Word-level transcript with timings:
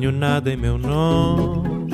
Nada 0.00 0.52
em 0.52 0.56
meu 0.56 0.78
nome, 0.78 1.92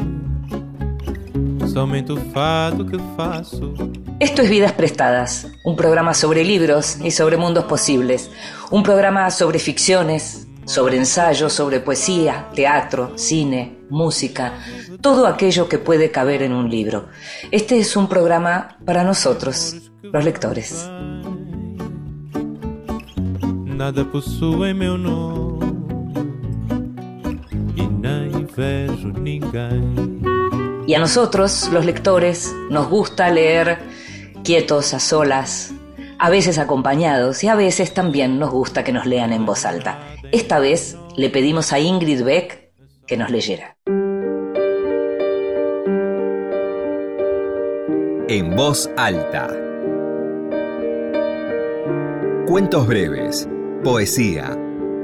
somente 1.72 2.12
o 2.12 2.16
fado 2.32 2.84
que 2.84 2.98
faço. 3.16 3.72
Esto 4.20 4.42
es 4.42 4.50
Vidas 4.50 4.72
Prestadas, 4.72 5.50
un 5.64 5.74
programa 5.74 6.12
sobre 6.12 6.44
libros 6.44 6.98
y 7.02 7.10
sobre 7.10 7.38
mundos 7.38 7.64
posibles, 7.64 8.30
un 8.70 8.82
programa 8.82 9.30
sobre 9.30 9.58
ficciones, 9.58 10.46
sobre 10.66 10.98
ensayos, 10.98 11.54
sobre 11.54 11.80
poesía, 11.80 12.48
teatro, 12.54 13.12
cine, 13.16 13.78
música, 13.88 14.52
todo 15.00 15.26
aquello 15.26 15.66
que 15.66 15.78
puede 15.78 16.10
caber 16.10 16.42
en 16.42 16.52
un 16.52 16.68
libro. 16.68 17.08
Este 17.50 17.78
es 17.78 17.96
un 17.96 18.06
programa 18.06 18.76
para 18.84 19.02
nosotros, 19.02 19.90
los 20.02 20.24
lectores. 20.24 20.90
Nada 23.64 24.04
possui 24.04 24.72
meu 24.72 24.96
nome 24.96 25.63
Y 30.86 30.94
a 30.94 30.98
nosotros, 30.98 31.70
los 31.72 31.84
lectores, 31.84 32.54
nos 32.70 32.88
gusta 32.88 33.30
leer 33.30 33.78
quietos, 34.44 34.94
a 34.94 35.00
solas, 35.00 35.72
a 36.18 36.30
veces 36.30 36.58
acompañados 36.58 37.42
y 37.42 37.48
a 37.48 37.54
veces 37.54 37.94
también 37.94 38.38
nos 38.38 38.50
gusta 38.50 38.84
que 38.84 38.92
nos 38.92 39.06
lean 39.06 39.32
en 39.32 39.46
voz 39.46 39.64
alta. 39.64 39.98
Esta 40.30 40.58
vez 40.58 40.96
le 41.16 41.30
pedimos 41.30 41.72
a 41.72 41.80
Ingrid 41.80 42.22
Beck 42.22 42.70
que 43.06 43.16
nos 43.16 43.30
leyera. 43.30 43.76
En 48.28 48.56
voz 48.56 48.90
alta. 48.96 49.48
Cuentos 52.46 52.86
breves, 52.86 53.48
poesía, 53.82 54.56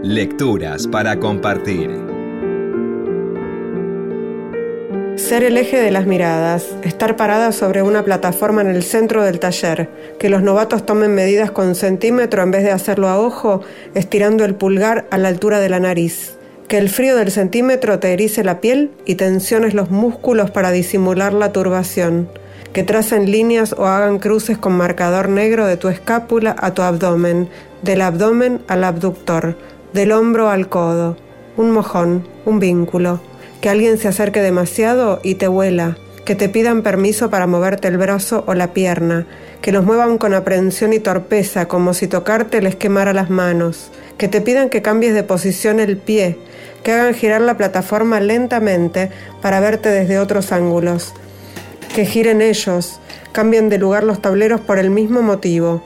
lecturas 0.02 0.86
para 0.86 1.18
compartir. 1.18 2.09
Ser 5.30 5.44
el 5.44 5.56
eje 5.58 5.80
de 5.80 5.92
las 5.92 6.06
miradas, 6.06 6.66
estar 6.82 7.14
parada 7.14 7.52
sobre 7.52 7.82
una 7.82 8.02
plataforma 8.02 8.62
en 8.62 8.66
el 8.66 8.82
centro 8.82 9.22
del 9.22 9.38
taller, 9.38 9.88
que 10.18 10.28
los 10.28 10.42
novatos 10.42 10.84
tomen 10.84 11.14
medidas 11.14 11.52
con 11.52 11.76
centímetro 11.76 12.42
en 12.42 12.50
vez 12.50 12.64
de 12.64 12.72
hacerlo 12.72 13.06
a 13.06 13.20
ojo, 13.20 13.60
estirando 13.94 14.44
el 14.44 14.56
pulgar 14.56 15.06
a 15.12 15.18
la 15.18 15.28
altura 15.28 15.60
de 15.60 15.68
la 15.68 15.78
nariz. 15.78 16.34
Que 16.66 16.78
el 16.78 16.88
frío 16.88 17.14
del 17.14 17.30
centímetro 17.30 18.00
te 18.00 18.12
erice 18.12 18.42
la 18.42 18.60
piel 18.60 18.90
y 19.04 19.14
tensiones 19.14 19.72
los 19.72 19.92
músculos 19.92 20.50
para 20.50 20.72
disimular 20.72 21.32
la 21.32 21.52
turbación. 21.52 22.28
Que 22.72 22.82
tracen 22.82 23.30
líneas 23.30 23.72
o 23.78 23.86
hagan 23.86 24.18
cruces 24.18 24.58
con 24.58 24.72
marcador 24.72 25.28
negro 25.28 25.64
de 25.64 25.76
tu 25.76 25.86
escápula 25.86 26.56
a 26.58 26.74
tu 26.74 26.82
abdomen, 26.82 27.48
del 27.82 28.00
abdomen 28.00 28.62
al 28.66 28.82
abductor, 28.82 29.56
del 29.92 30.10
hombro 30.10 30.48
al 30.48 30.68
codo. 30.68 31.16
Un 31.56 31.70
mojón, 31.70 32.26
un 32.44 32.58
vínculo 32.58 33.29
que 33.60 33.68
alguien 33.68 33.98
se 33.98 34.08
acerque 34.08 34.40
demasiado 34.40 35.20
y 35.22 35.34
te 35.34 35.48
huela, 35.48 35.98
que 36.24 36.34
te 36.34 36.48
pidan 36.48 36.82
permiso 36.82 37.30
para 37.30 37.46
moverte 37.46 37.88
el 37.88 37.98
brazo 37.98 38.44
o 38.46 38.54
la 38.54 38.72
pierna, 38.72 39.26
que 39.60 39.72
los 39.72 39.84
muevan 39.84 40.18
con 40.18 40.34
aprehensión 40.34 40.92
y 40.92 41.00
torpeza, 41.00 41.68
como 41.68 41.92
si 41.92 42.06
tocarte 42.06 42.62
les 42.62 42.76
quemara 42.76 43.12
las 43.12 43.30
manos, 43.30 43.90
que 44.16 44.28
te 44.28 44.40
pidan 44.40 44.70
que 44.70 44.82
cambies 44.82 45.14
de 45.14 45.22
posición 45.22 45.80
el 45.80 45.96
pie, 45.96 46.38
que 46.82 46.92
hagan 46.92 47.14
girar 47.14 47.40
la 47.40 47.56
plataforma 47.56 48.20
lentamente 48.20 49.10
para 49.42 49.60
verte 49.60 49.90
desde 49.90 50.18
otros 50.18 50.52
ángulos, 50.52 51.12
que 51.94 52.06
giren 52.06 52.40
ellos, 52.40 53.00
cambien 53.32 53.68
de 53.68 53.78
lugar 53.78 54.04
los 54.04 54.22
tableros 54.22 54.60
por 54.60 54.78
el 54.78 54.90
mismo 54.90 55.22
motivo, 55.22 55.82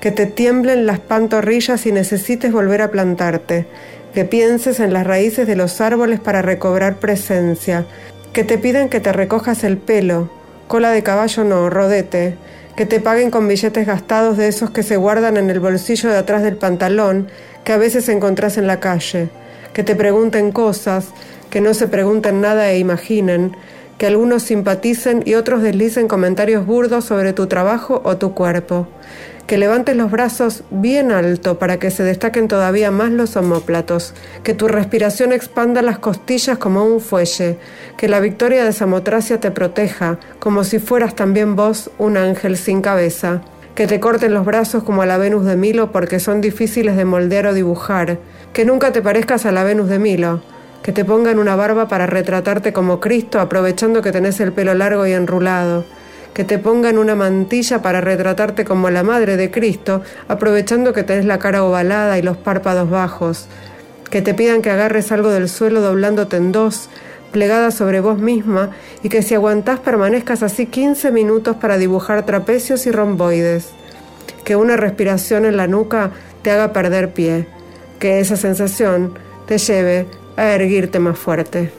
que 0.00 0.10
te 0.10 0.26
tiemblen 0.26 0.86
las 0.86 0.98
pantorrillas 0.98 1.86
y 1.86 1.92
necesites 1.92 2.50
volver 2.50 2.82
a 2.82 2.90
plantarte, 2.90 3.66
que 4.14 4.24
pienses 4.24 4.80
en 4.80 4.92
las 4.92 5.06
raíces 5.06 5.46
de 5.46 5.56
los 5.56 5.80
árboles 5.80 6.20
para 6.20 6.42
recobrar 6.42 6.96
presencia, 6.96 7.86
que 8.32 8.44
te 8.44 8.58
piden 8.58 8.88
que 8.88 9.00
te 9.00 9.12
recojas 9.12 9.64
el 9.64 9.78
pelo, 9.78 10.30
cola 10.68 10.90
de 10.90 11.02
caballo 11.02 11.44
no, 11.44 11.70
rodete, 11.70 12.36
que 12.76 12.86
te 12.86 13.00
paguen 13.00 13.30
con 13.30 13.48
billetes 13.48 13.86
gastados 13.86 14.36
de 14.36 14.48
esos 14.48 14.70
que 14.70 14.82
se 14.82 14.96
guardan 14.96 15.36
en 15.36 15.50
el 15.50 15.60
bolsillo 15.60 16.10
de 16.10 16.16
atrás 16.16 16.42
del 16.42 16.56
pantalón, 16.56 17.28
que 17.64 17.72
a 17.72 17.76
veces 17.78 18.08
encontrás 18.08 18.56
en 18.56 18.66
la 18.66 18.80
calle, 18.80 19.28
que 19.72 19.82
te 19.82 19.94
pregunten 19.94 20.52
cosas, 20.52 21.08
que 21.50 21.60
no 21.60 21.74
se 21.74 21.88
pregunten 21.88 22.40
nada 22.40 22.70
e 22.70 22.78
imaginen, 22.78 23.56
que 23.98 24.06
algunos 24.06 24.42
simpaticen 24.42 25.22
y 25.26 25.34
otros 25.34 25.62
deslicen 25.62 26.08
comentarios 26.08 26.66
burdos 26.66 27.04
sobre 27.04 27.32
tu 27.32 27.46
trabajo 27.46 28.00
o 28.04 28.16
tu 28.16 28.34
cuerpo, 28.34 28.88
que 29.46 29.58
levantes 29.58 29.96
los 29.96 30.10
brazos 30.10 30.64
bien 30.70 31.12
alto 31.12 31.58
para 31.58 31.78
que 31.78 31.90
se 31.90 32.02
destaquen 32.02 32.48
todavía 32.48 32.90
más 32.90 33.10
los 33.10 33.36
omóplatos, 33.36 34.14
que 34.42 34.54
tu 34.54 34.68
respiración 34.68 35.32
expanda 35.32 35.82
las 35.82 35.98
costillas 35.98 36.58
como 36.58 36.84
un 36.84 37.00
fuelle, 37.00 37.58
que 37.96 38.08
la 38.08 38.20
victoria 38.20 38.64
de 38.64 38.72
Samotracia 38.72 39.40
te 39.40 39.50
proteja, 39.50 40.18
como 40.38 40.64
si 40.64 40.78
fueras 40.78 41.14
también 41.14 41.56
vos 41.56 41.90
un 41.98 42.16
ángel 42.16 42.56
sin 42.56 42.82
cabeza, 42.82 43.42
que 43.74 43.86
te 43.86 44.00
corten 44.00 44.34
los 44.34 44.44
brazos 44.44 44.82
como 44.82 45.02
a 45.02 45.06
la 45.06 45.18
Venus 45.18 45.44
de 45.44 45.56
Milo 45.56 45.92
porque 45.92 46.20
son 46.20 46.40
difíciles 46.40 46.96
de 46.96 47.04
moldear 47.04 47.46
o 47.46 47.54
dibujar, 47.54 48.18
que 48.52 48.64
nunca 48.64 48.92
te 48.92 49.02
parezcas 49.02 49.46
a 49.46 49.52
la 49.52 49.64
Venus 49.64 49.88
de 49.88 49.98
Milo, 49.98 50.42
que 50.82 50.92
te 50.92 51.04
pongan 51.04 51.38
una 51.38 51.56
barba 51.56 51.88
para 51.88 52.06
retratarte 52.06 52.72
como 52.72 53.00
Cristo 53.00 53.40
aprovechando 53.40 54.02
que 54.02 54.12
tenés 54.12 54.40
el 54.40 54.52
pelo 54.52 54.74
largo 54.74 55.06
y 55.06 55.12
enrulado, 55.12 55.84
que 56.34 56.44
te 56.44 56.58
pongan 56.58 56.98
una 56.98 57.14
mantilla 57.14 57.82
para 57.82 58.00
retratarte 58.00 58.64
como 58.64 58.90
la 58.90 59.02
Madre 59.02 59.36
de 59.36 59.50
Cristo, 59.50 60.02
aprovechando 60.28 60.92
que 60.92 61.02
tenés 61.02 61.24
la 61.24 61.38
cara 61.38 61.64
ovalada 61.64 62.18
y 62.18 62.22
los 62.22 62.36
párpados 62.36 62.88
bajos, 62.88 63.46
que 64.10 64.22
te 64.22 64.34
pidan 64.34 64.62
que 64.62 64.70
agarres 64.70 65.12
algo 65.12 65.30
del 65.30 65.48
suelo 65.48 65.80
doblándote 65.80 66.36
en 66.36 66.52
dos, 66.52 66.88
plegada 67.32 67.70
sobre 67.70 68.00
vos 68.00 68.18
misma, 68.18 68.70
y 69.02 69.08
que 69.08 69.22
si 69.22 69.34
aguantás 69.34 69.80
permanezcas 69.80 70.42
así 70.42 70.66
15 70.66 71.10
minutos 71.12 71.56
para 71.56 71.78
dibujar 71.78 72.24
trapecios 72.24 72.86
y 72.86 72.90
romboides, 72.90 73.70
que 74.44 74.56
una 74.56 74.76
respiración 74.76 75.44
en 75.44 75.56
la 75.56 75.66
nuca 75.66 76.10
te 76.42 76.50
haga 76.50 76.72
perder 76.72 77.12
pie, 77.12 77.46
que 77.98 78.20
esa 78.20 78.36
sensación 78.36 79.14
te 79.46 79.58
lleve 79.58 80.06
a 80.36 80.48
erguirte 80.52 80.98
más 80.98 81.18
fuerte. 81.18 81.70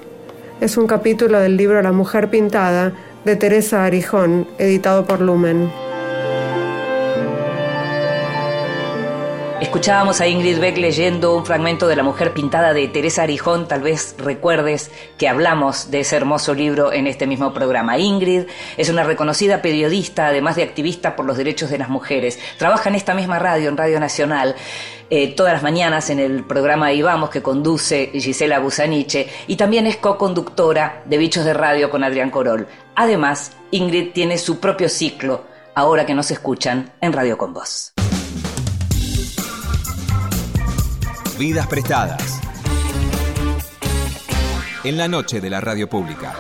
Es 0.62 0.78
un 0.78 0.88
capítulo 0.88 1.40
del 1.40 1.58
libro 1.58 1.82
La 1.82 1.92
mujer 1.92 2.30
pintada 2.30 2.94
de 3.26 3.36
Teresa 3.36 3.86
Arijón, 3.86 4.48
editado 4.58 5.06
por 5.06 5.22
Lumen. 5.22 5.72
Escuchábamos 9.62 10.20
a 10.20 10.28
Ingrid 10.28 10.60
Beck 10.60 10.78
leyendo 10.78 11.36
un 11.36 11.46
fragmento 11.46 11.88
de 11.88 11.96
La 11.96 12.04
mujer 12.04 12.34
pintada 12.34 12.74
de 12.74 12.88
Teresa 12.90 13.24
Arijón. 13.24 13.68
Tal 13.68 13.82
vez 13.82 14.14
recuerdes 14.18 14.92
que 15.18 15.30
hablamos 15.30 15.90
de 15.90 16.02
ese 16.02 16.18
hermoso 16.18 16.54
libro 16.54 16.92
en 16.92 17.08
este 17.08 17.28
mismo 17.28 17.54
programa. 17.54 17.98
Ingrid 17.98 18.44
es 18.76 18.90
una 18.90 19.04
reconocida 19.04 19.62
periodista, 19.62 20.28
además 20.28 20.58
de 20.58 20.64
activista 20.64 21.16
por 21.16 21.26
los 21.26 21.38
derechos 21.38 21.70
de 21.70 21.78
las 21.78 21.88
mujeres. 21.88 22.40
Trabaja 22.58 22.90
en 22.90 22.96
esta 22.96 23.14
misma 23.14 23.40
radio, 23.40 23.70
en 23.70 23.78
Radio 23.78 24.02
Nacional, 24.02 24.56
eh, 25.10 25.34
todas 25.34 25.54
las 25.54 25.64
mañanas 25.64 26.10
en 26.10 26.20
el 26.20 26.44
programa 26.44 26.88
Ahí 26.88 27.02
Vamos 27.02 27.30
que 27.30 27.42
conduce 27.42 28.12
Gisela 28.14 28.60
Busaniche 28.60 29.30
y 29.48 29.56
también 29.56 29.88
es 29.88 29.98
co-conductora 29.98 31.04
de 31.06 31.18
Bichos 31.18 31.46
de 31.46 31.54
Radio 31.54 31.90
con 31.90 32.04
Adrián 32.04 32.32
Corol. 32.32 32.68
Además, 32.96 33.52
Ingrid 33.72 34.12
tiene 34.14 34.38
su 34.38 34.60
propio 34.60 34.88
ciclo, 34.88 35.46
ahora 35.74 36.06
que 36.06 36.14
nos 36.14 36.30
escuchan 36.30 36.94
en 37.02 37.14
Radio 37.14 37.38
con 37.38 37.54
Voz. 37.54 37.94
Vidas 41.40 41.66
prestadas. 41.68 42.40
En 44.84 44.98
la 44.98 45.08
noche 45.08 45.42
de 45.42 45.50
la 45.50 45.60
radio 45.60 45.90
pública. 45.90 46.36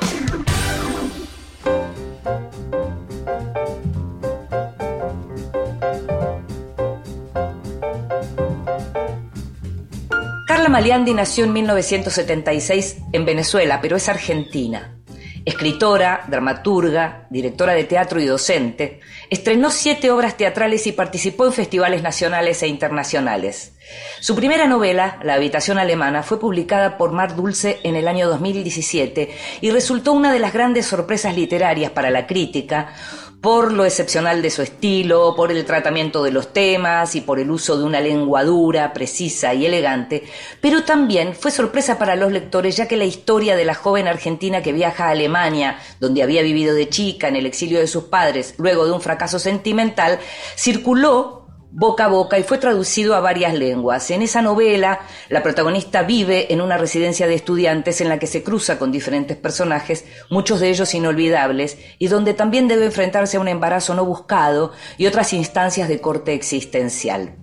Carla 10.45 10.69
Maliandi 10.69 11.13
nació 11.15 11.45
en 11.45 11.53
1976 11.53 12.97
en 13.11 13.25
Venezuela, 13.25 13.81
pero 13.81 13.95
es 13.95 14.07
argentina. 14.07 15.02
Escritora, 15.45 16.23
dramaturga, 16.27 17.27
directora 17.29 17.73
de 17.73 17.83
teatro 17.83 18.21
y 18.21 18.25
docente, 18.25 19.01
estrenó 19.29 19.71
siete 19.71 20.09
obras 20.09 20.37
teatrales 20.37 20.87
y 20.87 20.93
participó 20.93 21.45
en 21.45 21.51
festivales 21.51 22.01
nacionales 22.01 22.63
e 22.63 22.67
internacionales. 22.67 23.73
Su 24.21 24.35
primera 24.35 24.67
novela, 24.67 25.19
La 25.21 25.33
habitación 25.33 25.77
alemana, 25.77 26.23
fue 26.23 26.39
publicada 26.39 26.97
por 26.97 27.11
Mar 27.11 27.35
Dulce 27.35 27.81
en 27.83 27.95
el 27.95 28.07
año 28.07 28.29
2017 28.29 29.35
y 29.59 29.71
resultó 29.71 30.13
una 30.13 30.31
de 30.31 30.39
las 30.39 30.53
grandes 30.53 30.85
sorpresas 30.85 31.35
literarias 31.35 31.91
para 31.91 32.09
la 32.09 32.25
crítica 32.25 32.93
por 33.43 33.73
lo 33.73 33.83
excepcional 33.83 34.41
de 34.41 34.49
su 34.49 34.61
estilo, 34.61 35.35
por 35.35 35.51
el 35.51 35.65
tratamiento 35.65 36.23
de 36.23 36.31
los 36.31 36.53
temas 36.53 37.13
y 37.13 37.19
por 37.19 37.41
el 37.41 37.51
uso 37.51 37.77
de 37.77 37.83
una 37.83 37.99
lengua 37.99 38.45
dura, 38.45 38.93
precisa 38.93 39.53
y 39.53 39.65
elegante, 39.65 40.23
pero 40.61 40.85
también 40.85 41.35
fue 41.35 41.51
sorpresa 41.51 41.99
para 41.99 42.15
los 42.15 42.31
lectores 42.31 42.77
ya 42.77 42.87
que 42.87 42.95
la 42.95 43.03
historia 43.03 43.57
de 43.57 43.65
la 43.65 43.73
joven 43.73 44.07
argentina 44.07 44.63
que 44.63 44.71
viaja 44.71 45.07
a 45.07 45.09
Alemania, 45.09 45.77
donde 45.99 46.23
había 46.23 46.41
vivido 46.41 46.73
de 46.73 46.87
chica 46.87 47.27
en 47.27 47.35
el 47.35 47.45
exilio 47.45 47.81
de 47.81 47.87
sus 47.87 48.05
padres 48.05 48.55
luego 48.59 48.85
de 48.85 48.93
un 48.93 49.01
fracaso 49.01 49.37
sentimental, 49.39 50.19
circuló 50.55 51.42
boca 51.75 52.05
a 52.05 52.07
boca 52.07 52.37
y 52.37 52.43
fue 52.43 52.59
traducido 52.59 53.15
a 53.15 53.19
varias 53.19 53.55
lenguas. 53.55 54.11
En 54.11 54.21
esa 54.21 54.43
novela, 54.43 54.99
la 55.29 55.41
protagonista 55.41 56.03
vive 56.03 56.53
en 56.53 56.61
una 56.61 56.77
residencia 56.77 57.27
de 57.27 57.33
estudiantes 57.33 57.99
en 57.99 58.09
la 58.09 58.19
que 58.19 58.27
se 58.27 58.43
cruza 58.43 58.77
con 58.77 58.91
diferentes 58.91 59.37
personajes, 59.37 60.05
muchos 60.29 60.59
de 60.59 60.69
ellos 60.69 60.93
inolvidables, 60.93 61.77
y 61.97 62.07
donde 62.07 62.35
también 62.35 62.67
debe 62.67 62.85
enfrentarse 62.85 63.37
a 63.37 63.39
un 63.39 63.47
embarazo 63.47 63.95
no 63.95 64.05
buscado 64.05 64.71
y 64.97 65.07
otras 65.07 65.33
instancias 65.33 65.89
de 65.89 65.99
corte 65.99 66.33
existencial. 66.33 67.37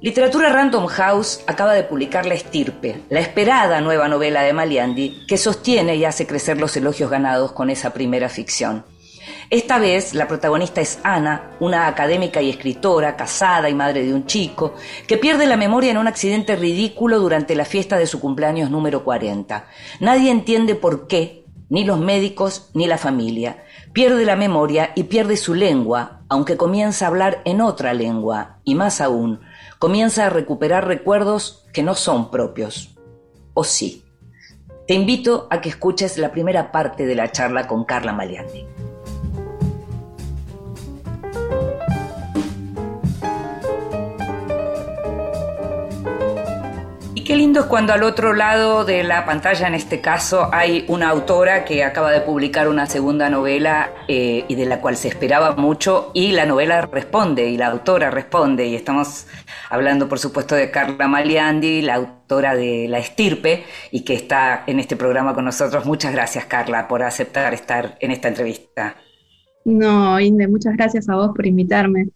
Literatura 0.00 0.50
Random 0.50 0.86
House 0.86 1.40
acaba 1.46 1.74
de 1.74 1.84
publicar 1.84 2.26
La 2.26 2.34
Estirpe, 2.34 3.02
la 3.10 3.20
esperada 3.20 3.80
nueva 3.80 4.08
novela 4.08 4.42
de 4.42 4.52
Maliandi, 4.52 5.24
que 5.26 5.38
sostiene 5.38 5.96
y 5.96 6.04
hace 6.04 6.26
crecer 6.26 6.58
los 6.58 6.76
elogios 6.76 7.10
ganados 7.10 7.52
con 7.52 7.70
esa 7.70 7.92
primera 7.92 8.28
ficción. 8.28 8.84
Esta 9.54 9.78
vez 9.78 10.14
la 10.14 10.26
protagonista 10.26 10.80
es 10.80 10.98
Ana, 11.04 11.52
una 11.60 11.86
académica 11.86 12.42
y 12.42 12.50
escritora, 12.50 13.14
casada 13.14 13.70
y 13.70 13.74
madre 13.76 14.04
de 14.04 14.12
un 14.12 14.26
chico, 14.26 14.74
que 15.06 15.16
pierde 15.16 15.46
la 15.46 15.56
memoria 15.56 15.92
en 15.92 15.96
un 15.96 16.08
accidente 16.08 16.56
ridículo 16.56 17.20
durante 17.20 17.54
la 17.54 17.64
fiesta 17.64 17.96
de 17.96 18.08
su 18.08 18.18
cumpleaños 18.18 18.68
número 18.68 19.04
40. 19.04 19.64
Nadie 20.00 20.32
entiende 20.32 20.74
por 20.74 21.06
qué, 21.06 21.44
ni 21.68 21.84
los 21.84 22.00
médicos 22.00 22.72
ni 22.74 22.88
la 22.88 22.98
familia. 22.98 23.62
Pierde 23.92 24.24
la 24.24 24.34
memoria 24.34 24.90
y 24.96 25.04
pierde 25.04 25.36
su 25.36 25.54
lengua, 25.54 26.22
aunque 26.28 26.56
comienza 26.56 27.04
a 27.04 27.08
hablar 27.10 27.40
en 27.44 27.60
otra 27.60 27.94
lengua, 27.94 28.58
y 28.64 28.74
más 28.74 29.00
aún, 29.00 29.40
comienza 29.78 30.26
a 30.26 30.30
recuperar 30.30 30.88
recuerdos 30.88 31.64
que 31.72 31.84
no 31.84 31.94
son 31.94 32.32
propios. 32.32 32.96
O 33.54 33.62
sí. 33.62 34.04
Te 34.88 34.94
invito 34.94 35.46
a 35.48 35.60
que 35.60 35.68
escuches 35.68 36.18
la 36.18 36.32
primera 36.32 36.72
parte 36.72 37.06
de 37.06 37.14
la 37.14 37.30
charla 37.30 37.68
con 37.68 37.84
Carla 37.84 38.12
Maliandi. 38.12 38.66
Qué 47.24 47.36
lindo 47.36 47.60
es 47.60 47.66
cuando 47.66 47.94
al 47.94 48.02
otro 48.02 48.34
lado 48.34 48.84
de 48.84 49.02
la 49.02 49.24
pantalla, 49.24 49.66
en 49.66 49.74
este 49.74 50.00
caso, 50.00 50.50
hay 50.52 50.84
una 50.88 51.08
autora 51.08 51.64
que 51.64 51.82
acaba 51.82 52.12
de 52.12 52.20
publicar 52.20 52.68
una 52.68 52.86
segunda 52.86 53.30
novela 53.30 53.90
eh, 54.08 54.44
y 54.46 54.54
de 54.54 54.66
la 54.66 54.80
cual 54.80 54.96
se 54.96 55.08
esperaba 55.08 55.56
mucho 55.56 56.10
y 56.12 56.32
la 56.32 56.44
novela 56.44 56.82
responde 56.82 57.48
y 57.48 57.56
la 57.56 57.68
autora 57.68 58.10
responde. 58.10 58.66
Y 58.66 58.74
estamos 58.74 59.26
hablando, 59.70 60.08
por 60.08 60.18
supuesto, 60.18 60.54
de 60.54 60.70
Carla 60.70 61.08
Maliandi, 61.08 61.80
la 61.82 61.94
autora 61.94 62.54
de 62.54 62.86
La 62.88 62.98
Estirpe 62.98 63.64
y 63.90 64.04
que 64.04 64.14
está 64.14 64.62
en 64.66 64.78
este 64.78 64.94
programa 64.94 65.34
con 65.34 65.46
nosotros. 65.46 65.86
Muchas 65.86 66.12
gracias, 66.12 66.44
Carla, 66.44 66.86
por 66.86 67.02
aceptar 67.02 67.54
estar 67.54 67.96
en 68.00 68.10
esta 68.10 68.28
entrevista. 68.28 68.96
No, 69.64 70.20
Inde, 70.20 70.46
muchas 70.46 70.76
gracias 70.76 71.08
a 71.08 71.16
vos 71.16 71.30
por 71.34 71.46
invitarme. 71.46 72.08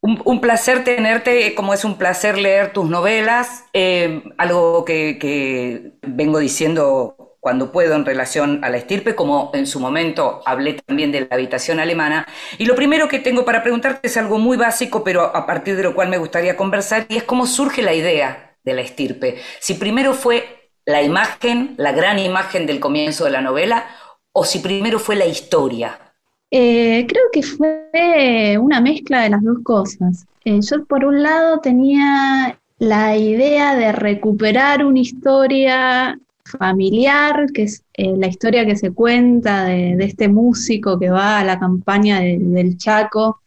Un, 0.00 0.40
placer 0.40 0.84
tenerte, 0.84 1.56
como 1.56 1.74
es 1.74 1.84
un 1.84 1.98
placer 1.98 2.38
leer 2.38 2.72
tus 2.72 2.88
novelas, 2.88 3.64
eh, 3.72 4.22
algo 4.38 4.84
que, 4.84 5.92
vengo 6.02 6.38
diciendo 6.38 7.36
cuando 7.40 7.72
puedo 7.72 7.96
en 7.96 8.04
relación 8.04 8.64
a 8.64 8.70
la 8.70 8.76
estirpe, 8.76 9.16
como 9.16 9.50
en 9.54 9.66
su 9.66 9.80
momento 9.80 10.40
hablé 10.46 10.74
también 10.74 11.10
de 11.10 11.22
la 11.22 11.28
habitación 11.32 11.80
alemana. 11.80 12.28
Y 12.58 12.66
lo 12.66 12.76
primero 12.76 13.08
que 13.08 13.18
tengo 13.18 13.44
para 13.44 13.62
preguntarte 13.62 14.06
es 14.06 14.16
algo 14.16 14.38
muy 14.38 14.56
básico, 14.56 15.02
pero 15.02 15.34
a 15.34 15.46
partir 15.46 15.76
de 15.76 15.82
lo 15.82 15.94
cual 15.94 16.08
me 16.08 16.18
gustaría 16.18 16.56
conversar, 16.56 17.06
y 17.08 17.16
es 17.16 17.24
cómo 17.24 17.46
surge 17.46 17.82
la 17.82 17.94
idea 17.94 18.56
de 18.62 18.74
la 18.74 18.82
estirpe. 18.82 19.38
Si 19.58 19.74
primero 19.74 20.14
fue 20.14 20.70
la 20.86 21.02
imagen, 21.02 21.74
la 21.76 21.92
gran 21.92 22.20
imagen 22.20 22.66
del 22.66 22.78
comienzo 22.78 23.24
de 23.24 23.30
la 23.30 23.40
novela, 23.40 23.86
o 24.32 24.44
si 24.44 24.60
primero 24.60 25.00
fue 25.00 25.16
la 25.16 25.26
historia. 25.26 26.07
Eh, 26.50 27.06
creo 27.06 27.24
que 27.32 27.42
fue 27.42 28.56
una 28.58 28.80
mezcla 28.80 29.22
de 29.22 29.30
las 29.30 29.42
dos 29.42 29.58
cosas. 29.62 30.26
Eh, 30.44 30.60
yo 30.62 30.84
por 30.86 31.04
un 31.04 31.22
lado 31.22 31.60
tenía 31.60 32.58
la 32.78 33.16
idea 33.16 33.74
de 33.74 33.92
recuperar 33.92 34.84
una 34.84 35.00
historia 35.00 36.18
familiar, 36.44 37.46
que 37.52 37.64
es 37.64 37.84
eh, 37.94 38.14
la 38.16 38.28
historia 38.28 38.64
que 38.64 38.76
se 38.76 38.92
cuenta 38.92 39.64
de, 39.64 39.96
este 40.00 40.28
músico 40.28 40.98
que 40.98 41.10
va 41.10 41.40
a 41.40 41.44
la 41.44 41.58
campaña 41.58 42.20
del 42.20 42.78
Chaco, 42.78 43.40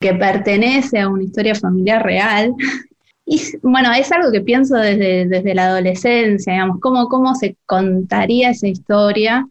que 0.00 0.14
pertenece 0.14 1.00
a 1.00 1.08
una 1.08 1.24
historia 1.24 1.54
familiar 1.54 2.02
real. 2.02 2.54
Y 3.24 3.40
bueno, 3.62 3.92
es 3.92 4.10
algo 4.10 4.32
que 4.32 4.40
pienso 4.40 4.74
desde, 4.74 5.26
desde 5.28 5.54
la 5.54 5.66
adolescencia, 5.66 6.54
digamos, 6.54 6.80
cómo, 6.80 7.08
cómo 7.08 7.36
se 7.36 7.56
contaría 7.66 8.50
esa 8.50 8.66
historia 8.66 9.46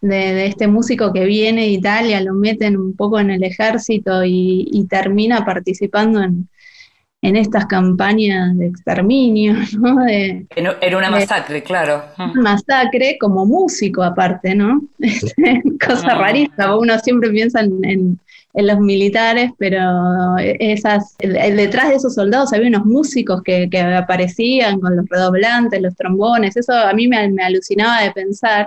de, 0.00 0.46
este 0.46 0.66
músico 0.66 1.12
que 1.12 1.24
viene 1.24 1.62
de 1.62 1.68
Italia, 1.68 2.20
lo 2.20 2.34
meten 2.34 2.76
un 2.76 2.94
poco 2.94 3.18
en 3.20 3.30
el 3.30 3.42
ejército 3.42 4.24
y, 4.24 4.86
termina 4.88 5.44
participando 5.44 6.22
en, 6.22 6.48
estas 7.20 7.66
campañas 7.66 8.56
de 8.56 8.66
exterminio, 8.66 9.54
¿no? 9.78 10.06
era 10.06 10.96
una 10.96 11.10
masacre, 11.10 11.62
claro. 11.62 12.04
Una 12.16 12.42
masacre 12.42 13.18
como 13.20 13.44
músico 13.44 14.02
aparte, 14.02 14.54
¿no? 14.54 14.82
Este, 15.00 15.62
cosa 15.84 16.08
ah. 16.12 16.18
rarísima, 16.18 16.76
uno 16.76 16.98
siempre 17.00 17.30
piensa 17.30 17.60
en, 17.60 18.18
los 18.54 18.80
militares, 18.80 19.52
pero 19.56 20.36
esas, 20.38 21.16
detrás 21.18 21.90
de 21.90 21.94
esos 21.94 22.14
soldados 22.14 22.52
había 22.52 22.66
unos 22.66 22.86
músicos 22.86 23.40
que, 23.42 23.68
aparecían 23.96 24.80
con 24.80 24.96
los 24.96 25.06
redoblantes, 25.08 25.80
los 25.80 25.94
trombones, 25.94 26.56
eso 26.56 26.72
a 26.72 26.92
mí 26.92 27.06
me 27.06 27.44
alucinaba 27.44 28.02
de 28.02 28.10
pensar. 28.10 28.66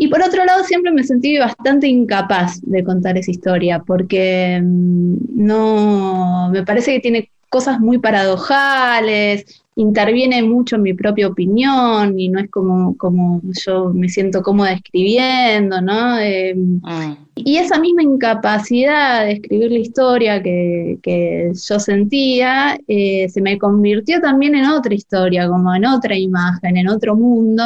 Y 0.00 0.06
por 0.06 0.22
otro 0.22 0.44
lado, 0.44 0.62
siempre 0.62 0.92
me 0.92 1.02
sentí 1.02 1.36
bastante 1.38 1.88
incapaz 1.88 2.60
de 2.62 2.84
contar 2.84 3.18
esa 3.18 3.32
historia, 3.32 3.80
porque 3.80 4.60
mm, 4.62 5.16
no, 5.34 6.50
me 6.52 6.62
parece 6.62 6.92
que 6.92 7.00
tiene 7.00 7.30
cosas 7.50 7.80
muy 7.80 7.98
paradojales, 7.98 9.64
interviene 9.74 10.42
mucho 10.44 10.76
en 10.76 10.82
mi 10.82 10.94
propia 10.94 11.26
opinión 11.26 12.18
y 12.18 12.28
no 12.28 12.38
es 12.38 12.48
como, 12.48 12.96
como 12.96 13.40
yo 13.64 13.90
me 13.92 14.08
siento 14.08 14.42
cómoda 14.42 14.72
escribiendo, 14.72 15.80
¿no? 15.80 16.18
Em, 16.20 16.80
ah. 16.84 17.16
Y 17.34 17.56
esa 17.56 17.80
misma 17.80 18.04
incapacidad 18.04 19.24
de 19.24 19.32
escribir 19.32 19.72
la 19.72 19.78
historia 19.78 20.42
que, 20.42 21.52
yo 21.52 21.80
sentía, 21.80 22.78
eh, 22.86 23.28
se 23.28 23.40
me 23.40 23.58
convirtió 23.58 24.20
también 24.20 24.54
en 24.54 24.66
otra 24.66 24.94
historia, 24.94 25.48
como 25.48 25.74
en 25.74 25.86
otra 25.86 26.16
imagen, 26.16 26.76
en 26.76 26.88
otro 26.88 27.16
mundo, 27.16 27.64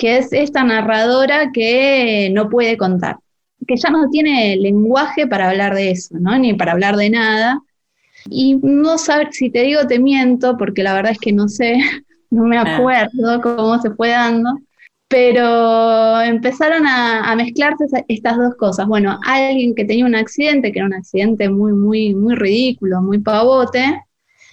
que 0.00 0.16
es 0.16 0.32
esta 0.32 0.64
narradora 0.64 1.52
que 1.52 2.30
no 2.32 2.48
puede 2.48 2.78
contar, 2.78 3.18
que 3.68 3.76
ya 3.76 3.90
no 3.90 4.08
tiene 4.08 4.56
lenguaje 4.56 5.26
para 5.26 5.50
hablar 5.50 5.74
de 5.74 5.90
eso, 5.90 6.16
¿no? 6.18 6.38
ni 6.38 6.54
para 6.54 6.72
hablar 6.72 6.96
de 6.96 7.10
nada. 7.10 7.60
Y 8.24 8.56
no 8.62 8.96
saber, 8.96 9.28
si 9.32 9.50
te 9.50 9.62
digo 9.62 9.86
te 9.86 9.98
miento, 9.98 10.56
porque 10.56 10.82
la 10.82 10.94
verdad 10.94 11.12
es 11.12 11.18
que 11.18 11.32
no 11.32 11.48
sé, 11.48 11.76
no 12.30 12.44
me 12.44 12.56
ah. 12.56 12.62
acuerdo 12.62 13.42
cómo 13.42 13.78
se 13.78 13.90
fue 13.90 14.08
dando, 14.08 14.48
pero 15.06 16.22
empezaron 16.22 16.86
a, 16.86 17.30
a, 17.30 17.36
mezclarse 17.36 17.84
estas 18.08 18.38
dos 18.38 18.54
cosas. 18.56 18.86
Bueno, 18.86 19.18
alguien 19.26 19.74
que 19.74 19.84
tenía 19.84 20.06
un 20.06 20.14
accidente, 20.14 20.72
que 20.72 20.78
era 20.78 20.86
un 20.86 20.94
accidente 20.94 21.50
muy, 21.50 21.74
muy, 21.74 22.14
muy 22.14 22.36
ridículo, 22.36 23.02
muy 23.02 23.18
pavote, 23.18 24.00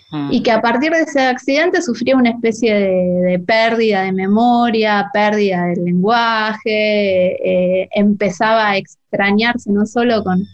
Mm. 0.09 0.31
y 0.31 0.41
que 0.41 0.51
a 0.51 0.61
partir 0.61 0.91
de 0.91 1.01
ese 1.01 1.19
accidente 1.19 1.81
sufría 1.81 2.15
una 2.15 2.29
especie 2.29 2.73
de, 2.73 3.39
pérdida 3.39 4.03
de 4.03 4.13
memoria, 4.13 5.09
pérdida 5.11 5.65
del 5.65 5.83
lenguaje, 5.83 7.81
eh, 7.83 7.89
empezaba 7.91 8.69
a 8.69 8.77
extrañarse 8.77 9.69
no 9.69 9.85
solo 9.85 10.23
con, 10.23 10.45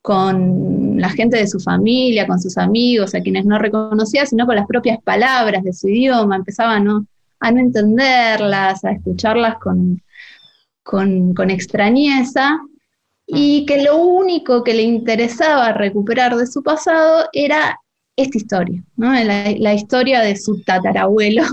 con 0.00 0.98
la 0.98 1.10
gente 1.10 1.36
de 1.36 1.46
su 1.46 1.60
familia, 1.60 2.26
con 2.26 2.40
sus 2.40 2.56
amigos, 2.56 3.14
a 3.14 3.20
quienes 3.20 3.44
no 3.44 3.58
reconocía, 3.58 4.24
sino 4.24 4.46
con 4.46 4.56
las 4.56 4.66
propias 4.66 5.02
palabras 5.02 5.62
de 5.64 5.74
su 5.74 5.88
idioma, 5.88 6.36
empezaba 6.36 6.76
a 6.76 6.80
no, 6.80 7.06
a 7.40 7.50
no 7.50 7.60
entenderlas, 7.60 8.86
a 8.86 8.92
escucharlas 8.92 9.58
con, 9.58 10.00
con, 10.82 11.34
con 11.34 11.50
extrañeza 11.50 12.58
y 13.26 13.62
mm. 13.62 13.66
que 13.66 13.82
lo 13.82 13.98
único 13.98 14.64
que 14.64 14.72
le 14.72 14.82
interesaba 14.82 15.74
recuperar 15.74 16.36
de 16.36 16.46
su 16.46 16.62
pasado 16.62 17.28
era 17.34 17.78
esta 18.18 18.38
historia, 18.38 18.82
¿no? 18.96 19.12
la, 19.12 19.74
historia 19.74 20.20
de 20.20 20.36
su 20.36 20.62
tatarabuelo 20.62 21.44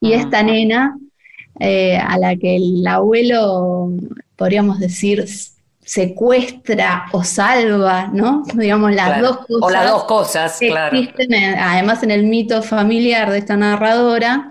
y 0.00 0.12
esta 0.12 0.42
nena 0.42 0.96
eh, 1.60 1.96
a 1.96 2.18
la 2.18 2.36
que 2.36 2.56
el 2.56 2.86
abuelo, 2.86 3.90
podríamos 4.36 4.78
decir, 4.78 5.26
secuestra 5.84 7.06
o 7.12 7.24
salva, 7.24 8.08
¿no? 8.12 8.44
Digamos, 8.54 8.94
las 8.94 9.20
dos 9.20 9.38
cosas. 9.38 9.60
O 9.60 9.70
las 9.70 9.90
dos 9.90 10.04
cosas, 10.04 10.58
claro. 10.58 10.96
Existen 10.96 11.34
además 11.58 12.02
en 12.02 12.12
el 12.12 12.24
mito 12.24 12.62
familiar 12.62 13.30
de 13.30 13.38
esta 13.38 13.56
narradora 13.56 14.50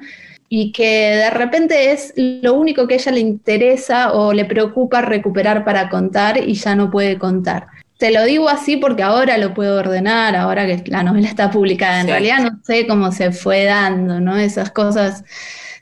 y 0.49 0.73
que 0.73 1.15
de 1.15 1.29
repente 1.29 1.91
es 1.93 2.13
lo 2.17 2.53
único 2.55 2.85
que 2.85 2.95
a 2.95 2.97
ella 2.97 3.13
le 3.13 3.21
interesa 3.21 4.11
o 4.11 4.33
le 4.33 4.43
preocupa 4.43 5.01
recuperar 5.01 5.63
para 5.63 5.89
contar 5.89 6.37
y 6.37 6.55
ya 6.55 6.75
no 6.75 6.91
puede 6.91 7.17
contar. 7.17 7.67
Te 8.01 8.09
lo 8.09 8.23
digo 8.25 8.49
así 8.49 8.77
porque 8.77 9.03
ahora 9.03 9.37
lo 9.37 9.53
puedo 9.53 9.77
ordenar, 9.77 10.35
ahora 10.35 10.65
que 10.65 10.81
la 10.87 11.03
novela 11.03 11.27
está 11.27 11.51
publicada. 11.51 12.01
En 12.01 12.07
realidad 12.07 12.39
no 12.39 12.59
sé 12.63 12.87
cómo 12.87 13.11
se 13.11 13.31
fue 13.31 13.65
dando, 13.65 14.19
¿no? 14.19 14.39
Esas 14.39 14.71
cosas 14.71 15.23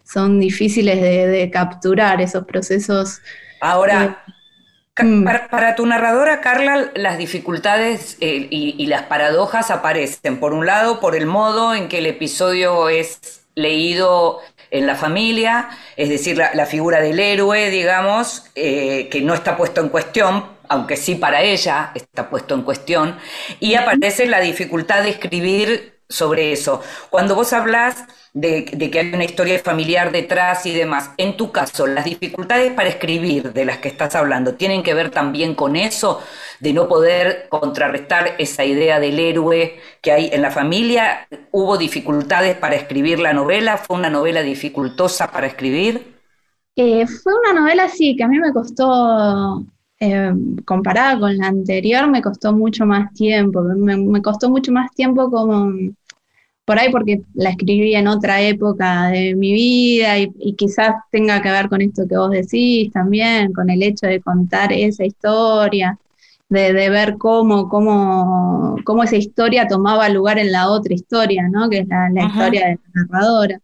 son 0.04 0.38
difíciles 0.38 1.02
de, 1.02 1.50
capturar, 1.50 2.20
esos 2.20 2.44
procesos. 2.44 3.22
Ahora, 3.62 4.22
Mm. 5.02 5.24
Para, 5.24 5.76
tu 5.76 5.86
narradora, 5.86 6.42
Carla, 6.42 6.92
las 6.94 7.18
dificultades 7.18 8.18
eh, 8.20 8.48
y, 8.50 8.86
las 8.88 9.04
paradojas 9.04 9.72
aparecen, 9.72 10.42
por 10.42 10.54
un 10.54 10.66
lado, 10.66 11.00
por 11.00 11.16
el 11.16 11.26
modo 11.26 11.74
en 11.74 11.88
que 11.88 12.00
el 12.00 12.06
episodio 12.06 12.90
es 12.90 13.46
leído 13.56 14.42
en 14.72 14.86
la 14.86 14.96
familia, 14.96 15.70
es 15.96 16.10
decir, 16.10 16.36
la, 16.38 16.66
figura 16.66 17.00
del 17.00 17.18
héroe, 17.18 17.70
digamos, 17.70 18.44
eh, 18.56 19.08
que 19.10 19.22
no 19.22 19.34
está 19.34 19.56
puesto 19.56 19.80
en 19.80 19.88
cuestión, 19.88 20.59
aunque 20.70 20.96
sí 20.96 21.16
para 21.16 21.42
ella 21.42 21.92
está 21.96 22.30
puesto 22.30 22.56
en 22.56 22.62
cuestión, 22.64 23.18
y 23.60 23.76
aparece 23.76 24.28
la 24.28 24.40
dificultad 24.40 25.04
de 25.04 25.10
escribir 25.10 26.00
sobre 26.10 26.52
eso. 26.52 26.82
Cuando 27.12 27.36
vos 27.36 27.54
hablas 27.54 28.04
de, 28.34 28.66
que 28.66 29.00
hay 29.00 29.14
una 29.14 29.24
historia 29.24 29.60
familiar 29.60 30.12
detrás 30.12 30.66
y 30.66 30.74
demás, 30.74 31.12
en 31.18 31.38
tu 31.38 31.52
caso, 31.52 31.86
las 31.86 32.06
dificultades 32.06 32.74
para 32.74 32.90
escribir 32.90 33.54
de 33.54 33.66
las 33.66 33.78
que 33.78 33.90
estás 33.90 34.16
hablando, 34.16 34.56
¿tienen 34.56 34.82
que 34.82 34.96
ver 34.96 35.12
también 35.12 35.54
con 35.54 35.76
eso, 35.76 36.22
de 36.60 36.74
no 36.74 36.88
poder 36.88 37.48
contrarrestar 37.50 38.36
esa 38.40 38.66
idea 38.66 39.00
del 39.00 39.20
héroe 39.20 39.80
que 40.02 40.12
hay 40.12 40.30
en 40.34 40.42
la 40.42 40.50
familia? 40.50 41.28
¿Hubo 41.52 41.78
dificultades 41.78 42.58
para 42.58 42.76
escribir 42.76 43.20
la 43.20 43.34
novela? 43.34 43.78
¿Fue 43.78 43.96
una 43.96 44.10
novela 44.10 44.42
dificultosa 44.42 45.32
para 45.32 45.46
escribir? 45.46 46.16
Eh, 46.76 47.06
fue 47.06 47.34
una 47.36 47.60
novela, 47.60 47.88
sí, 47.88 48.16
que 48.16 48.24
a 48.24 48.28
mí 48.28 48.40
me 48.40 48.52
costó 48.52 49.64
eh, 50.00 50.34
comparada 50.66 51.20
con 51.20 51.38
la 51.38 51.48
anterior, 51.48 52.10
me 52.10 52.22
costó 52.22 52.54
mucho 52.54 52.86
más 52.86 53.14
tiempo. 53.14 53.62
Me, 53.62 54.22
costó 54.22 54.50
mucho 54.50 54.72
más 54.72 54.92
tiempo 54.94 55.30
como 55.30 55.74
por 56.66 56.80
ahí 56.80 56.92
porque 56.92 57.22
la 57.34 57.50
escribí 57.50 57.96
en 57.96 58.08
otra 58.08 58.42
época 58.42 59.08
de 59.08 59.36
mi 59.36 59.54
vida 59.54 60.20
y, 60.20 60.54
quizás 60.56 60.96
tenga 61.12 61.42
que 61.42 61.50
ver 61.52 61.68
con 61.68 61.82
esto 61.82 62.08
que 62.08 62.16
vos 62.16 62.32
decís 62.32 62.92
también, 62.94 63.52
con 63.54 63.70
el 63.70 63.82
hecho 63.84 64.08
de 64.08 64.22
contar 64.22 64.72
esa 64.72 65.04
historia, 65.06 65.98
de, 66.48 66.72
ver 66.90 67.18
cómo, 67.18 67.68
cómo, 67.70 68.78
cómo, 68.86 69.04
esa 69.04 69.18
historia 69.18 69.68
tomaba 69.68 70.10
lugar 70.10 70.40
en 70.40 70.52
la 70.52 70.70
otra 70.70 70.94
historia, 70.94 71.48
¿no? 71.50 71.70
que 71.70 71.80
es 71.80 71.88
la, 71.88 72.10
historia 72.26 72.68
de 72.68 72.80
la 72.94 73.04
narradora. 73.04 73.62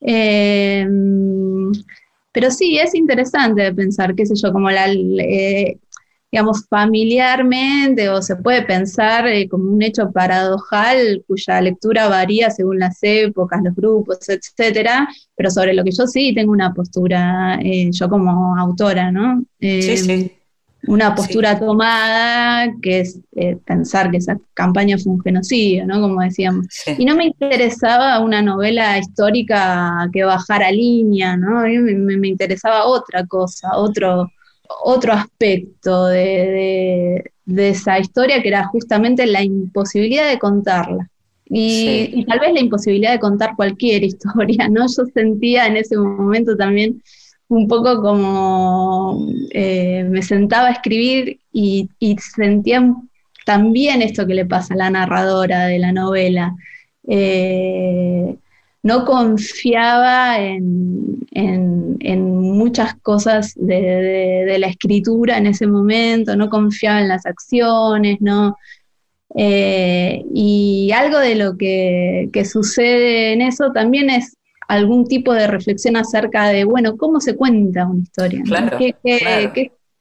Eh, 0.00 0.86
pero 2.36 2.50
sí, 2.50 2.76
es 2.76 2.94
interesante 2.94 3.72
pensar, 3.72 4.14
qué 4.14 4.26
sé 4.26 4.34
yo, 4.34 4.52
como 4.52 4.70
la, 4.70 4.92
eh, 4.92 5.78
digamos, 6.30 6.66
familiarmente 6.68 8.10
o 8.10 8.20
se 8.20 8.36
puede 8.36 8.60
pensar 8.60 9.26
eh, 9.26 9.48
como 9.48 9.70
un 9.72 9.80
hecho 9.80 10.12
paradojal 10.12 11.24
cuya 11.26 11.62
lectura 11.62 12.10
varía 12.10 12.50
según 12.50 12.78
las 12.78 12.98
épocas, 13.00 13.62
los 13.64 13.74
grupos, 13.74 14.18
etcétera, 14.28 15.08
pero 15.34 15.50
sobre 15.50 15.72
lo 15.72 15.82
que 15.82 15.92
yo 15.92 16.06
sí 16.06 16.34
tengo 16.34 16.52
una 16.52 16.74
postura, 16.74 17.58
eh, 17.62 17.88
yo 17.90 18.06
como 18.10 18.54
autora, 18.58 19.10
¿no? 19.10 19.42
sí, 19.58 19.96
sí. 19.96 20.30
Una 20.86 21.14
postura 21.14 21.58
tomada 21.58 22.72
que 22.80 23.00
es 23.00 23.20
pensar 23.64 24.10
que 24.10 24.18
esa 24.18 24.38
campaña 24.54 24.96
fue 24.98 25.12
un 25.12 25.20
genocidio, 25.20 25.86
¿no? 25.86 26.00
Como 26.00 26.20
decíamos. 26.20 26.66
Y 26.98 27.04
no 27.04 27.16
me 27.16 27.26
interesaba 27.26 28.20
una 28.20 28.42
novela 28.42 28.98
histórica 28.98 30.08
que 30.12 30.24
bajara 30.24 30.70
línea, 30.70 31.36
¿no? 31.36 31.60
A 31.60 31.64
mí 31.64 31.78
me, 31.78 32.16
me 32.16 32.28
interesaba 32.28 32.86
otra 32.86 33.26
cosa, 33.26 33.76
otro, 33.76 34.30
otro 34.82 35.12
aspecto 35.12 36.06
de, 36.06 37.32
esa 37.46 37.98
historia 37.98 38.42
que 38.42 38.48
era 38.48 38.66
justamente 38.66 39.26
la 39.26 39.42
imposibilidad 39.42 40.28
de 40.28 40.38
contarla. 40.38 41.10
Y, 41.48 42.24
tal 42.26 42.40
vez 42.40 42.52
la 42.54 42.60
imposibilidad 42.60 43.12
de 43.12 43.20
contar 43.20 43.54
cualquier 43.54 44.02
historia, 44.04 44.68
¿no? 44.68 44.86
Yo 44.86 45.04
sentía 45.14 45.66
en 45.66 45.76
ese 45.76 45.96
momento 45.96 46.56
también 46.56 47.02
un 47.48 47.68
poco 47.68 48.00
como 48.00 49.28
eh, 49.50 50.04
me 50.04 50.22
sentaba 50.22 50.68
a 50.68 50.72
escribir 50.72 51.38
y, 51.52 51.88
sentía 52.34 52.94
también 53.44 54.02
esto 54.02 54.26
que 54.26 54.34
le 54.34 54.46
pasa 54.46 54.74
a 54.74 54.76
la 54.76 54.90
narradora 54.90 55.66
de 55.66 55.78
la 55.78 55.92
novela. 55.92 56.54
Eh, 57.08 58.36
no 58.82 59.04
confiaba 59.04 60.38
en, 60.38 61.16
muchas 62.56 62.94
cosas 63.02 63.52
de, 63.56 64.56
la 64.58 64.68
escritura 64.68 65.38
en 65.38 65.46
ese 65.46 65.66
momento, 65.66 66.36
no 66.36 66.48
confiaba 66.48 67.00
en 67.00 67.08
las 67.08 67.26
acciones, 67.26 68.18
¿no? 68.20 68.56
Eh, 69.34 70.24
y 70.32 70.90
algo 70.92 71.18
de 71.18 71.34
lo 71.34 71.56
que, 71.56 72.30
sucede 72.50 73.32
en 73.32 73.42
eso 73.42 73.72
también 73.72 74.08
es 74.08 74.35
algún 74.68 75.06
tipo 75.06 75.32
de 75.32 75.46
reflexión 75.46 75.96
acerca 75.96 76.48
de, 76.48 76.64
bueno, 76.64 76.96
¿cómo 76.96 77.20
se 77.20 77.36
cuenta 77.36 77.86
una 77.86 78.02
historia? 78.02 78.42
Claro, 78.44 78.78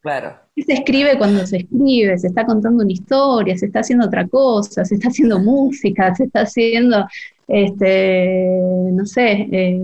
claro, 0.01 0.36
¿Qué 0.55 0.63
se 0.63 0.74
escribe 0.74 1.17
cuando 1.17 1.45
se 1.45 1.57
escribe? 1.57 2.17
Se 2.17 2.27
está 2.27 2.45
contando 2.45 2.84
una 2.84 2.93
historia, 2.93 3.57
se 3.57 3.65
está 3.65 3.79
haciendo 3.79 4.05
otra 4.05 4.27
cosa, 4.27 4.86
se 4.86 4.95
está 4.95 5.10
haciendo 5.10 5.39
música, 5.39 6.15
se 6.15 6.25
está 6.25 6.41
haciendo 6.41 7.05
este, 7.48 8.48
no 8.91 9.05
sé, 9.05 9.48
eh, 9.51 9.81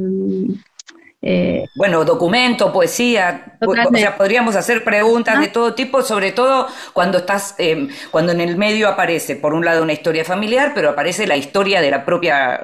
eh, 1.22 1.68
bueno, 1.76 2.04
documento, 2.04 2.74
poesía, 2.74 3.58
o 3.62 3.74
sea, 3.96 4.18
podríamos 4.18 4.56
hacer 4.56 4.84
preguntas 4.84 5.40
de 5.40 5.50
todo 5.50 5.76
tipo, 5.76 6.02
sobre 6.02 6.32
todo 6.32 6.68
cuando 6.94 7.20
estás, 7.20 7.54
eh, 7.60 7.90
cuando 8.10 8.32
en 8.32 8.42
el 8.42 8.58
medio 8.58 8.88
aparece, 8.88 9.36
por 9.36 9.54
un 9.54 9.64
lado, 9.64 9.84
una 9.84 9.94
historia 9.94 10.26
familiar, 10.26 10.72
pero 10.74 10.90
aparece 10.90 11.28
la 11.28 11.38
historia 11.38 11.80
de 11.80 11.92
la 11.92 12.06
propia 12.06 12.60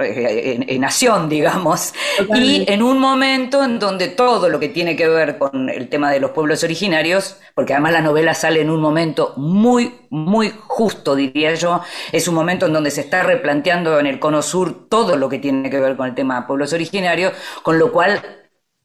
nación, 0.79 1.29
digamos, 1.29 1.93
y 2.35 2.65
en 2.71 2.81
un 2.81 2.99
momento 2.99 3.63
en 3.63 3.77
donde 3.77 4.07
todo 4.07 4.49
lo 4.49 4.59
que 4.59 4.69
tiene 4.69 4.95
que 4.95 5.07
ver 5.07 5.37
con 5.37 5.69
el 5.69 5.87
tema 5.87 6.11
de 6.11 6.19
los 6.19 6.31
pueblos 6.31 6.63
originarios, 6.63 7.37
porque 7.53 7.73
además 7.73 7.93
la 7.93 8.01
novela 8.01 8.33
sale 8.33 8.61
en 8.61 8.71
un 8.71 8.81
momento 8.81 9.33
muy, 9.37 9.93
muy 10.09 10.51
justo, 10.65 11.15
diría 11.15 11.53
yo, 11.53 11.81
es 12.11 12.27
un 12.27 12.35
momento 12.35 12.65
en 12.65 12.73
donde 12.73 12.91
se 12.91 13.01
está 13.01 13.23
replanteando 13.23 13.99
en 13.99 14.07
el 14.07 14.19
cono 14.19 14.41
sur 14.41 14.87
todo 14.89 15.15
lo 15.15 15.29
que 15.29 15.39
tiene 15.39 15.69
que 15.69 15.79
ver 15.79 15.95
con 15.95 16.07
el 16.07 16.15
tema 16.15 16.41
de 16.41 16.47
pueblos 16.47 16.73
originarios, 16.73 17.33
con 17.61 17.77
lo 17.77 17.91
cual 17.91 18.21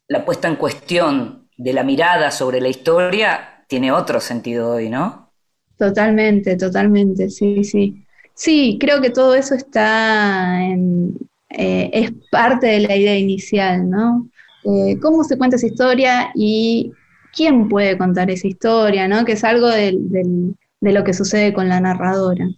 la 0.09 0.25
puesta 0.25 0.49
en 0.49 0.57
cuestión 0.57 1.49
de 1.57 1.73
la 1.73 1.85
mirada 1.85 2.31
sobre 2.31 2.61
la 2.61 2.69
historia 2.69 3.65
tiene 3.69 3.93
otro 3.93 4.21
sentido 4.21 4.73
hoy, 4.73 4.91
¿no? 4.91 5.33
Totalmente, 5.79 6.57
totalmente, 6.57 7.31
sí, 7.31 7.65
sí. 7.65 8.05
Sí, 8.35 8.79
creo 8.81 9.01
que 9.01 9.11
todo 9.11 9.35
eso 9.35 9.55
está 9.55 10.63
en, 10.65 11.17
eh, 11.51 11.91
es 11.93 12.13
parte 12.31 12.67
de 12.67 12.81
la 12.81 12.97
idea 12.97 13.19
inicial, 13.19 13.89
¿no? 13.89 14.29
Eh, 14.65 14.99
cómo 15.01 15.25
se 15.25 15.37
cuenta 15.37 15.57
esa 15.57 15.67
historia 15.67 16.31
y 16.35 16.93
quién 17.35 17.69
puede 17.69 17.99
contar 17.99 18.31
esa 18.31 18.47
historia, 18.47 19.09
¿no? 19.09 19.25
Que 19.25 19.33
es 19.33 19.45
algo 19.45 19.69
de 19.69 19.99
lo 20.81 21.05
que 21.05 21.15
sucede 21.15 21.53
con 21.53 21.69
la 21.69 21.81
narradora. 21.81 22.49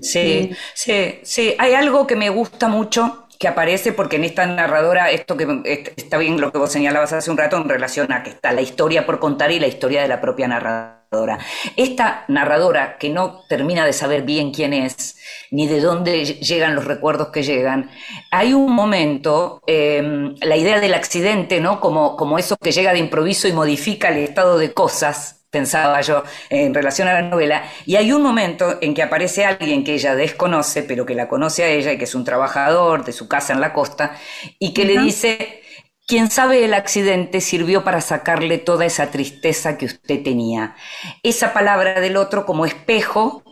Sí, 0.00 0.18
eh, 0.18 0.56
sí, 0.74 1.14
sí. 1.22 1.54
Hay 1.58 1.74
algo 1.74 2.06
que 2.06 2.16
me 2.16 2.30
gusta 2.30 2.68
mucho 2.68 3.26
que 3.40 3.48
aparece 3.48 3.94
porque 3.94 4.16
en 4.16 4.24
esta 4.24 4.44
narradora, 4.44 5.10
esto 5.10 5.34
que 5.34 5.94
está 5.96 6.18
bien 6.18 6.42
lo 6.42 6.52
que 6.52 6.58
vos 6.58 6.70
señalabas 6.70 7.14
hace 7.14 7.30
un 7.30 7.38
rato 7.38 7.56
en 7.56 7.70
relación 7.70 8.12
a 8.12 8.22
que 8.22 8.28
está 8.28 8.52
la 8.52 8.60
historia 8.60 9.06
por 9.06 9.18
contar 9.18 9.50
y 9.50 9.58
la 9.58 9.66
historia 9.66 10.02
de 10.02 10.08
la 10.08 10.20
propia 10.20 10.46
narradora. 10.46 11.38
Esta 11.74 12.26
narradora 12.28 12.98
que 12.98 13.08
no 13.08 13.40
termina 13.48 13.86
de 13.86 13.94
saber 13.94 14.24
bien 14.24 14.52
quién 14.52 14.74
es, 14.74 15.16
ni 15.50 15.66
de 15.66 15.80
dónde 15.80 16.22
llegan 16.22 16.74
los 16.74 16.84
recuerdos 16.84 17.28
que 17.28 17.42
llegan, 17.42 17.90
hay 18.30 18.52
un 18.52 18.74
momento, 18.74 19.62
em, 19.66 20.34
la 20.42 20.58
idea 20.58 20.78
del 20.78 20.92
accidente, 20.92 21.62
¿no? 21.62 21.80
Como, 21.80 22.16
como 22.16 22.38
eso 22.38 22.58
que 22.58 22.72
llega 22.72 22.92
de 22.92 22.98
improviso 22.98 23.48
y 23.48 23.54
modifica 23.54 24.10
el 24.10 24.18
estado 24.18 24.58
de 24.58 24.74
cosas, 24.74 25.39
pensaba 25.50 26.00
yo 26.00 26.22
en 26.48 26.74
relación 26.74 27.08
a 27.08 27.14
la 27.14 27.22
novela, 27.22 27.64
y 27.86 27.96
hay 27.96 28.12
un 28.12 28.22
momento 28.22 28.78
en 28.80 28.94
que 28.94 29.02
aparece 29.02 29.44
alguien 29.44 29.84
que 29.84 29.94
ella 29.94 30.14
desconoce, 30.14 30.82
pero 30.82 31.04
que 31.06 31.14
la 31.14 31.28
conoce 31.28 31.64
a 31.64 31.68
ella 31.68 31.92
y 31.92 31.98
que 31.98 32.04
es 32.04 32.14
un 32.14 32.24
trabajador 32.24 33.04
de 33.04 33.12
su 33.12 33.28
casa 33.28 33.52
en 33.52 33.60
la 33.60 33.72
costa, 33.72 34.16
y 34.58 34.72
que 34.74 34.84
le 34.84 34.98
dice, 34.98 35.62
quien 36.06 36.30
sabe 36.30 36.64
el 36.64 36.74
accidente 36.74 37.40
sirvió 37.40 37.84
para 37.84 38.00
sacarle 38.00 38.58
toda 38.58 38.84
esa 38.86 39.10
tristeza 39.10 39.76
que 39.78 39.86
usted 39.86 40.22
tenía. 40.22 40.74
Esa 41.22 41.52
palabra 41.52 42.00
del 42.00 42.16
otro 42.16 42.46
como 42.46 42.66
espejo 42.66 43.42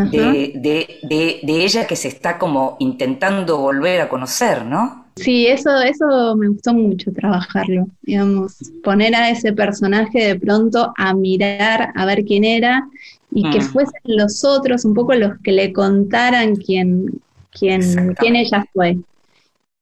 de, 0.00 0.52
de, 0.54 1.40
de 1.42 1.64
ella 1.64 1.86
que 1.86 1.96
se 1.96 2.08
está 2.08 2.38
como 2.38 2.76
intentando 2.80 3.58
volver 3.58 4.00
a 4.00 4.08
conocer, 4.08 4.64
¿no? 4.64 5.09
Sí, 5.20 5.46
eso, 5.46 5.70
eso 5.82 6.34
me 6.36 6.48
gustó 6.48 6.72
mucho 6.72 7.12
trabajarlo, 7.12 7.86
digamos, 8.02 8.56
poner 8.82 9.14
a 9.14 9.30
ese 9.30 9.52
personaje 9.52 10.28
de 10.28 10.40
pronto 10.40 10.92
a 10.96 11.14
mirar, 11.14 11.92
a 11.94 12.06
ver 12.06 12.24
quién 12.24 12.44
era 12.44 12.88
y 13.30 13.48
que 13.50 13.58
mm. 13.58 13.62
fuesen 13.62 14.00
los 14.04 14.44
otros 14.44 14.84
un 14.84 14.94
poco 14.94 15.14
los 15.14 15.38
que 15.40 15.52
le 15.52 15.72
contaran 15.72 16.56
quién, 16.56 17.20
quién, 17.52 18.14
quién 18.14 18.36
ella 18.36 18.64
fue. 18.72 18.98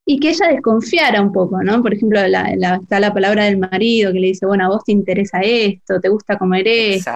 Y 0.05 0.19
que 0.19 0.31
ella 0.31 0.47
desconfiara 0.47 1.21
un 1.21 1.31
poco, 1.31 1.61
¿no? 1.63 1.81
Por 1.83 1.93
ejemplo, 1.93 2.19
la, 2.27 2.51
está 2.51 2.99
la 2.99 3.13
palabra 3.13 3.45
del 3.45 3.59
marido 3.59 4.11
que 4.11 4.19
le 4.19 4.27
dice, 4.27 4.45
bueno, 4.45 4.65
a 4.65 4.69
vos 4.69 4.83
te 4.83 4.91
interesa 4.91 5.39
esto, 5.41 6.01
te 6.01 6.09
gusta 6.09 6.37
comer 6.37 6.67
esto, 6.67 7.11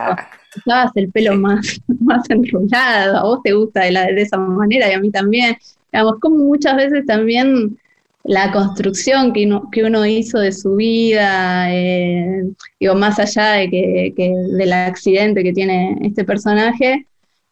usabas 0.57 0.91
el 0.95 1.11
pelo 1.11 1.35
más, 1.35 1.81
más 1.99 2.29
enrollado, 2.29 3.17
a 3.17 3.23
vos 3.23 3.39
te 3.43 3.51
gusta 3.51 3.81
de, 3.81 3.91
la, 3.91 4.05
de 4.05 4.21
esa 4.21 4.37
manera 4.37 4.89
y 4.89 4.93
a 4.93 4.99
mí 4.99 5.11
también. 5.11 5.57
Digamos, 5.91 6.19
como 6.19 6.37
muchas 6.37 6.75
veces 6.75 7.05
también 7.05 7.77
la 8.23 8.51
construcción 8.51 9.33
que 9.33 9.45
uno, 9.45 9.69
que 9.71 9.83
uno 9.83 10.05
hizo 10.05 10.39
de 10.39 10.51
su 10.51 10.75
vida, 10.75 11.73
eh, 11.73 12.43
digo, 12.79 12.95
más 12.95 13.19
allá 13.19 13.51
de 13.53 13.69
que, 13.69 14.13
que, 14.15 14.31
del 14.57 14.73
accidente 14.73 15.43
que 15.43 15.51
tiene 15.51 15.97
este 16.01 16.23
personaje, 16.23 17.07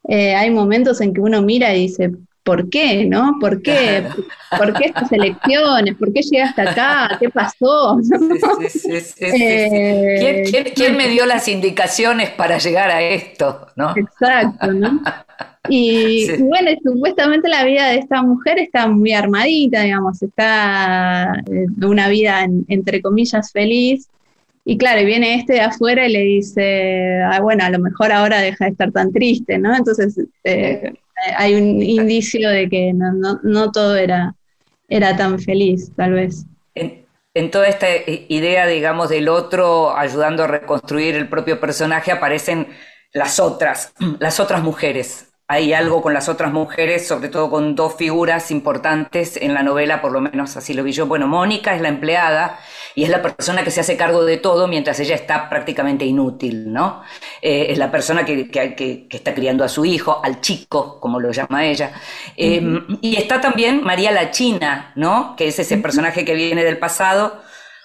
eh, 0.08 0.34
hay 0.34 0.50
momentos 0.50 1.02
en 1.02 1.14
que 1.14 1.22
uno 1.22 1.42
mira 1.42 1.76
y 1.76 1.82
dice, 1.88 2.12
¿por 2.44 2.70
qué? 2.70 3.06
¿No? 3.06 3.38
¿Por 3.40 3.62
qué? 3.62 4.08
¿Por 4.58 4.74
qué 4.74 4.86
estas 4.86 5.12
elecciones? 5.12 5.96
¿Por 5.96 6.12
qué 6.14 6.22
llegaste 6.22 6.62
acá? 6.62 7.18
¿Qué 7.20 7.30
pasó? 7.30 8.00
¿Quién, 10.76 10.98
me 10.98 11.10
dio 11.10 11.26
las 11.26 11.48
indicaciones 11.48 12.30
para 12.32 12.58
llegar 12.58 12.90
a 12.90 13.02
esto? 13.02 13.68
¿no? 13.76 13.94
Exacto, 13.96 14.72
¿no? 14.72 15.02
Y, 15.70 16.28
bueno, 16.40 16.72
supuestamente 16.84 17.48
la 17.48 17.64
vida 17.64 17.88
de 17.90 17.98
esta 17.98 18.22
mujer 18.22 18.60
está 18.60 18.88
muy 18.88 19.14
armadita, 19.14 19.82
digamos, 19.82 20.22
está 20.22 21.42
de 21.46 21.64
eh, 21.64 21.86
una 21.86 22.08
vida 22.10 22.46
entre 22.68 23.02
comillas 23.02 23.52
feliz. 23.52 24.08
Y 24.64 24.78
claro, 24.78 25.04
viene 25.06 25.36
este 25.36 25.54
de 25.54 25.62
afuera 25.62 26.08
y 26.08 26.12
le 26.12 26.22
dice, 26.22 27.22
ah, 27.24 27.40
bueno, 27.42 27.64
a 27.64 27.70
lo 27.70 27.80
mejor 27.80 28.12
ahora 28.12 28.40
deja 28.42 28.66
de 28.66 28.72
estar 28.72 28.92
tan 28.92 29.12
triste, 29.12 29.58
¿no? 29.58 29.76
Entonces 29.76 30.20
eh, 30.44 30.94
hay 31.36 31.56
un 31.56 31.82
indicio 31.82 32.48
de 32.50 32.70
que 32.70 32.94
no, 32.94 33.72
todo 33.72 33.96
era, 33.96 34.36
era 34.88 35.16
tan 35.18 35.40
feliz, 35.40 35.92
tal 35.96 36.14
vez. 36.14 36.46
En, 36.76 37.06
en, 37.34 37.50
toda 37.50 37.68
esta 37.68 37.88
idea, 38.28 38.68
digamos, 38.68 39.10
del 39.10 39.30
otro 39.30 39.98
ayudando 39.98 40.44
a 40.44 40.48
reconstruir 40.48 41.16
el 41.16 41.28
propio 41.28 41.60
personaje 41.60 42.12
aparecen 42.12 42.68
las 43.14 43.40
otras, 43.40 43.94
las 44.20 44.40
otras 44.40 44.62
mujeres, 44.62 45.31
hay 45.52 45.74
algo 45.74 46.02
con 46.02 46.14
las 46.14 46.30
otras 46.30 46.54
mujeres, 46.54 47.06
sobre 47.06 47.28
todo 47.28 47.50
con 47.50 47.76
dos 47.76 47.96
figuras 47.96 48.52
importantes 48.52 49.36
en 49.36 49.54
la 49.54 49.64
novela, 49.64 50.02
por 50.02 50.14
lo 50.14 50.22
menos 50.22 50.56
así 50.56 50.74
lo 50.74 50.82
vi 50.82 50.94
yo. 50.94 51.08
Bueno, 51.08 51.28
Mónica 51.28 51.76
es 51.76 51.82
la 51.82 51.90
empleada 51.90 52.58
y 52.96 53.04
es 53.04 53.10
la 53.10 53.22
persona 53.22 53.62
que 53.62 53.70
se 53.70 53.82
hace 53.82 53.98
cargo 53.98 54.24
de 54.24 54.38
todo 54.38 54.70
mientras 54.70 54.98
ella 55.02 55.14
está 55.14 55.50
prácticamente 55.50 56.06
inútil, 56.06 56.72
¿no? 56.72 57.02
Eh, 57.42 57.66
es 57.68 57.78
la 57.78 57.92
persona 57.92 58.24
que, 58.24 58.50
que, 58.50 59.08
está 59.10 59.34
criando 59.34 59.66
a 59.66 59.68
su 59.68 59.84
hijo, 59.84 60.22
al 60.24 60.40
chico, 60.40 61.02
como 61.02 61.20
lo 61.20 61.34
llama 61.34 61.66
ella. 61.66 61.92
Em, 62.38 63.00
y 63.02 63.18
está 63.18 63.42
también 63.42 63.84
María 63.84 64.12
la 64.12 64.32
China, 64.32 64.94
¿no? 64.96 65.36
Que 65.36 65.50
es 65.50 65.60
ese 65.60 65.76
personaje 65.80 66.24
que 66.24 66.34
viene 66.34 66.64
del 66.64 66.78
pasado, 66.78 67.42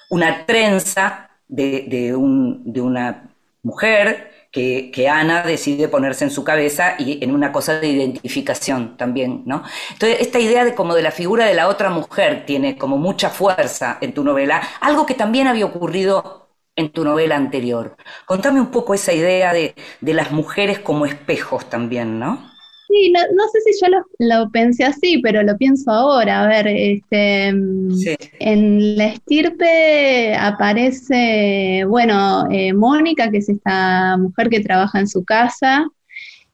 una 0.08 0.46
trenza 0.46 1.30
de, 1.48 1.84
de, 1.88 2.14
un, 2.14 2.62
de 2.72 2.80
una 2.80 3.24
mujer 3.64 4.35
que, 4.56 5.08
Ana 5.08 5.42
decide 5.42 5.88
ponerse 5.88 6.24
en 6.24 6.30
su 6.30 6.42
cabeza 6.42 6.94
y 6.98 7.22
en 7.22 7.32
una 7.32 7.52
cosa 7.52 7.78
de 7.78 7.88
identificación 7.88 8.96
también, 8.96 9.42
¿no? 9.44 9.62
Entonces, 9.92 10.20
esta 10.20 10.38
idea 10.38 10.64
de 10.64 10.74
como 10.74 10.94
de 10.94 11.02
la 11.02 11.10
figura 11.10 11.44
de 11.46 11.54
la 11.54 11.68
otra 11.68 11.90
mujer 11.90 12.44
tiene 12.46 12.78
como 12.78 12.96
mucha 12.96 13.28
fuerza 13.30 13.98
en 14.00 14.14
tu 14.14 14.24
novela, 14.24 14.62
algo 14.80 15.04
que 15.04 15.14
también 15.14 15.46
había 15.46 15.66
ocurrido 15.66 16.48
en 16.74 16.90
tu 16.90 17.04
novela 17.04 17.36
anterior. 17.36 17.96
Contame 18.24 18.60
un 18.60 18.70
poco 18.70 18.94
esa 18.94 19.12
idea 19.12 19.52
de, 19.52 19.74
de 20.00 20.14
las 20.14 20.32
mujeres 20.32 20.78
como 20.78 21.06
espejos 21.06 21.68
también, 21.68 22.18
¿no? 22.18 22.55
Sí, 22.88 23.10
no, 23.10 23.20
no, 23.34 23.48
sé 23.48 23.60
si 23.62 23.80
yo 23.80 23.88
lo, 23.90 24.04
lo, 24.18 24.50
pensé 24.50 24.84
así, 24.84 25.18
pero 25.18 25.42
lo 25.42 25.56
pienso 25.56 25.90
ahora. 25.90 26.44
A 26.44 26.46
ver, 26.46 26.68
este, 26.68 27.48
en 27.48 28.96
la 28.96 29.06
estirpe 29.06 30.34
aparece, 30.36 31.84
bueno, 31.88 32.46
eh, 32.50 32.72
Mónica, 32.72 33.30
que 33.30 33.38
es 33.38 33.48
esta 33.48 34.16
mujer 34.16 34.48
que 34.50 34.60
trabaja 34.60 35.00
en 35.00 35.08
su 35.08 35.24
casa, 35.24 35.88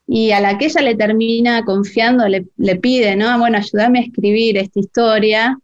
y 0.07 0.31
a 0.31 0.41
la 0.41 0.57
que 0.57 0.65
ella 0.65 0.81
le 0.81 0.95
termina 0.95 1.63
confiando, 1.65 2.27
le, 2.27 2.47
le 2.57 2.75
pide, 2.77 3.15
¿no? 3.15 3.37
Bueno, 3.39 3.57
ayúdame 3.57 3.99
a 3.99 4.03
escribir 4.03 4.57
esta 4.57 4.79
historia. 4.79 5.59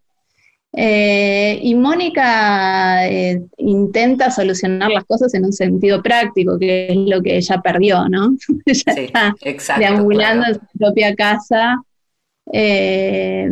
Eh, 0.72 1.60
y 1.64 1.74
Mónica 1.74 3.08
eh, 3.08 3.42
intenta 3.58 4.30
solucionar 4.30 4.92
las 4.92 5.04
cosas 5.06 5.34
en 5.34 5.46
un 5.46 5.54
sentido 5.54 6.02
práctico, 6.02 6.60
que 6.60 6.90
es 6.90 6.96
lo 6.96 7.22
que 7.22 7.38
ella 7.38 7.60
perdió, 7.62 8.08
¿no? 8.08 8.36
ella 8.66 9.34
está 9.42 9.80
deambulando 9.80 10.46
en 10.48 10.54
su 10.56 10.78
propia 10.78 11.16
casa 11.16 11.82
eh, 12.54 13.50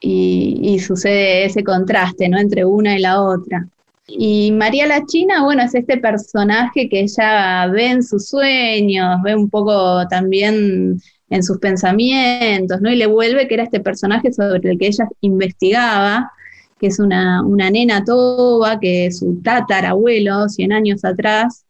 y, 0.00 0.78
sucede 0.78 1.44
ese 1.44 1.62
contraste, 1.64 2.28
¿no? 2.28 2.38
Entre 2.38 2.64
una 2.64 2.96
y 2.96 3.00
la 3.00 3.20
otra. 3.20 3.68
Y 4.06 4.52
María 4.52 4.86
la 4.86 5.04
China, 5.04 5.44
bueno, 5.44 5.62
es 5.62 5.74
este 5.74 5.98
personaje 5.98 6.88
que 6.88 7.00
ella 7.00 7.66
ve 7.66 7.88
en 7.88 8.02
sus 8.02 8.28
sueños, 8.28 9.20
ve 9.22 9.34
un 9.34 9.50
poco 9.50 10.06
también 10.08 10.98
en 11.30 11.42
sus 11.42 11.58
pensamientos, 11.58 12.80
¿no? 12.80 12.90
Y 12.90 12.96
le 12.96 13.06
vuelve 13.06 13.46
que 13.48 13.54
era 13.54 13.64
este 13.64 13.80
personaje 13.80 14.32
sobre 14.32 14.70
el 14.70 14.78
que 14.78 14.86
ella 14.86 15.08
investigaba, 15.20 16.32
que 16.78 16.86
es 16.86 16.98
una, 16.98 17.42
nena 17.42 18.04
toba, 18.04 18.78
que 18.80 19.10
su 19.10 19.40
tatarabuelo, 19.42 20.48
100 20.48 20.72
años 20.72 21.04
atrás, 21.04 21.64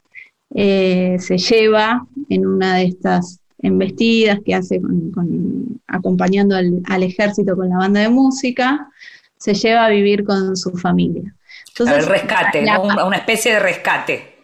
eh, 0.54 1.16
se 1.18 1.38
lleva 1.38 2.06
en 2.28 2.46
una 2.46 2.76
de 2.76 2.84
estas 2.84 3.40
embestidas 3.60 4.38
que 4.44 4.54
hace 4.54 4.80
con, 4.80 5.80
acompañando 5.88 6.54
al, 6.56 7.02
ejército 7.02 7.56
con 7.56 7.68
la 7.68 7.78
banda 7.78 8.00
de 8.00 8.08
música, 8.08 8.88
se 9.36 9.54
lleva 9.54 9.86
a 9.86 9.90
vivir 9.90 10.24
con 10.24 10.56
su 10.56 10.72
familia. 10.72 11.34
Entonces, 11.68 11.98
el 11.98 12.06
rescate, 12.06 12.64
una 13.04 13.16
especie 13.16 13.54
de 13.54 13.60
rescate. 13.60 14.34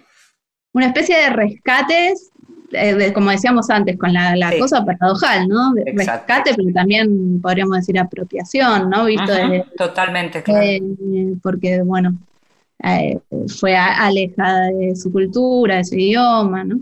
Una 0.73 0.87
especie 0.87 1.17
de 1.17 1.31
rescates 1.31 2.31
eh, 2.75 3.13
como 3.13 3.31
decíamos 3.31 3.71
antes, 3.71 3.99
con 3.99 4.13
la, 4.13 4.35
cosa 4.59 4.85
paradojal, 4.85 5.49
¿no? 5.49 5.73
De 5.73 5.93
rescate, 5.97 6.53
pero 6.55 6.73
también 6.73 7.41
podríamos 7.41 7.77
decir 7.77 7.99
apropiación, 7.99 8.91
¿no? 8.91 9.07
Visto 9.07 9.33
totalmente, 9.77 10.43
claro. 10.43 10.63
Eh, 10.63 10.83
porque, 11.43 11.83
bueno, 11.83 12.17
eh, 12.83 13.19
fue 13.49 13.77
alejada 13.77 14.67
de 14.67 14.95
su 14.95 15.11
cultura, 15.11 15.77
de 15.77 15.85
su 15.85 15.95
idioma, 15.95 16.65
¿no? 16.65 16.81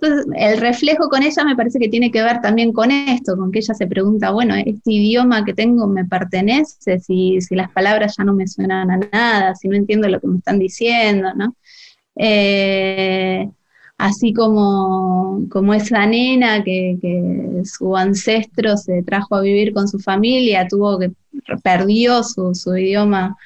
Entonces, 0.00 0.26
el 0.36 0.60
reflejo 0.60 1.08
con 1.08 1.22
ella 1.22 1.44
me 1.44 1.56
parece 1.56 1.78
que 1.78 1.88
tiene 1.88 2.10
que 2.10 2.22
ver 2.22 2.40
también 2.40 2.72
con 2.72 2.90
esto, 2.90 3.36
con 3.36 3.50
que 3.52 3.58
ella 3.58 3.74
se 3.74 3.86
pregunta, 3.86 4.30
bueno, 4.30 4.54
¿este 4.54 4.92
idioma 4.92 5.44
que 5.44 5.52
tengo 5.52 5.86
me 5.86 6.04
pertenece? 6.04 7.00
Si, 7.00 7.40
si 7.40 7.54
las 7.54 7.70
palabras 7.70 8.14
ya 8.16 8.24
no 8.24 8.32
me 8.32 8.46
suenan 8.46 8.90
a 8.90 8.96
nada, 8.96 9.54
si 9.54 9.68
no 9.68 9.76
entiendo 9.76 10.08
lo 10.08 10.20
que 10.20 10.26
me 10.26 10.38
están 10.38 10.58
diciendo, 10.58 11.34
¿no? 11.34 11.54
Eh, 12.16 13.48
así 14.00 14.32
como, 14.32 15.46
como 15.50 15.74
esa 15.74 16.06
nena 16.06 16.64
que, 16.64 16.96
su 17.64 17.94
ancestro 17.94 18.76
se 18.78 19.02
trajo 19.02 19.36
a 19.36 19.42
vivir 19.42 19.74
con 19.74 19.86
su 19.86 19.98
familia, 19.98 20.66
tuvo 20.66 20.98
que 20.98 21.12
perdió 21.62 22.22
su, 22.24 22.52
idioma 22.76 23.36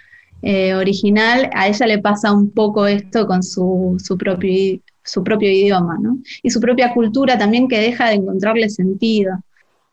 eh, 0.43 0.75
original, 0.75 1.51
a 1.55 1.67
ella 1.67 1.87
le 1.87 1.99
pasa 1.99 2.33
un 2.33 2.51
poco 2.51 2.87
esto 2.87 3.27
con 3.27 3.43
su, 3.43 3.99
propio, 4.17 4.81
su 5.03 5.25
propio 5.25 5.51
idioma, 5.51 5.99
¿no? 6.01 6.19
Y 6.43 6.51
su 6.51 6.61
propia 6.61 6.95
cultura 6.95 7.37
también 7.37 7.67
que 7.67 7.81
deja 7.81 8.09
de 8.09 8.15
encontrarle 8.15 8.71
sentido. 8.71 9.43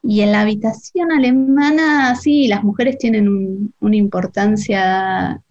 Y 0.03 0.21
en 0.21 0.31
la 0.31 0.41
habitación 0.41 1.11
alemana, 1.11 2.15
sí, 2.15 2.47
las 2.47 2.63
mujeres 2.63 2.99
tienen 2.99 3.73
una 3.79 3.95
importancia, 3.95 5.41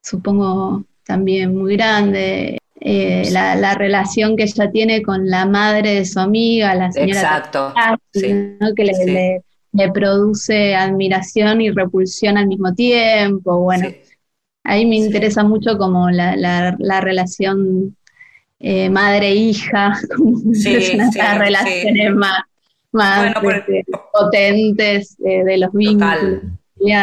supongo, 0.00 0.84
también 1.04 1.56
muy 1.56 1.76
grande. 1.76 2.61
Eh, 2.84 3.28
la, 3.30 3.74
relación 3.74 4.36
que 4.36 4.42
ella 4.42 4.68
tiene 4.72 5.02
con 5.02 5.30
la 5.30 5.46
madre 5.46 5.94
de 5.94 6.04
su 6.04 6.18
amiga, 6.18 6.74
la 6.74 6.90
señora 6.90 7.20
Exacto, 7.20 7.74
que 8.12 9.42
le, 9.72 9.92
produce 9.92 10.74
admiración 10.74 11.60
y 11.60 11.70
repulsión 11.70 12.36
al 12.36 12.48
mismo 12.48 12.74
tiempo. 12.74 13.60
Bueno, 13.60 13.88
ahí 14.64 14.84
me 14.84 14.96
interesa 14.96 15.44
mucho 15.44 15.78
como 15.78 16.10
la, 16.10 16.76
relación 17.00 17.96
eh, 18.58 18.90
madre-hija, 18.90 19.92
las 21.14 21.38
relaciones 21.38 22.14
más, 22.90 23.36
este, 23.44 23.84
potentes 24.12 25.16
de 25.18 25.56
los 25.56 25.72
vínculos. 25.72 26.42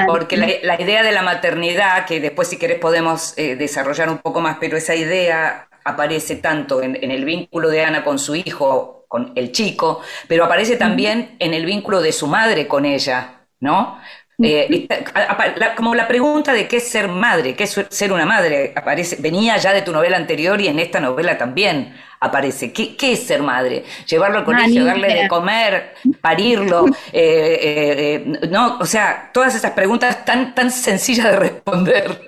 Porque 0.08 0.36
la, 0.36 0.82
idea 0.82 1.04
de 1.04 1.14
la 1.14 1.22
maternidad, 1.22 2.06
que 2.06 2.20
después 2.20 2.50
si 2.50 2.58
querés 2.58 2.80
podemos 2.80 3.34
eh, 3.38 3.56
desarrollar 3.56 4.10
un 4.10 4.18
poco 4.18 4.42
más, 4.42 4.58
pero 4.60 4.76
esa 4.76 4.94
idea 4.94 5.69
aparece 5.84 6.38
tanto 6.38 6.82
en, 6.82 6.96
el 6.96 7.26
vínculo 7.26 7.70
de 7.70 7.84
Ana 7.84 8.04
con 8.04 8.20
su 8.20 8.36
hijo, 8.36 9.06
con 9.08 9.34
el 9.36 9.52
chico, 9.52 10.02
pero 10.28 10.46
aparece 10.46 10.76
también 10.76 11.36
en 11.40 11.54
el 11.54 11.66
vínculo 11.66 12.02
de 12.02 12.12
su 12.12 12.28
madre 12.28 12.68
con 12.68 12.86
ella, 12.86 13.42
¿no? 13.60 14.00
Eh, 14.42 14.88
como 15.76 15.96
la 15.96 16.08
pregunta 16.08 16.54
de 16.54 16.66
qué 16.66 16.78
es 16.78 16.88
ser 16.88 17.10
madre, 17.10 17.56
qué 17.56 17.66
es 17.66 17.86
ser 17.90 18.14
una 18.14 18.26
madre, 18.26 18.72
aparece, 18.74 19.18
venía 19.20 19.58
ya 19.58 19.74
de 19.74 19.82
tu 19.82 19.92
novela 19.92 20.16
anterior 20.16 20.62
y 20.62 20.68
en 20.68 20.80
esta 20.80 21.02
novela 21.02 21.38
también 21.38 21.94
aparece. 22.22 22.72
¿Qué, 22.72 22.96
es 23.02 23.24
ser 23.24 23.42
madre? 23.42 23.84
Llevarlo 24.08 24.40
al 24.40 24.46
colegio, 24.46 24.86
darle 24.86 25.14
de 25.14 25.28
comer, 25.28 25.96
parirlo, 26.22 26.86
eh, 27.12 28.24
no, 28.50 28.78
o 28.80 28.86
sea, 28.86 29.30
todas 29.34 29.56
esas 29.56 29.72
preguntas 29.72 30.24
tan, 30.24 30.56
tan 30.56 30.72
sencillas 30.72 31.26
de 31.26 31.36
responder. 31.36 32.22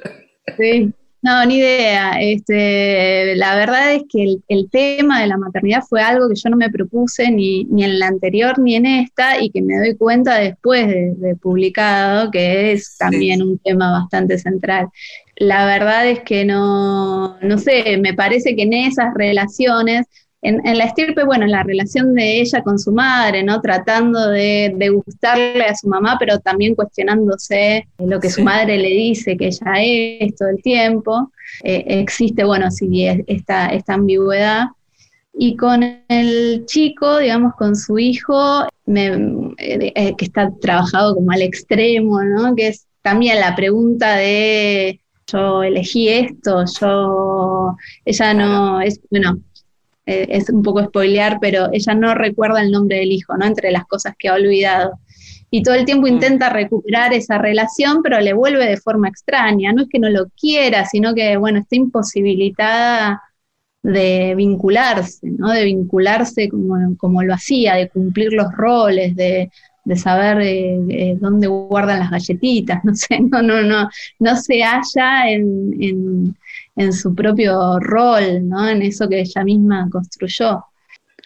Sí, 0.57 0.93
No, 1.23 1.45
ni 1.45 1.57
idea. 1.57 2.19
Este, 2.19 3.35
la 3.35 3.55
verdad 3.55 3.93
es 3.93 4.03
que 4.09 4.37
el, 4.47 4.69
tema 4.71 5.21
de 5.21 5.27
la 5.27 5.37
maternidad 5.37 5.83
fue 5.87 6.01
algo 6.01 6.27
que 6.27 6.35
yo 6.35 6.49
no 6.49 6.57
me 6.57 6.71
propuse 6.71 7.29
ni, 7.29 7.65
ni 7.65 7.83
en 7.83 7.99
la 7.99 8.07
anterior 8.07 8.57
ni 8.57 8.75
en 8.75 8.87
esta 8.87 9.39
y 9.39 9.51
que 9.51 9.61
me 9.61 9.77
doy 9.77 9.95
cuenta 9.95 10.39
después 10.39 10.87
de, 10.87 11.35
publicado 11.35 12.31
que 12.31 12.71
es 12.71 12.97
también 12.97 13.43
un 13.43 13.59
tema 13.59 13.91
bastante 13.91 14.39
central. 14.39 14.87
La 15.35 15.65
verdad 15.65 16.07
es 16.07 16.21
que 16.21 16.43
no, 16.43 17.37
no 17.41 17.57
sé, 17.59 17.97
me 17.99 18.15
parece 18.15 18.55
que 18.55 18.63
en 18.63 18.73
esas 18.73 19.13
relaciones 19.13 20.07
en, 20.41 20.77
la 20.77 20.85
estirpe, 20.85 21.23
bueno, 21.23 21.45
en 21.45 21.51
la 21.51 21.63
relación 21.63 22.15
de 22.15 22.41
ella 22.41 22.63
con 22.63 22.79
su 22.79 22.91
madre, 22.91 23.43
¿no? 23.43 23.61
Tratando 23.61 24.29
de, 24.29 24.73
gustarle 25.05 25.63
a 25.65 25.75
su 25.75 25.87
mamá, 25.87 26.17
pero 26.19 26.39
también 26.39 26.73
cuestionándose 26.73 27.87
lo 27.99 28.19
que 28.19 28.31
su 28.31 28.43
madre 28.43 28.77
le 28.77 28.89
dice 28.89 29.37
que 29.37 29.47
ella 29.47 29.73
es 29.77 30.35
todo 30.35 30.49
el 30.49 30.61
tiempo. 30.63 31.31
Eh, 31.63 31.83
existe, 31.87 32.43
bueno, 32.43 32.71
sí, 32.71 33.05
esta, 33.27 33.67
esta 33.67 33.93
ambigüedad. 33.93 34.65
Y 35.33 35.55
con 35.55 35.83
el 36.07 36.65
chico, 36.65 37.19
digamos, 37.19 37.53
con 37.55 37.75
su 37.75 37.99
hijo, 37.99 38.65
eh, 38.87 39.93
eh, 39.95 40.15
que 40.17 40.25
está 40.25 40.51
trabajado 40.59 41.15
como 41.15 41.31
al 41.31 41.41
extremo, 41.43 42.21
¿no? 42.23 42.55
Que 42.55 42.69
es 42.69 42.87
también 43.01 43.39
la 43.39 43.55
pregunta 43.55 44.15
de 44.15 44.99
yo 45.31 45.63
elegí 45.63 46.09
esto, 46.09 46.65
yo, 46.79 47.77
ella 48.03 48.33
no, 48.33 48.81
es, 48.81 48.99
bueno, 49.09 49.39
eh, 50.11 50.27
es 50.29 50.49
un 50.49 50.61
poco 50.61 50.83
spoilear, 50.83 51.37
pero 51.39 51.69
ella 51.71 51.93
no 51.93 52.13
recuerda 52.13 52.61
el 52.61 52.71
nombre 52.71 52.97
del 52.97 53.11
hijo, 53.11 53.37
¿no? 53.37 53.45
Entre 53.45 53.71
las 53.71 53.85
cosas 53.85 54.13
que 54.17 54.27
ha 54.29 54.33
olvidado. 54.33 54.99
Y 55.49 55.63
todo 55.63 55.75
el 55.75 55.85
tiempo 55.85 56.07
mm. 56.07 56.09
intenta 56.09 56.49
recuperar 56.49 57.13
esa 57.13 57.37
relación, 57.37 58.01
pero 58.03 58.19
le 58.19 58.33
vuelve 58.33 58.65
de 58.65 58.77
forma 58.77 59.09
extraña. 59.09 59.73
No 59.73 59.83
es 59.83 59.89
que 59.89 59.99
no 59.99 60.09
lo 60.09 60.27
quiera, 60.29 60.85
sino 60.85 61.13
que, 61.13 61.37
bueno, 61.37 61.59
está 61.59 61.75
imposibilitada 61.75 63.21
de 63.83 64.35
vincularse, 64.35 65.29
¿no? 65.29 65.51
De 65.51 65.63
vincularse 65.65 66.49
como, 66.49 66.95
como 66.97 67.23
lo 67.23 67.33
hacía, 67.33 67.75
de 67.75 67.89
cumplir 67.89 68.33
los 68.33 68.51
roles, 68.53 69.15
de, 69.15 69.49
saber 69.95 70.41
eh, 70.41 70.79
eh, 70.89 71.17
dónde 71.19 71.47
guardan 71.47 71.99
las 71.99 72.11
galletitas, 72.11 72.81
no 72.85 72.93
sé, 72.95 73.19
no, 73.19 73.41
no, 73.41 73.61
no, 73.63 73.89
no 74.19 74.35
se 74.35 74.61
halla 74.61 75.29
en, 75.29 75.75
en 75.79 76.35
su 76.91 77.13
propio 77.13 77.79
rol, 77.79 78.47
¿no? 78.47 78.67
En 78.67 78.81
eso 78.81 79.07
que 79.07 79.21
ella 79.21 79.43
misma 79.43 79.89
construyó. 79.91 80.65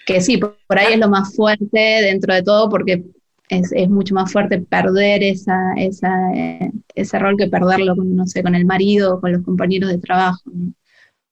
Que 0.06 0.22
sí, 0.22 0.38
por, 0.38 0.56
ahí 0.70 0.94
es 0.94 1.00
lo 1.00 1.10
más 1.10 1.36
fuerte 1.36 1.80
dentro 1.80 2.34
de 2.34 2.44
todo, 2.44 2.70
porque 2.70 3.04
es, 3.50 3.72
mucho 3.90 4.14
más 4.16 4.32
fuerte 4.32 4.60
perder 4.60 5.24
esa, 5.24 5.74
esa, 5.78 6.10
eh, 6.34 6.72
ese 6.94 7.20
rol 7.20 7.36
que 7.38 7.48
perderlo 7.48 7.96
con, 7.96 8.16
no 8.16 8.26
sé, 8.28 8.44
con 8.44 8.56
el 8.56 8.66
marido 8.66 9.16
o 9.16 9.22
con 9.22 9.32
los 9.32 9.44
compañeros 9.44 9.90
de 9.90 9.98
trabajo. 9.98 10.42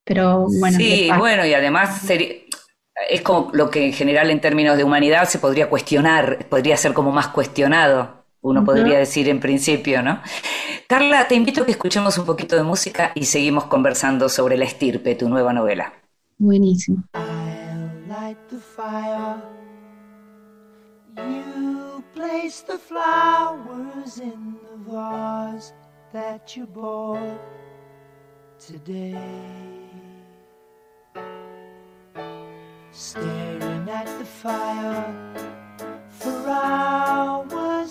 Pero 0.04 0.48
bueno. 0.60 0.78
Sí, 0.78 1.10
bueno, 1.18 1.46
y 1.46 1.54
además 1.54 2.08
es 3.10 3.22
como 3.22 3.52
lo 3.54 3.70
que 3.70 3.86
en 3.86 3.94
general 3.94 4.30
en 4.30 4.42
términos 4.42 4.78
de 4.78 4.84
humanidad 4.84 5.26
se 5.26 5.40
podría 5.40 5.70
cuestionar, 5.70 6.46
podría 6.50 6.78
ser 6.78 6.94
como 6.94 7.12
más 7.12 7.30
cuestionado 7.30 8.23
uno 8.44 8.64
podría 8.64 9.00
decir 9.00 9.28
en 9.30 9.40
principio, 9.40 10.04
¿no? 10.04 10.22
Carla, 10.88 11.28
te 11.28 11.36
invito 11.36 11.64
a 11.64 11.66
que 11.66 11.72
escuchemos 11.72 12.18
un 12.18 12.26
poquito 12.26 12.56
de 12.56 12.64
música 12.64 13.12
y 13.16 13.26
seguimos 13.26 13.66
conversando 13.66 14.30
sobre 14.30 14.58
La 14.58 14.66
Estirpe, 14.66 15.16
tu 15.16 15.28
nueva 15.30 15.54
novela. 15.54 15.94
Buenísimo. 16.38 17.04
You 21.16 22.04
place 22.14 22.62
the 22.62 22.78
flowers 22.78 24.18
in 24.18 24.58
the 24.64 24.92
vase 24.92 25.74
that 26.12 26.56
you 26.56 26.66
bought 26.66 27.40
today. 28.60 29.16
Staring 32.92 33.90
at 33.90 34.08
the 34.20 34.26
fire 34.26 35.14
for 36.10 36.50
hours 36.50 37.83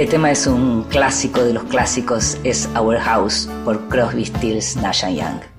Este 0.00 0.12
tema 0.12 0.30
es 0.30 0.46
un 0.46 0.84
clásico 0.84 1.44
de 1.44 1.52
los 1.52 1.64
clásicos, 1.64 2.38
es 2.42 2.66
Our 2.74 2.96
House 3.00 3.50
por 3.66 3.86
Crosby, 3.90 4.24
Stills, 4.24 4.76
Nash 4.76 5.04
Young. 5.04 5.49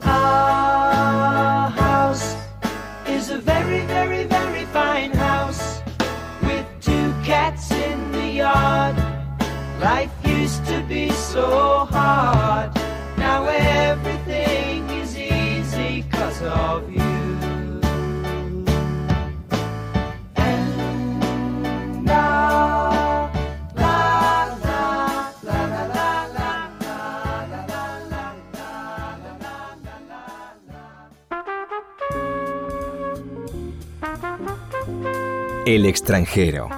El 35.82 35.88
extranjero. 35.88 36.70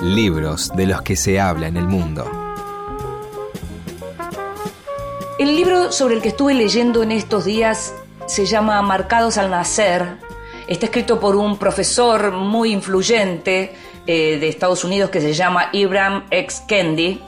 Libros 0.00 0.70
de 0.76 0.86
los 0.86 1.02
que 1.02 1.16
se 1.16 1.40
habla 1.40 1.66
en 1.66 1.76
el 1.76 1.88
mundo. 1.88 2.30
El 5.36 5.56
libro 5.56 5.90
sobre 5.90 6.14
el 6.14 6.22
que 6.22 6.28
estuve 6.28 6.54
leyendo 6.54 7.02
en 7.02 7.10
estos 7.10 7.44
días 7.44 7.92
se 8.26 8.46
llama 8.46 8.80
Marcados 8.82 9.36
al 9.36 9.50
Nacer. 9.50 10.14
Está 10.68 10.86
escrito 10.86 11.18
por 11.18 11.34
un 11.34 11.58
profesor 11.58 12.30
muy 12.30 12.70
influyente 12.70 13.74
eh, 14.06 14.38
de 14.38 14.48
Estados 14.48 14.84
Unidos 14.84 15.10
que 15.10 15.20
se 15.20 15.32
llama 15.32 15.68
Ibram 15.72 16.24
X. 16.30 16.62
Kendi. 16.68 17.20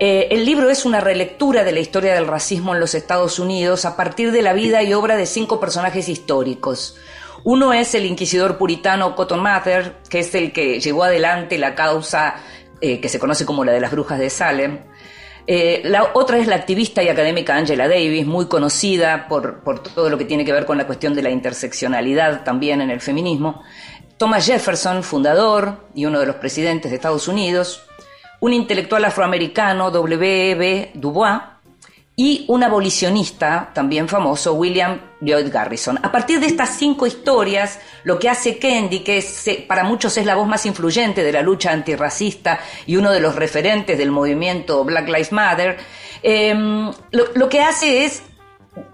Eh, 0.00 0.26
el 0.32 0.44
libro 0.44 0.68
es 0.68 0.84
una 0.84 1.00
relectura 1.00 1.62
de 1.62 1.70
la 1.70 1.78
historia 1.78 2.14
del 2.14 2.26
racismo 2.26 2.74
en 2.74 2.80
los 2.80 2.96
Estados 2.96 3.38
Unidos 3.38 3.84
a 3.84 3.94
partir 3.94 4.32
de 4.32 4.42
la 4.42 4.52
vida 4.52 4.82
y 4.82 4.94
obra 4.94 5.16
de 5.16 5.26
cinco 5.26 5.60
personajes 5.60 6.08
históricos. 6.08 6.96
Uno 7.50 7.72
es 7.72 7.94
el 7.94 8.04
inquisidor 8.04 8.58
puritano 8.58 9.16
Cotton 9.16 9.40
Mather, 9.40 10.02
que 10.10 10.18
es 10.18 10.34
el 10.34 10.52
que 10.52 10.80
llevó 10.80 11.04
adelante 11.04 11.56
la 11.56 11.74
causa 11.74 12.34
eh, 12.82 13.00
que 13.00 13.08
se 13.08 13.18
conoce 13.18 13.46
como 13.46 13.64
la 13.64 13.72
de 13.72 13.80
las 13.80 13.90
brujas 13.90 14.18
de 14.18 14.28
Salem. 14.28 14.80
Eh, 15.46 15.80
la 15.84 16.10
otra 16.12 16.36
es 16.36 16.46
la 16.46 16.56
activista 16.56 17.02
y 17.02 17.08
académica 17.08 17.56
Angela 17.56 17.88
Davis, 17.88 18.26
muy 18.26 18.48
conocida 18.48 19.28
por, 19.28 19.62
todo 19.94 20.10
lo 20.10 20.18
que 20.18 20.26
tiene 20.26 20.44
que 20.44 20.52
ver 20.52 20.66
con 20.66 20.76
la 20.76 20.86
cuestión 20.86 21.14
de 21.14 21.22
la 21.22 21.30
interseccionalidad 21.30 22.44
también 22.44 22.82
en 22.82 22.90
el 22.90 23.00
feminismo. 23.00 23.62
Thomas 24.18 24.44
Jefferson, 24.44 25.02
fundador 25.02 25.88
y 25.94 26.04
uno 26.04 26.20
de 26.20 26.26
los 26.26 26.36
presidentes 26.36 26.90
de 26.90 26.96
Estados 26.96 27.28
Unidos. 27.28 27.82
Un 28.40 28.52
intelectual 28.52 29.06
afroamericano, 29.06 29.90
W.E.B. 29.90 30.90
Du 30.92 31.12
Bois, 31.12 31.40
y 32.14 32.44
un 32.48 32.62
abolicionista 32.62 33.70
también 33.72 34.06
famoso, 34.06 34.52
William 34.52 35.00
Lloyd 35.20 35.50
Garrison. 35.52 35.98
A 36.02 36.12
partir 36.12 36.40
de 36.40 36.46
estas 36.46 36.70
cinco 36.76 37.06
historias, 37.06 37.80
lo 38.04 38.18
que 38.18 38.28
hace 38.28 38.58
Kendi, 38.58 39.00
que 39.00 39.24
para 39.66 39.84
muchos 39.84 40.16
es 40.16 40.26
la 40.26 40.36
voz 40.36 40.46
más 40.46 40.64
influyente 40.66 41.22
de 41.22 41.32
la 41.32 41.42
lucha 41.42 41.72
antirracista 41.72 42.60
y 42.86 42.96
uno 42.96 43.10
de 43.10 43.20
los 43.20 43.34
referentes 43.34 43.98
del 43.98 44.10
movimiento 44.10 44.84
Black 44.84 45.08
Lives 45.08 45.32
Matter, 45.32 45.76
em, 46.22 46.90
lo, 47.10 47.48
que 47.48 47.60
hace 47.60 48.04
es 48.04 48.22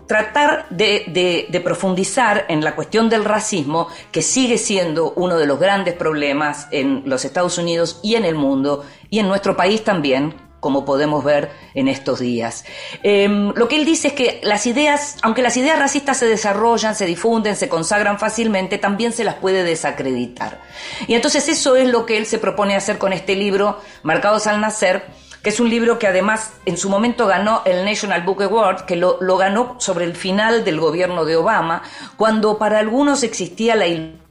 tratar 0.06 0.66
de 0.70 1.60
profundizar 1.62 2.46
en 2.48 2.64
la 2.64 2.74
cuestión 2.74 3.08
del 3.08 3.24
racismo, 3.24 3.88
que 4.10 4.22
sigue 4.22 4.58
siendo 4.58 5.12
uno 5.16 5.36
de 5.36 5.46
los 5.46 5.58
grandes 5.58 5.94
problemas 5.94 6.68
en 6.70 7.02
los 7.06 7.24
Estados 7.24 7.58
Unidos 7.58 8.00
y 8.02 8.14
en 8.14 8.24
el 8.24 8.34
mundo, 8.34 8.84
y 9.10 9.18
en 9.18 9.28
nuestro 9.28 9.56
país 9.56 9.84
también, 9.84 10.34
como 10.64 10.86
podemos 10.86 11.22
ver 11.22 11.50
en 11.74 11.88
estos 11.88 12.20
días. 12.20 12.64
Em, 13.02 13.52
lo 13.54 13.68
que 13.68 13.76
él 13.76 13.84
dice 13.84 14.08
es 14.08 14.14
que 14.14 14.40
las 14.42 14.66
ideas, 14.66 15.18
aunque 15.20 15.42
las 15.42 15.58
ideas 15.58 15.78
racistas 15.78 16.16
se 16.16 16.26
desarrollan, 16.26 16.94
se 16.94 17.04
difunden, 17.04 17.54
se 17.54 17.68
consagran 17.68 18.18
fácilmente, 18.18 18.78
también 18.78 19.12
se 19.12 19.24
las 19.24 19.34
puede 19.34 19.62
desacreditar. 19.62 20.62
Y 21.06 21.12
entonces 21.12 21.50
eso 21.50 21.76
es 21.76 21.86
lo 21.90 22.06
que 22.06 22.16
él 22.16 22.24
se 22.24 22.38
propone 22.38 22.76
hacer 22.76 22.96
con 22.96 23.12
este 23.12 23.36
libro, 23.36 23.78
Marcados 24.02 24.46
al 24.46 24.62
Nacer, 24.62 25.04
que 25.42 25.50
es 25.50 25.60
un 25.60 25.68
libro 25.68 25.98
que 25.98 26.06
además 26.06 26.52
en 26.64 26.78
su 26.78 26.88
momento 26.88 27.26
ganó 27.26 27.60
el 27.66 27.84
National 27.84 28.22
Book 28.22 28.42
Award, 28.42 28.86
que 28.86 28.96
lo, 28.96 29.18
lo 29.20 29.36
ganó 29.36 29.76
sobre 29.80 30.06
el 30.06 30.16
final 30.16 30.64
del 30.64 30.80
gobierno 30.80 31.26
de 31.26 31.36
Obama, 31.36 31.82
cuando 32.16 32.56
para 32.56 32.78
algunos 32.78 33.22
existía 33.22 33.76
la 33.76 33.86
ilusión 33.86 34.23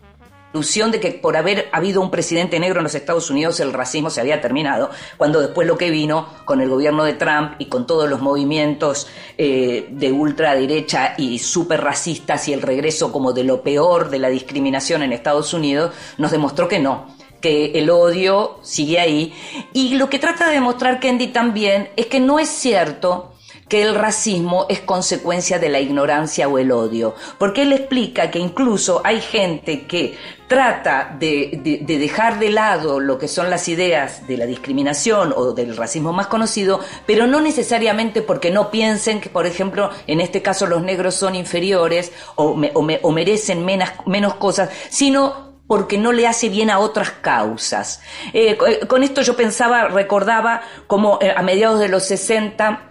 de 0.54 1.00
que 1.00 1.12
por 1.12 1.36
haber 1.36 1.68
habido 1.72 2.00
un 2.00 2.12
presidente 2.12 2.60
negro 2.60 2.80
en 2.80 2.84
los 2.84 2.94
Estados 2.94 3.32
Unidos 3.32 3.60
el 3.60 3.74
racismo 3.74 4.12
se 4.12 4.22
había 4.22 4.40
terminado, 4.40 4.92
cuando 5.18 5.42
después 5.42 5.68
lo 5.68 5.80
que 5.80 5.90
vino 5.90 6.28
con 6.46 6.62
el 6.62 6.70
gobierno 6.70 7.04
de 7.04 7.14
Trump 7.14 7.54
y 7.58 7.66
con 7.66 7.88
todos 7.88 8.08
los 8.08 8.22
movimientos 8.22 9.08
eh, 9.38 9.88
de 9.90 10.12
ultraderecha 10.12 11.16
y 11.18 11.40
súper 11.40 11.82
racistas 11.82 12.48
y 12.48 12.54
el 12.54 12.62
regreso 12.62 13.12
como 13.12 13.34
de 13.34 13.44
lo 13.44 13.64
peor 13.64 14.12
de 14.12 14.20
la 14.20 14.30
discriminación 14.30 15.02
en 15.02 15.12
Estados 15.12 15.54
Unidos, 15.56 15.92
nos 16.20 16.30
demostró 16.30 16.68
que 16.68 16.80
no, 16.80 17.08
que 17.42 17.72
el 17.74 17.90
odio 17.90 18.60
sigue 18.62 19.00
ahí. 19.00 19.34
Y 19.74 19.96
lo 19.96 20.08
que 20.10 20.20
trata 20.20 20.48
de 20.48 20.54
demostrar 20.54 21.00
Kendi 21.00 21.28
también 21.28 21.90
es 21.96 22.06
que 22.06 22.20
no 22.20 22.38
es 22.38 22.50
cierto 22.50 23.33
que 23.68 23.82
el 23.82 23.96
racismo 23.96 24.66
es 24.70 24.80
consecuencia 24.82 25.60
de 25.60 25.70
la 25.70 25.80
ignorancia 25.80 26.48
o 26.48 26.58
el 26.58 26.72
odio, 26.72 27.16
porque 27.38 27.64
él 27.64 27.74
explica 27.74 28.30
que 28.32 28.40
incluso 28.40 29.02
hay 29.04 29.22
gente 29.22 29.86
que 29.88 30.18
trata 30.48 31.16
de, 31.18 31.60
de- 31.64 31.80
de 31.82 31.98
dejar 31.98 32.38
de 32.40 32.50
lado 32.52 33.00
lo 33.00 33.18
que 33.18 33.28
son 33.28 33.50
las 33.50 33.68
ideas 33.68 34.28
de 34.28 34.38
la 34.38 34.46
discriminación 34.46 35.34
o 35.36 35.54
del 35.54 35.76
racismo 35.76 36.14
más 36.14 36.28
conocido, 36.28 36.80
pero 37.08 37.26
no 37.26 37.42
necesariamente 37.42 38.22
porque 38.22 38.52
no 38.52 38.70
piensen 38.70 39.20
que, 39.22 39.30
por 39.30 39.48
ejemplo, 39.48 39.90
en 40.06 40.22
este 40.22 40.42
caso 40.42 40.68
los 40.68 40.84
negros 40.84 41.16
son 41.16 41.34
inferiores 41.36 42.12
o, 42.36 42.56
me- 42.56 42.72
o 42.76 42.82
me- 42.84 43.00
o 43.02 43.12
merecen 43.12 43.66
menos, 43.66 44.36
cosas, 44.36 44.70
sino 44.90 45.54
porque 45.66 45.98
no 45.98 46.12
le 46.12 46.28
hace 46.28 46.50
bien 46.50 46.70
a 46.70 46.78
otras 46.80 47.10
causas. 47.12 48.02
Eh, 48.34 48.58
co- 48.58 48.66
con 48.88 49.02
esto 49.02 49.22
yo 49.22 49.36
pensaba, 49.36 49.86
recordaba 49.88 50.62
como 50.88 51.18
eh, 51.22 51.34
a 51.36 51.42
mediados 51.42 51.80
de 51.80 51.88
los 51.90 52.04
60 52.04 52.90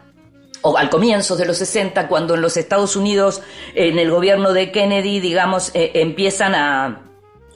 o 0.63 0.79
al 0.79 0.91
comienzo 0.91 1.37
de 1.37 1.45
los 1.45 1.59
60, 1.59 2.09
cuando 2.09 2.35
en 2.35 2.41
los 2.43 2.57
Estados 2.57 2.97
Unidos, 2.97 3.43
en 3.75 3.99
el 3.99 4.11
gobierno 4.11 4.53
de 4.53 4.71
Kennedy, 4.73 5.21
digamos, 5.21 5.71
eh, 5.75 5.91
empiezan 5.95 6.55
a, 6.55 7.03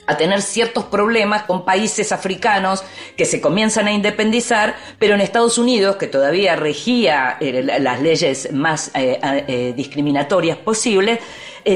a 0.05 0.17
tener 0.17 0.41
ciertos 0.41 0.85
problemas 0.85 1.43
con 1.43 1.65
países 1.65 2.11
africanos 2.11 2.83
que 3.15 3.25
se 3.25 3.41
comienzan 3.41 3.87
a 3.87 3.91
independizar, 3.91 4.75
pero 4.99 5.15
en 5.15 5.21
Estados 5.21 5.57
Unidos, 5.57 5.95
que 5.95 6.07
todavía 6.07 6.55
regía 6.55 7.37
eh, 7.39 7.63
la- 7.63 7.79
las 7.79 8.01
leyes 8.01 8.51
más 8.53 8.91
eh, 8.93 9.73
discriminatorias 9.75 10.57
posibles, 10.57 11.19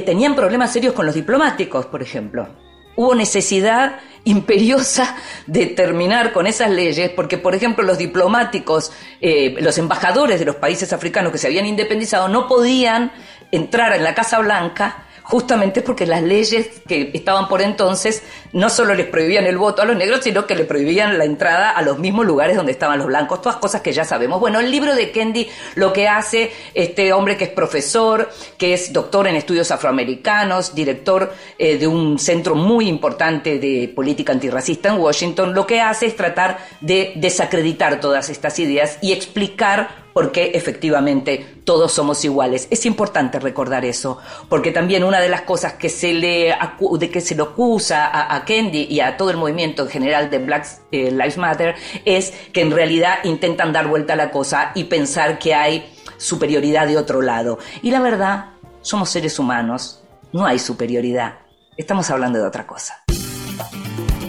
tenían 0.06 0.36
problemas 0.36 0.72
serios 0.72 0.94
con 0.94 1.06
los 1.06 1.16
diplomáticos, 1.16 1.86
por 1.88 2.02
ejemplo. 2.02 2.48
Hubo 2.96 3.16
necesidad 3.16 4.00
imperiosa 4.24 5.16
de 5.48 5.68
terminar 5.68 6.32
con 6.32 6.48
esas 6.48 6.70
leyes, 6.70 7.10
porque, 7.10 7.38
por 7.38 7.56
ejemplo, 7.56 7.84
los 7.84 7.98
diplomáticos, 7.98 8.92
eh, 9.20 9.56
los 9.60 9.78
embajadores 9.78 10.40
de 10.40 10.46
los 10.46 10.56
países 10.56 10.94
africanos 10.94 11.32
que 11.32 11.38
se 11.38 11.48
habían 11.48 11.66
independizado 11.66 12.28
no 12.28 12.48
podían 12.48 13.12
entrar 13.52 13.94
en 13.94 14.04
la 14.04 14.14
Casa 14.14 14.40
Blanca 14.40 15.06
justamente 15.24 15.82
porque 15.82 16.06
las 16.06 16.24
leyes 16.24 16.82
que 16.88 17.12
estaban 17.14 17.48
por 17.48 17.62
entonces 17.62 18.24
no 18.54 18.70
solo 18.70 18.94
les 18.94 19.08
prohibían 19.08 19.46
el 19.46 19.58
voto 19.58 19.82
a 19.82 19.86
los 19.86 19.96
negros, 19.96 20.22
sino 20.24 20.46
que 20.46 20.56
le 20.56 20.66
prohibían 20.66 21.18
la 21.18 21.26
entrada 21.26 21.72
a 21.72 21.82
los 21.82 22.00
mismos 22.00 22.26
lugares 22.26 22.56
donde 22.56 22.72
estaban 22.72 22.98
los 22.98 23.08
blancos, 23.08 23.42
todas 23.42 23.58
cosas 23.58 23.82
que 23.82 23.94
ya 23.94 24.04
sabemos. 24.04 24.40
Bueno, 24.40 24.60
el 24.60 24.72
libro 24.72 24.96
de 24.96 25.12
Kendi 25.12 25.48
lo 25.76 25.94
que 25.94 26.08
hace 26.08 26.52
este 26.74 27.14
hombre 27.14 27.38
que 27.38 27.46
es 27.46 27.50
profesor, 27.50 28.30
que 28.58 28.74
es 28.74 28.92
doctor 28.94 29.28
en 29.28 29.36
estudios 29.36 29.72
afroamericanos, 29.72 30.76
director 30.76 31.34
eh, 31.58 31.78
de 31.78 31.88
un 31.88 32.20
centro 32.20 32.56
muy 32.56 32.88
importante 32.88 33.60
de 33.60 33.92
política 33.94 34.34
antirracista 34.34 34.90
en 34.90 35.00
Washington, 35.00 35.54
lo 35.54 35.66
que 35.66 35.82
hace 35.82 36.08
es 36.08 36.16
tratar 36.16 36.60
de 36.82 37.14
desacreditar 37.16 38.00
todas 38.00 38.30
estas 38.30 38.60
ideas 38.60 38.98
y 39.02 39.12
explicar 39.12 40.01
porque 40.14 40.52
efectivamente 40.54 41.62
todos 41.64 41.92
somos 41.92 42.24
iguales. 42.26 42.68
Es 42.70 42.86
importante 42.86 43.40
recordar 43.40 43.86
eso, 43.86 44.18
porque 44.50 44.72
también 44.72 45.04
una 45.04 45.20
de 45.20 45.30
las 45.30 45.42
cosas 45.42 45.74
que 45.74 45.90
se 45.90 46.14
le, 46.14 46.56
de 47.00 47.10
que 47.10 47.22
se 47.22 47.36
le 47.36 47.44
acusa 47.44 48.08
a, 48.08 48.36
a 48.36 48.46
Kendi 48.46 48.88
y 48.90 49.00
a 49.00 49.18
todo 49.18 49.30
el 49.30 49.38
movimiento 49.38 49.84
en 49.84 49.90
general 49.90 50.30
de 50.30 50.40
Black 50.40 50.68
eh, 50.92 51.12
Lives 51.12 51.38
Matter 51.38 51.76
es 52.06 52.34
que 52.54 52.62
en 52.62 52.72
realidad 52.72 53.20
intentan 53.24 53.74
dar 53.74 53.88
vuelta 53.88 54.14
a 54.14 54.16
la 54.16 54.32
cosa 54.32 54.72
y 54.76 54.86
pensar 54.86 55.40
que 55.40 55.54
hay 55.54 55.92
superioridad 56.18 56.88
de 56.88 56.98
otro 56.98 57.22
lado. 57.22 57.60
Y 57.82 57.92
la 57.92 58.00
verdad, 58.00 58.52
somos 58.82 59.10
seres 59.10 59.40
humanos, 59.40 60.04
no 60.34 60.46
hay 60.46 60.60
superioridad. 60.60 61.40
Estamos 61.78 62.10
hablando 62.10 62.40
de 62.40 62.46
otra 62.46 62.68
cosa. 62.68 63.04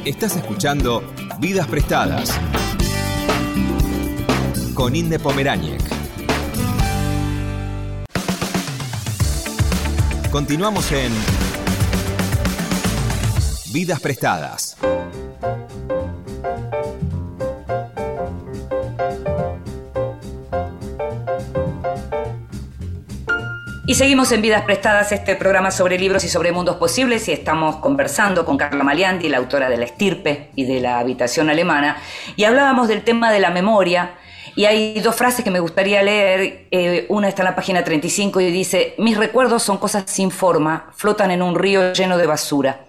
Estás 0.04 0.36
escuchando 0.36 1.02
Vidas 1.38 1.66
Prestadas 1.68 2.38
con 4.74 4.96
Inde. 4.96 5.18
Continuamos 10.30 10.92
en 10.92 11.12
Vidas 13.72 14.00
Prestadas. 14.00 14.76
Y 23.84 23.94
seguimos 23.94 24.32
en 24.32 24.40
Vidas 24.40 24.62
Prestadas, 24.62 25.12
este 25.12 25.36
programa 25.36 25.70
sobre 25.70 25.98
libros 25.98 26.24
y 26.24 26.28
sobre 26.28 26.50
mundos 26.52 26.76
posibles, 26.76 27.28
y 27.28 27.32
estamos 27.32 27.76
conversando 27.76 28.46
con 28.46 28.56
Carla 28.56 28.84
Maliandi, 28.84 29.28
la 29.28 29.38
autora 29.38 29.68
de 29.68 29.76
La 29.76 29.84
Estirpe 29.84 30.50
y 30.54 30.64
de 30.64 30.80
La 30.80 30.98
Habitación 30.98 31.50
Alemana, 31.50 31.98
y 32.36 32.44
hablábamos 32.44 32.88
del 32.88 33.02
tema 33.02 33.30
de 33.30 33.40
la 33.40 33.50
memoria, 33.50 34.14
y 34.54 34.64
hay 34.66 35.00
dos 35.00 35.16
frases 35.16 35.44
que 35.44 35.50
me 35.50 35.60
gustaría 35.60 36.02
leer, 36.02 36.68
eh, 36.70 37.06
una 37.08 37.28
está 37.28 37.42
en 37.42 37.46
la 37.48 37.56
página 37.56 37.82
35 37.82 38.40
y 38.40 38.50
dice, 38.50 38.94
mis 38.98 39.16
recuerdos 39.16 39.62
son 39.62 39.78
cosas 39.78 40.04
sin 40.06 40.30
forma, 40.30 40.90
flotan 40.94 41.30
en 41.30 41.42
un 41.42 41.54
río 41.54 41.92
lleno 41.92 42.18
de 42.18 42.26
basura. 42.26 42.86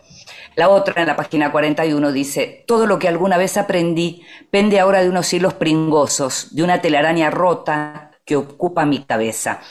La 0.55 0.69
otra, 0.69 1.01
en 1.01 1.07
la 1.07 1.15
página 1.15 1.51
41, 1.51 2.11
dice, 2.11 2.63
todo 2.67 2.85
lo 2.85 2.99
que 2.99 3.07
alguna 3.07 3.37
vez 3.37 3.57
aprendí 3.57 4.23
pende 4.51 4.79
ahora 4.79 5.01
de 5.01 5.09
unos 5.09 5.33
hilos 5.33 5.55
pringosos, 5.55 6.53
de 6.55 6.63
una 6.63 6.81
telaraña 6.81 7.31
rota 7.31 8.11
que 8.23 8.35
ocupa 8.35 8.85
mi 8.85 9.03
cabeza. 9.03 9.61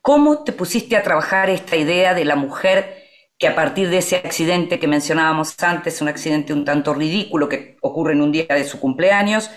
¿Cómo 0.00 0.42
te 0.42 0.52
pusiste 0.52 0.96
a 0.96 1.02
trabajar 1.02 1.50
esta 1.50 1.76
idea 1.76 2.14
de 2.14 2.24
la 2.24 2.36
mujer 2.36 3.02
que 3.38 3.48
a 3.48 3.54
partir 3.54 3.90
de 3.90 3.98
ese 3.98 4.16
accidente 4.16 4.78
que 4.78 4.88
mencionábamos 4.88 5.54
antes, 5.62 6.00
un 6.00 6.08
accidente 6.08 6.52
un 6.52 6.64
tanto 6.64 6.94
ridículo 6.94 7.48
que 7.48 7.76
ocurre 7.82 8.12
en 8.12 8.22
un 8.22 8.32
día 8.32 8.46
de 8.48 8.64
su 8.64 8.80
cumpleaños, 8.80 9.50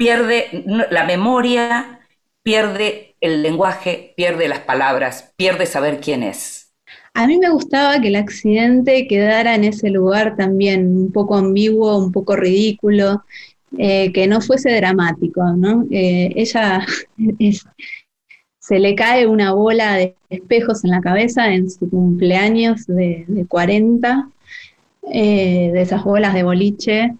pierde 0.00 0.64
la 0.90 1.04
memoria, 1.04 2.00
pierde 2.42 3.16
el 3.20 3.42
lenguaje, 3.42 4.14
pierde 4.16 4.48
las 4.48 4.60
palabras, 4.60 5.34
pierde 5.36 5.66
saber 5.66 6.00
quién 6.00 6.22
es? 6.22 6.72
A 7.12 7.26
mí 7.26 7.36
me 7.36 7.50
gustaba 7.50 8.00
que 8.00 8.08
el 8.08 8.16
accidente 8.16 9.06
quedara 9.06 9.54
en 9.54 9.64
ese 9.64 9.90
lugar 9.90 10.36
también, 10.36 10.86
un 10.96 11.12
poco 11.12 11.36
ambiguo, 11.36 11.98
un 11.98 12.12
poco 12.12 12.34
ridículo, 12.34 13.24
eh, 13.76 14.10
que 14.14 14.26
no 14.26 14.40
fuese 14.40 14.74
dramático, 14.74 15.42
¿no? 15.54 15.84
Eh, 15.90 16.32
ella 16.34 16.86
se 18.58 18.78
le 18.78 18.94
cae 18.94 19.26
una 19.26 19.52
bola 19.52 19.96
de 19.96 20.16
espejos 20.30 20.82
en 20.82 20.92
la 20.92 21.02
cabeza 21.02 21.52
en 21.52 21.70
su 21.70 21.90
cumpleaños 21.90 22.86
de, 22.86 23.26
de 23.28 23.44
40, 23.44 24.30
eh, 25.12 25.70
de 25.74 25.82
esas 25.82 26.04
bolas 26.04 26.32
de 26.32 26.42
boliche, 26.42 27.14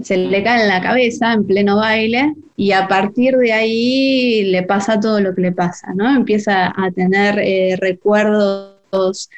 se 0.00 0.16
le 0.16 0.42
cae 0.42 0.62
en 0.62 0.68
la 0.68 0.80
cabeza 0.80 1.32
en 1.32 1.46
pleno 1.46 1.76
baile 1.76 2.34
y 2.56 2.72
a 2.72 2.88
partir 2.88 3.36
de 3.36 3.52
ahí 3.52 4.44
le 4.44 4.62
pasa 4.62 5.00
todo 5.00 5.20
lo 5.20 5.34
que 5.34 5.42
le 5.42 5.52
pasa, 5.52 5.92
¿no? 5.94 6.14
Empieza 6.14 6.68
a 6.68 6.90
tener 6.90 7.38
eh, 7.38 7.76
recuerdos 7.78 9.28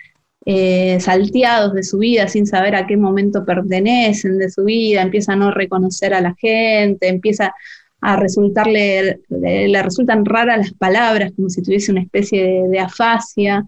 eh, 0.46 0.98
salteados 1.00 1.74
de 1.74 1.82
su 1.82 1.98
vida 1.98 2.28
sin 2.28 2.46
saber 2.46 2.76
a 2.76 2.86
qué 2.86 2.96
momento 2.96 3.44
pertenecen 3.44 4.38
de 4.38 4.50
su 4.50 4.64
vida, 4.64 5.02
empieza 5.02 5.32
a 5.32 5.36
no 5.36 5.50
reconocer 5.50 6.14
a 6.14 6.20
la 6.20 6.34
gente, 6.34 7.08
empieza 7.08 7.54
a 8.00 8.16
resultarle, 8.16 9.20
le, 9.30 9.82
resultan 9.82 10.26
raras 10.26 10.58
las 10.58 10.74
palabras, 10.74 11.32
como 11.34 11.48
si 11.48 11.62
tuviese 11.62 11.90
una 11.90 12.02
especie 12.02 12.68
de 12.68 12.78
afasia. 12.78 13.66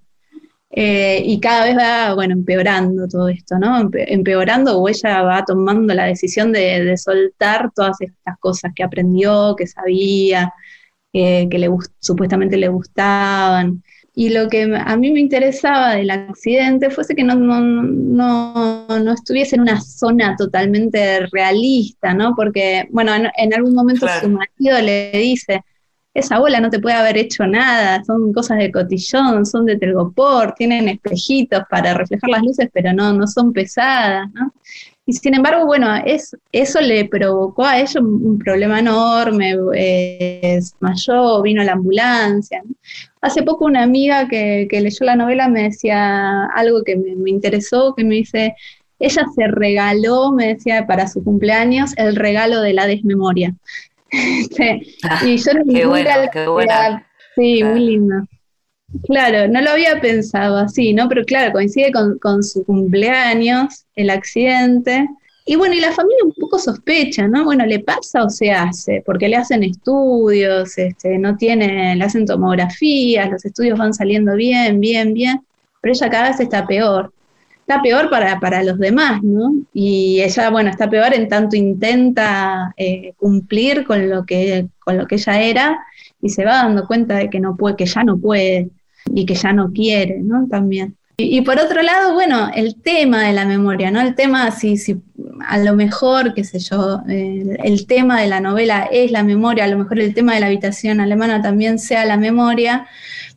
Eh, 0.78 1.22
y 1.24 1.40
cada 1.40 1.64
vez 1.64 1.76
va, 1.76 2.14
bueno, 2.14 2.34
empeorando 2.34 3.08
todo 3.08 3.28
esto, 3.28 3.58
¿no? 3.58 3.80
Empe 3.80 4.12
empeorando 4.12 4.78
o 4.78 4.88
ella 4.88 5.22
va 5.22 5.42
tomando 5.44 5.94
la 5.94 6.04
decisión 6.04 6.52
de, 6.52 6.84
de 6.84 6.96
soltar 6.98 7.70
todas 7.74 7.98
estas 8.00 8.38
cosas 8.38 8.72
que 8.74 8.84
aprendió, 8.84 9.56
que 9.56 9.66
sabía, 9.66 10.52
eh, 11.18 11.48
que 11.50 11.58
le 11.58 11.70
supuestamente 11.98 12.58
le 12.58 12.68
gustaban. 12.68 13.82
y 14.14 14.28
lo 14.30 14.48
que 14.50 14.64
a 14.64 14.96
mí 14.98 15.10
me 15.12 15.20
interesaba 15.20 15.94
del 15.94 16.10
accidente 16.10 16.90
fuese 16.90 17.14
que 17.14 17.24
no, 17.24 17.34
no, 17.36 17.60
no, 17.62 18.86
no 18.98 19.12
estuviese 19.12 19.56
en 19.56 19.62
una 19.62 19.80
zona 19.80 20.36
totalmente 20.36 21.26
realista, 21.32 22.12
¿no? 22.12 22.34
Porque, 22.36 22.86
bueno, 22.90 23.12
en, 23.14 23.54
algún 23.54 23.74
momento 23.74 24.06
su 24.20 24.28
marido 24.28 24.80
le 24.82 25.10
dice, 25.12 25.62
esa 26.16 26.38
bola 26.38 26.60
no 26.60 26.70
te 26.70 26.78
puede 26.78 26.96
haber 26.96 27.18
hecho 27.18 27.46
nada, 27.46 28.02
son 28.04 28.32
cosas 28.32 28.56
de 28.58 28.72
cotillón, 28.72 29.44
son 29.44 29.66
de 29.66 29.76
telgopor, 29.76 30.54
tienen 30.56 30.88
espejitos 30.88 31.62
para 31.68 31.92
reflejar 31.92 32.30
las 32.30 32.42
luces, 32.42 32.70
pero 32.72 32.94
no, 32.94 33.12
no 33.12 33.26
son 33.26 33.52
pesadas. 33.52 34.28
Y 35.04 35.12
sin 35.12 35.34
embargo, 35.34 35.66
bueno, 35.66 35.94
es, 36.04 36.34
eso 36.50 36.80
le 36.80 37.04
provocó 37.04 37.66
a 37.66 37.78
ellos 37.78 37.96
un, 37.96 38.38
problema 38.38 38.80
enorme, 38.80 39.56
eh, 39.74 40.40
desmayó, 40.54 41.42
vino 41.42 41.62
la 41.62 41.72
ambulancia. 41.72 42.62
Hace 43.20 43.42
poco 43.42 43.66
una 43.66 43.82
amiga 43.82 44.26
que, 44.26 44.66
leyó 44.70 45.04
la 45.04 45.16
novela 45.16 45.48
me 45.48 45.64
decía 45.64 46.46
algo 46.46 46.82
que 46.82 46.96
me, 46.96 47.14
me 47.14 47.28
interesó, 47.28 47.94
que 47.94 48.04
me 48.04 48.16
dice, 48.16 48.54
ella 48.98 49.26
se 49.34 49.46
regaló, 49.48 50.32
me 50.32 50.54
decía, 50.54 50.86
para 50.86 51.08
su 51.08 51.22
cumpleaños, 51.22 51.92
el 51.98 52.16
regalo 52.16 52.62
de 52.62 52.72
la 52.72 52.86
desmemoria. 52.86 53.54
Ah, 55.02 55.20
y 55.24 55.36
yo 55.36 55.52
qué 55.68 55.86
buena, 55.86 56.28
qué 56.32 56.46
buena. 56.46 57.06
Sí, 57.34 57.62
muy 57.62 57.80
lindo. 57.80 58.14
Claro, 59.04 59.48
no 59.48 59.60
lo 59.60 59.70
había 59.70 60.00
pensado 60.00 60.56
así, 60.56 60.94
¿no? 60.94 61.08
Pero 61.08 61.24
claro, 61.24 61.52
coincide 61.52 61.90
con, 61.92 62.42
su 62.42 62.64
cumpleaños, 62.64 63.84
el 63.94 64.10
accidente. 64.10 65.08
Y 65.44 65.56
bueno, 65.56 65.74
y 65.74 65.80
la 65.80 65.92
familia 65.92 66.24
un 66.24 66.32
poco 66.32 66.58
sospecha, 66.58 67.28
¿no? 67.28 67.44
Bueno, 67.44 67.66
¿le 67.66 67.80
pasa 67.80 68.24
o 68.24 68.30
se 68.30 68.50
hace? 68.50 69.02
Porque 69.04 69.28
le 69.28 69.36
hacen 69.36 69.62
estudios, 69.62 70.76
este, 70.78 71.18
no 71.18 71.36
tiene, 71.36 71.94
le 71.94 72.04
hacen 72.04 72.26
tomografías, 72.26 73.30
los 73.30 73.44
estudios 73.44 73.78
van 73.78 73.94
saliendo 73.94 74.34
bien, 74.34 74.80
bien, 74.80 75.14
bien, 75.14 75.40
pero 75.80 75.94
ella 75.94 76.10
cada 76.10 76.28
vez 76.30 76.40
está 76.40 76.66
peor 76.66 77.12
está 77.66 77.82
peor 77.82 78.08
para, 78.08 78.38
para 78.38 78.62
los 78.62 78.78
demás, 78.78 79.24
¿no? 79.24 79.52
Y 79.74 80.22
ella, 80.22 80.50
bueno, 80.50 80.70
está 80.70 80.88
peor 80.88 81.12
en 81.14 81.28
tanto 81.28 81.56
intenta 81.56 82.72
eh, 82.76 83.14
cumplir 83.16 83.84
con 83.84 84.08
lo, 84.08 84.24
que, 84.24 84.68
con 84.78 84.96
lo 84.96 85.08
que 85.08 85.16
ella 85.16 85.42
era 85.42 85.78
y 86.22 86.28
se 86.28 86.44
va 86.44 86.62
dando 86.62 86.86
cuenta 86.86 87.16
de 87.16 87.28
que 87.28 87.40
no 87.40 87.56
puede, 87.56 87.74
que 87.74 87.86
ya 87.86 88.04
no 88.04 88.18
puede 88.18 88.70
y 89.12 89.26
que 89.26 89.34
ya 89.34 89.52
no 89.52 89.72
quiere, 89.72 90.20
¿no? 90.20 90.46
También. 90.46 90.94
Y, 91.18 91.40
por 91.40 91.58
otro 91.58 91.82
lado, 91.82 92.14
bueno, 92.14 92.50
el 92.54 92.76
tema 92.80 93.24
de 93.24 93.32
la 93.32 93.46
memoria, 93.46 93.90
¿no? 93.90 94.00
El 94.00 94.14
tema, 94.14 94.50
si, 94.52 94.76
si 94.76 95.00
a 95.48 95.58
lo 95.58 95.74
mejor, 95.74 96.34
qué 96.34 96.44
sé 96.44 96.60
yo, 96.60 97.00
el 97.08 97.86
tema 97.88 98.20
de 98.20 98.28
la 98.28 98.38
novela 98.38 98.86
es 98.92 99.10
la 99.10 99.24
memoria, 99.24 99.64
a 99.64 99.68
lo 99.68 99.78
mejor 99.78 99.98
el 99.98 100.14
tema 100.14 100.34
de 100.34 100.40
la 100.40 100.46
habitación 100.46 101.00
alemana 101.00 101.42
también 101.42 101.80
sea 101.80 102.04
la 102.04 102.16
memoria, 102.16 102.86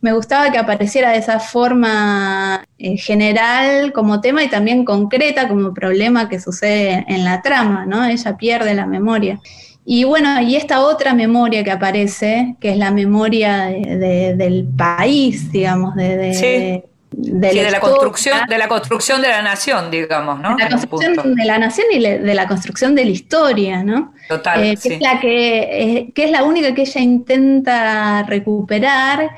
me 0.01 0.13
gustaba 0.13 0.51
que 0.51 0.57
apareciera 0.57 1.11
de 1.11 1.17
esa 1.17 1.39
forma 1.39 2.65
eh, 2.77 2.97
general 2.97 3.91
como 3.91 4.21
tema 4.21 4.43
y 4.43 4.49
también 4.49 4.85
concreta 4.85 5.47
como 5.47 5.73
problema 5.73 6.29
que 6.29 6.39
sucede 6.39 7.05
en 7.07 7.25
la 7.25 7.41
trama, 7.41 7.85
¿no? 7.85 8.05
Ella 8.05 8.37
pierde 8.37 8.73
la 8.73 8.85
memoria. 8.85 9.39
Y 9.85 10.03
bueno, 10.03 10.39
y 10.41 10.55
esta 10.55 10.81
otra 10.81 11.13
memoria 11.13 11.63
que 11.63 11.71
aparece, 11.71 12.55
que 12.61 12.71
es 12.71 12.77
la 12.77 12.91
memoria 12.91 13.65
del 13.65 14.67
país, 14.77 15.51
digamos, 15.51 15.95
de, 15.95 16.33
sí. 16.33 16.83
De, 17.11 17.71
la 17.71 17.79
construcción, 17.79 18.37
de 18.47 18.57
la 18.59 18.67
construcción 18.67 19.19
de 19.19 19.29
la 19.29 19.41
nación, 19.41 19.89
digamos, 19.89 20.39
¿no? 20.39 20.55
De 20.55 20.63
la 20.63 20.69
construcción 20.69 21.35
de 21.35 21.45
la 21.45 21.57
nación 21.57 21.87
y 21.91 21.99
de 21.99 22.33
la 22.35 22.47
construcción 22.47 22.93
de 22.93 23.05
la 23.05 23.11
historia, 23.11 23.83
¿no? 23.83 24.13
Total. 24.27 24.63
Eh, 24.63 24.77
que, 24.81 24.93
es 24.93 25.01
la 25.01 25.19
que, 25.19 25.57
eh, 25.57 26.11
que 26.13 26.25
es 26.25 26.31
la 26.31 26.43
única 26.43 26.75
que 26.75 26.83
ella 26.83 27.01
intenta 27.01 28.23
recuperar 28.23 29.31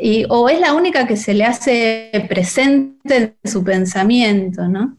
y, 0.00 0.26
o 0.28 0.48
es 0.48 0.60
la 0.60 0.74
única 0.74 1.06
que 1.06 1.16
se 1.16 1.34
le 1.34 1.44
hace 1.44 2.10
presente 2.28 3.36
en 3.42 3.50
su 3.50 3.62
pensamiento, 3.62 4.66
¿no? 4.66 4.96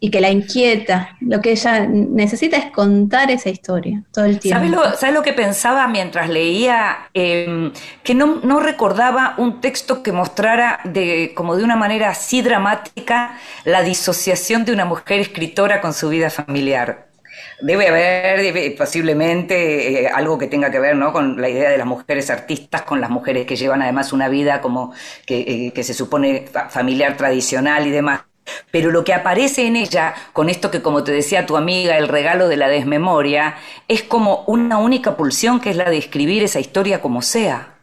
Y 0.00 0.10
que 0.10 0.20
la 0.20 0.30
inquieta. 0.30 1.16
Lo 1.20 1.40
que 1.40 1.52
ella 1.52 1.86
necesita 1.86 2.56
es 2.56 2.72
contar 2.72 3.30
esa 3.30 3.50
historia 3.50 4.02
todo 4.12 4.24
el 4.24 4.40
tiempo. 4.40 4.82
¿Sabes 4.96 5.14
lo, 5.14 5.22
que 5.22 5.32
pensaba 5.32 5.86
mientras 5.86 6.28
leía? 6.28 7.08
Em, 7.14 7.72
que 8.02 8.14
no, 8.14 8.40
no, 8.42 8.58
recordaba 8.58 9.34
un 9.38 9.60
texto 9.60 10.02
que 10.02 10.10
mostrara 10.10 10.80
de, 10.84 11.32
como 11.36 11.54
de 11.56 11.62
una 11.62 11.76
manera 11.76 12.10
así 12.10 12.42
dramática 12.42 13.38
la 13.64 13.82
disociación 13.82 14.64
de 14.64 14.72
una 14.72 14.84
mujer 14.84 15.20
escritora 15.20 15.80
con 15.80 15.94
su 15.94 16.08
vida 16.08 16.30
familiar. 16.30 17.11
Debe 17.60 17.88
haber 17.88 18.76
posiblemente 18.76 20.04
eh, 20.04 20.08
algo 20.08 20.38
que 20.38 20.46
tenga 20.46 20.70
que 20.70 20.78
ver 20.78 20.96
¿no? 20.96 21.12
con 21.12 21.40
la 21.40 21.48
idea 21.48 21.70
de 21.70 21.78
las 21.78 21.86
mujeres 21.86 22.30
artistas, 22.30 22.82
con 22.82 23.00
las 23.00 23.10
mujeres 23.10 23.46
que 23.46 23.56
llevan 23.56 23.82
además 23.82 24.12
una 24.12 24.28
vida 24.28 24.60
como 24.60 24.92
que, 25.26 25.72
eh, 25.74 25.82
se 25.82 25.94
supone 25.94 26.46
familiar 26.70 27.16
tradicional 27.16 27.86
y 27.86 27.90
demás. 27.90 28.22
Pero 28.70 28.90
lo 28.90 29.04
que 29.04 29.14
aparece 29.14 29.66
en 29.66 29.76
ella, 29.76 30.14
con 30.32 30.48
esto 30.48 30.70
que 30.70 30.82
como 30.82 31.04
te 31.04 31.12
decía 31.12 31.46
tu 31.46 31.56
amiga, 31.56 31.96
el 31.96 32.08
regalo 32.08 32.48
de 32.48 32.56
la 32.56 32.68
desmemoria, 32.68 33.54
es 33.88 34.02
como 34.02 34.44
una 34.46 34.78
única 34.78 35.16
pulsión 35.16 35.60
que 35.60 35.70
es 35.70 35.76
la 35.76 35.88
de 35.88 35.98
escribir 35.98 36.42
esa 36.42 36.60
historia 36.60 37.00
como 37.00 37.22
sea. 37.22 37.74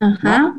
Ajá. 0.00 0.54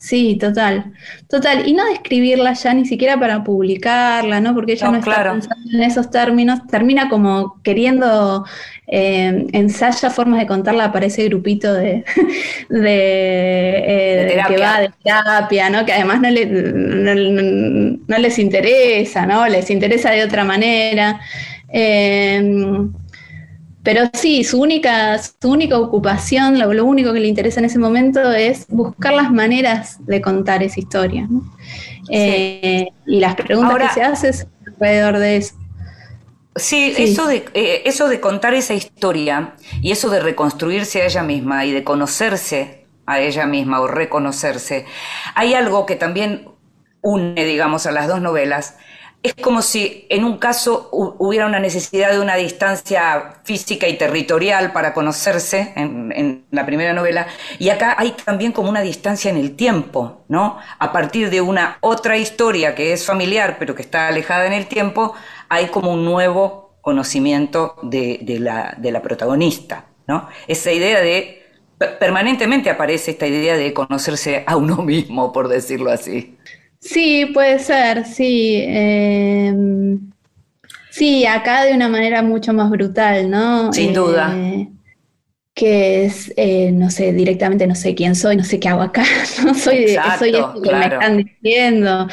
Sí, 0.00 0.38
total, 0.40 0.94
total. 1.28 1.68
Y 1.68 1.74
no 1.74 1.84
describirla 1.84 2.54
ya 2.54 2.72
ni 2.72 2.86
siquiera 2.86 3.20
para 3.20 3.44
publicarla, 3.44 4.40
¿no? 4.40 4.54
Porque 4.54 4.72
ella 4.72 4.90
no, 4.90 4.96
está 4.96 5.30
pensando 5.30 5.70
en 5.70 5.82
esos 5.82 6.10
términos, 6.10 6.66
termina 6.68 7.10
como 7.10 7.60
queriendo 7.62 8.46
eh, 8.86 9.46
ensaya 9.52 10.08
formas 10.08 10.40
de 10.40 10.46
contarla 10.46 10.90
para 10.90 11.04
ese 11.04 11.24
grupito 11.26 11.74
de, 11.74 12.02
de, 12.70 14.32
eh, 14.32 14.42
que 14.48 14.56
va 14.56 14.80
de 14.80 14.90
terapia, 15.04 15.68
¿no? 15.68 15.84
Que 15.84 15.92
además 15.92 16.22
no, 16.22 16.30
le, 16.30 16.46
no, 16.46 18.18
les 18.18 18.38
interesa, 18.38 19.26
¿no? 19.26 19.46
Les 19.48 19.68
interesa 19.68 20.12
de 20.12 20.24
otra 20.24 20.44
manera. 20.44 21.20
Eh, 21.68 22.88
pero 23.82 24.10
sí, 24.12 24.44
su 24.44 24.60
única, 24.60 25.18
su 25.18 25.50
única 25.50 25.78
ocupación, 25.78 26.58
lo, 26.58 26.84
único 26.84 27.12
que 27.12 27.20
le 27.20 27.28
interesa 27.28 27.60
en 27.60 27.66
ese 27.66 27.78
momento 27.78 28.32
es 28.32 28.66
buscar 28.68 29.14
las 29.14 29.32
maneras 29.32 29.96
de 30.06 30.20
contar 30.20 30.62
esa 30.62 30.80
historia. 30.80 31.28
Eh, 32.10 32.88
y 33.06 33.20
las 33.20 33.36
preguntas 33.36 33.94
que 33.94 34.00
se 34.00 34.02
hacen 34.02 34.48
alrededor 34.66 35.18
de 35.18 35.36
eso. 35.36 35.54
Sí, 36.56 36.92
Eso, 36.98 37.26
de, 37.26 37.44
eh, 37.54 37.82
eso 37.86 38.08
de 38.08 38.20
contar 38.20 38.54
esa 38.54 38.74
historia 38.74 39.54
y 39.80 39.92
eso 39.92 40.10
de 40.10 40.20
reconstruirse 40.20 41.00
a 41.00 41.06
ella 41.06 41.22
misma 41.22 41.64
y 41.64 41.72
de 41.72 41.84
conocerse 41.84 42.86
a 43.06 43.20
ella 43.20 43.46
misma 43.46 43.80
o 43.80 43.86
reconocerse, 43.86 44.84
hay 45.34 45.54
algo 45.54 45.86
que 45.86 45.96
también 45.96 46.48
une, 47.02 47.44
digamos, 47.44 47.86
a 47.86 47.92
las 47.92 48.08
dos 48.08 48.20
novelas, 48.20 48.76
es 49.22 49.34
como 49.34 49.60
si 49.60 50.06
en 50.08 50.24
un 50.24 50.38
caso 50.38 50.88
hubiera 50.92 51.46
una 51.46 51.60
necesidad 51.60 52.10
de 52.10 52.20
una 52.20 52.36
distancia 52.36 53.34
física 53.44 53.86
y 53.86 53.98
territorial 53.98 54.72
para 54.72 54.94
conocerse 54.94 55.72
en, 55.76 56.46
la 56.50 56.64
primera 56.64 56.94
novela, 56.94 57.26
y 57.58 57.68
acá 57.68 57.94
hay 57.98 58.12
también 58.12 58.52
como 58.52 58.70
una 58.70 58.80
distancia 58.80 59.30
en 59.30 59.36
el 59.36 59.56
tiempo, 59.56 60.24
¿no? 60.28 60.58
A 60.78 60.90
partir 60.92 61.28
de 61.28 61.40
una 61.40 61.76
otra 61.80 62.16
historia 62.16 62.74
que 62.74 62.92
es 62.92 63.04
familiar, 63.04 63.56
pero 63.58 63.74
que 63.74 63.82
está 63.82 64.08
alejada 64.08 64.46
en 64.46 64.54
el 64.54 64.66
tiempo, 64.66 65.14
hay 65.48 65.66
como 65.66 65.92
un 65.92 66.04
nuevo 66.04 66.76
conocimiento 66.80 67.76
de, 67.82 68.20
la, 68.40 68.74
de 68.78 68.90
la 68.90 69.02
protagonista, 69.02 69.84
¿no? 70.06 70.28
Esa 70.48 70.72
idea 70.72 71.00
de 71.00 71.42
permanentemente 71.98 72.70
aparece 72.70 73.12
esta 73.12 73.26
idea 73.26 73.56
de 73.56 73.72
conocerse 73.74 74.44
a 74.46 74.56
uno 74.56 74.76
mismo, 74.76 75.32
por 75.32 75.48
decirlo 75.48 75.90
así. 75.90 76.38
Sí, 76.80 77.26
puede 77.34 77.58
ser, 77.58 78.06
sí. 78.06 78.62
Em, 78.66 80.10
sí, 80.90 81.26
acá 81.26 81.64
de 81.64 81.74
una 81.74 81.88
manera 81.88 82.22
mucho 82.22 82.52
más 82.52 82.70
brutal, 82.70 83.30
¿no? 83.30 83.72
Sin 83.72 83.92
duda. 83.92 84.34
Eh, 85.60 85.70
que 85.70 86.04
es, 86.04 86.32
eh, 86.36 86.70
no 86.72 86.90
sé, 86.90 87.12
directamente 87.12 87.66
no 87.66 87.74
sé 87.74 87.94
quién 87.94 88.14
soy, 88.14 88.36
no 88.36 88.44
sé 88.44 88.58
qué 88.58 88.68
hago 88.68 88.82
acá, 88.82 89.04
no 89.44 89.54
soy, 89.54 89.96
soy 90.18 90.30
esto 90.30 90.62
que 90.62 90.72
me 90.72 90.86
están 90.86 91.16
diciendo, 91.18 92.08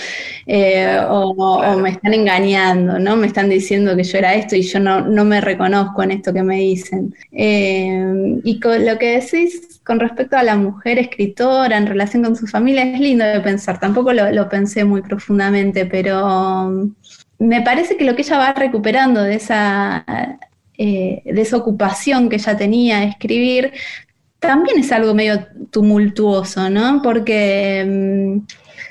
eh, 0.46 1.00
o, 1.10 1.78
me 1.78 1.92
están 1.92 2.14
engañando, 2.14 3.00
¿no? 3.00 3.16
Me 3.16 3.28
están 3.28 3.50
diciendo 3.50 3.96
que 3.96 4.04
yo 4.04 4.18
era 4.18 4.36
esto 4.36 4.56
y 4.56 4.64
yo 4.64 4.80
no, 4.80 5.02
no 5.02 5.24
me 5.24 5.40
reconozco 5.42 6.04
en 6.04 6.12
esto 6.12 6.34
que 6.34 6.44
me 6.44 6.58
dicen. 6.58 7.16
y 7.32 8.60
con 8.60 8.86
lo 8.86 8.98
que 8.98 9.20
decís 9.20 9.80
con 9.84 10.00
respecto 10.00 10.36
a 10.36 10.44
la 10.44 10.58
mujer 10.58 11.00
escritora 11.00 11.78
en 11.78 11.88
relación 11.88 12.24
con 12.24 12.36
su 12.36 12.48
familia, 12.48 12.84
es 12.84 13.00
lindo 13.00 13.24
de 13.24 13.40
pensar, 13.40 13.80
tampoco 13.80 14.12
lo, 14.12 14.50
pensé 14.50 14.84
muy 14.84 15.02
profundamente, 15.02 15.86
pero 15.86 16.26
um, 16.68 16.94
me 17.40 17.62
parece 17.62 17.96
que 17.96 18.04
lo 18.04 18.16
que 18.16 18.24
ella 18.24 18.38
va 18.38 18.54
recuperando 18.54 19.24
de 19.24 19.36
esa, 19.36 20.06
eh, 20.78 21.22
de 21.26 21.42
esa 21.42 21.58
ocupación 21.58 22.30
que 22.30 22.36
ella 22.38 22.56
tenía 22.58 23.00
de 23.00 23.08
escribir, 23.08 23.72
también 24.40 24.80
es 24.80 24.92
algo 24.92 25.14
medio 25.16 25.48
tumultuoso, 25.72 26.70
¿no? 26.70 27.02
Porque 27.02 27.84
um, 27.88 28.46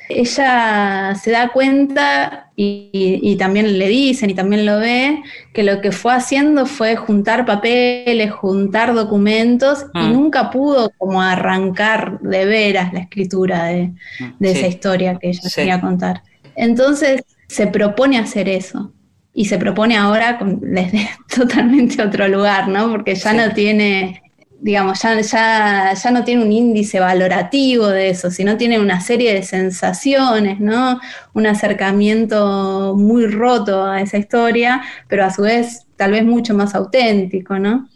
ella 0.09 1.15
se 1.21 1.31
da 1.31 1.49
cuenta 1.53 2.51
y, 2.57 2.91
y, 3.23 3.37
también 3.37 3.79
le 3.79 3.89
dicen 3.89 4.31
y 4.31 4.35
también 4.35 4.65
lo 4.65 4.79
ve, 4.79 5.23
que 5.53 5.63
lo 5.63 5.81
que 5.81 5.93
fue 5.93 6.15
haciendo 6.15 6.65
fue 6.67 6.97
juntar 6.97 7.45
papeles, 7.45 8.33
juntar 8.33 8.95
documentos 8.95 9.87
y 9.95 9.99
Mm. 9.99 10.13
nunca 10.13 10.51
pudo 10.51 10.91
como 10.99 11.21
arrancar 11.23 12.19
de 12.21 12.47
veras 12.47 12.93
la 12.93 13.01
escritura 13.01 13.65
de, 13.67 13.93
de 14.39 14.53
Sí. 14.53 14.59
esa 14.59 14.67
historia 14.69 15.19
que 15.21 15.29
ella 15.31 15.43
Sí. 15.43 15.55
quería 15.57 15.81
contar. 15.81 16.23
Entonces 16.57 17.23
se 17.49 17.67
propone 17.67 18.19
hacer 18.19 18.49
eso. 18.49 18.93
Y 19.39 19.45
se 19.47 19.59
propone 19.59 19.97
ahora 19.99 20.39
con- 20.39 20.61
desde 20.63 21.11
totalmente 21.35 22.03
otro 22.03 22.27
lugar, 22.29 22.69
¿no? 22.69 22.91
Porque 22.91 23.15
ya 23.17 23.33
Sí. 23.33 23.37
no 23.37 23.53
tiene, 23.53 24.23
digamos, 24.61 25.03
ya, 25.03 25.21
ya, 25.21 25.93
ya 25.95 26.11
no 26.11 26.25
tiene 26.25 26.43
un 26.45 26.53
índice 26.53 27.01
valorativo 27.01 27.89
de 27.89 28.11
eso, 28.11 28.31
sino 28.31 28.57
tiene 28.57 28.81
una 28.81 29.01
serie 29.03 29.35
de 29.35 29.43
sensaciones, 29.43 30.59
¿no? 30.61 31.01
Un 31.35 31.47
acercamiento 31.47 32.95
muy 32.97 33.27
roto 33.27 33.85
a 33.85 34.01
esa 34.01 34.19
historia, 34.19 34.83
pero 35.09 35.25
a 35.25 35.31
su 35.31 35.43
vez 35.43 35.87
tal 35.97 36.13
vez 36.13 36.25
mucho 36.25 36.55
más 36.55 36.75
auténtico, 36.75 37.59
¿no? 37.59 37.89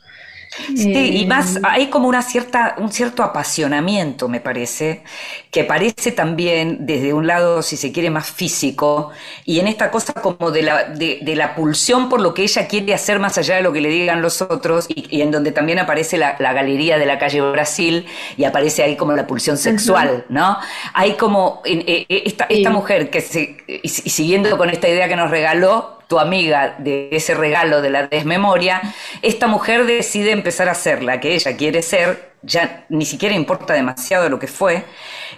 Sí, 0.74 0.90
y 0.92 1.24
Eh, 1.24 1.26
más 1.26 1.58
hay 1.62 1.88
como 1.90 2.08
una 2.08 2.22
cierta, 2.22 2.74
un 2.78 2.90
cierto 2.92 3.22
apasionamiento, 3.22 4.28
me 4.28 4.40
parece, 4.40 5.02
que 5.50 5.64
parece 5.64 6.10
también 6.12 6.86
desde 6.86 7.12
un 7.14 7.26
lado, 7.26 7.62
si 7.62 7.76
se 7.76 7.92
quiere, 7.92 8.10
más 8.10 8.30
físico, 8.30 9.10
y 9.44 9.60
en 9.60 9.68
esta 9.68 9.90
cosa 9.90 10.12
como 10.14 10.50
de 10.50 10.62
la, 10.62 10.84
de, 10.84 11.20
de 11.22 11.36
la 11.36 11.54
pulsión 11.54 12.08
por 12.08 12.20
lo 12.20 12.34
que 12.34 12.42
ella 12.42 12.66
quiere 12.66 12.94
hacer 12.94 13.20
más 13.20 13.38
allá 13.38 13.56
de 13.56 13.62
lo 13.62 13.72
que 13.72 13.80
le 13.80 13.88
digan 13.90 14.22
los 14.22 14.42
otros, 14.42 14.86
y, 14.88 15.06
y 15.16 15.22
en 15.22 15.30
donde 15.30 15.52
también 15.52 15.78
aparece 15.78 16.18
la, 16.18 16.36
la 16.40 16.52
galería 16.52 16.98
de 16.98 17.06
la 17.06 17.18
calle 17.18 17.40
Brasil, 17.40 18.06
y 18.36 18.44
aparece 18.44 18.82
ahí 18.82 18.96
como 18.96 19.12
la 19.12 19.26
pulsión 19.26 19.56
sexual, 19.56 20.24
¿no? 20.30 20.58
Hay 20.94 21.14
como 21.14 21.62
en- 21.64 21.80
eh, 21.86 22.06
eh, 22.08 22.22
esta, 22.26 22.44
esta 22.46 22.70
mujer 22.70 23.10
que 23.10 23.20
se, 23.20 23.56
y, 23.68 23.80
y 23.84 23.88
siguiendo 23.88 24.56
con 24.58 24.70
esta 24.70 24.88
idea 24.88 25.08
que 25.08 25.16
nos 25.16 25.30
regaló, 25.30 25.99
tu 26.10 26.18
amiga 26.18 26.76
de 26.78 27.08
ese 27.12 27.34
regalo 27.34 27.80
de 27.82 27.90
la 27.90 28.08
desmemoria, 28.08 28.82
esta 29.22 29.46
mujer 29.46 29.86
decide 29.86 30.32
empezar 30.32 30.68
a 30.68 30.74
ser 30.74 31.02
la 31.04 31.20
que 31.20 31.34
ella 31.36 31.56
quiere 31.56 31.82
ser, 31.82 32.32
ya 32.42 32.84
ni 32.90 33.06
siquiera 33.06 33.34
importa 33.36 33.74
demasiado 33.74 34.28
lo 34.28 34.38
que 34.40 34.48
fue, 34.48 34.84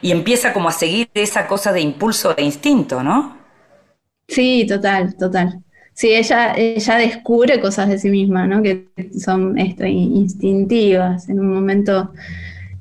y 0.00 0.12
empieza 0.12 0.52
como 0.54 0.70
a 0.70 0.72
seguir 0.72 1.10
esa 1.14 1.46
cosa 1.46 1.72
de 1.72 1.82
impulso 1.82 2.34
e 2.36 2.42
instinto, 2.42 3.02
¿no? 3.04 3.38
Sí, 4.28 4.66
total, 4.68 5.16
total. 5.16 5.62
Sí, 5.94 6.14
ella, 6.14 6.54
ella 6.56 6.96
descubre 6.96 7.60
cosas 7.60 7.88
de 7.88 7.98
sí 7.98 8.08
misma, 8.10 8.46
¿no? 8.46 8.62
Que 8.62 8.88
son 9.18 9.58
esto, 9.58 9.84
in- 9.86 10.16
instintivas. 10.16 11.28
En 11.28 11.40
un 11.40 11.52
momento 11.52 12.12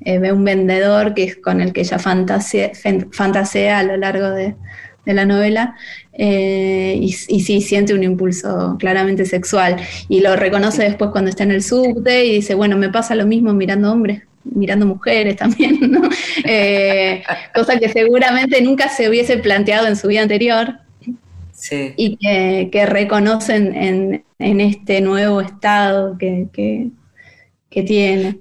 eh, 0.00 0.18
ve 0.18 0.32
un 0.32 0.44
vendedor 0.44 1.14
que 1.14 1.24
es 1.24 1.36
con 1.36 1.60
el 1.60 1.72
que 1.72 1.82
ella 1.82 1.98
fantasea 1.98 3.78
a 3.78 3.82
lo 3.84 3.96
largo 3.98 4.30
de, 4.30 4.56
de 5.04 5.14
la 5.14 5.24
novela 5.26 5.74
eh, 6.12 6.96
y, 7.00 7.06
y 7.06 7.40
sí 7.40 7.60
siente 7.60 7.94
un 7.94 8.04
impulso 8.04 8.76
claramente 8.78 9.24
sexual 9.26 9.76
y 10.08 10.20
lo 10.20 10.36
reconoce 10.36 10.82
después 10.84 11.10
cuando 11.10 11.30
está 11.30 11.42
en 11.44 11.50
el 11.52 11.62
subte 11.62 12.24
y 12.26 12.34
dice, 12.36 12.54
bueno, 12.54 12.76
me 12.76 12.88
pasa 12.90 13.14
lo 13.14 13.26
mismo 13.26 13.52
mirando 13.54 13.90
hombres 13.92 14.22
mirando 14.44 14.86
mujeres 14.86 15.36
también, 15.36 15.78
¿no? 15.92 16.08
Eh, 16.44 17.22
cosa 17.54 17.78
que 17.78 17.88
seguramente 17.88 18.60
nunca 18.60 18.88
se 18.88 19.08
hubiese 19.08 19.38
planteado 19.38 19.86
en 19.86 19.96
su 19.96 20.08
vida 20.08 20.22
anterior 20.22 20.78
Sí. 21.52 21.92
y 21.96 22.16
que, 22.16 22.70
que 22.72 22.86
reconocen 22.86 23.74
en, 23.76 24.24
en 24.40 24.60
este 24.60 25.00
nuevo 25.00 25.40
estado 25.40 26.18
que, 26.18 26.48
que, 26.52 26.88
que 27.70 27.82
tiene. 27.84 28.38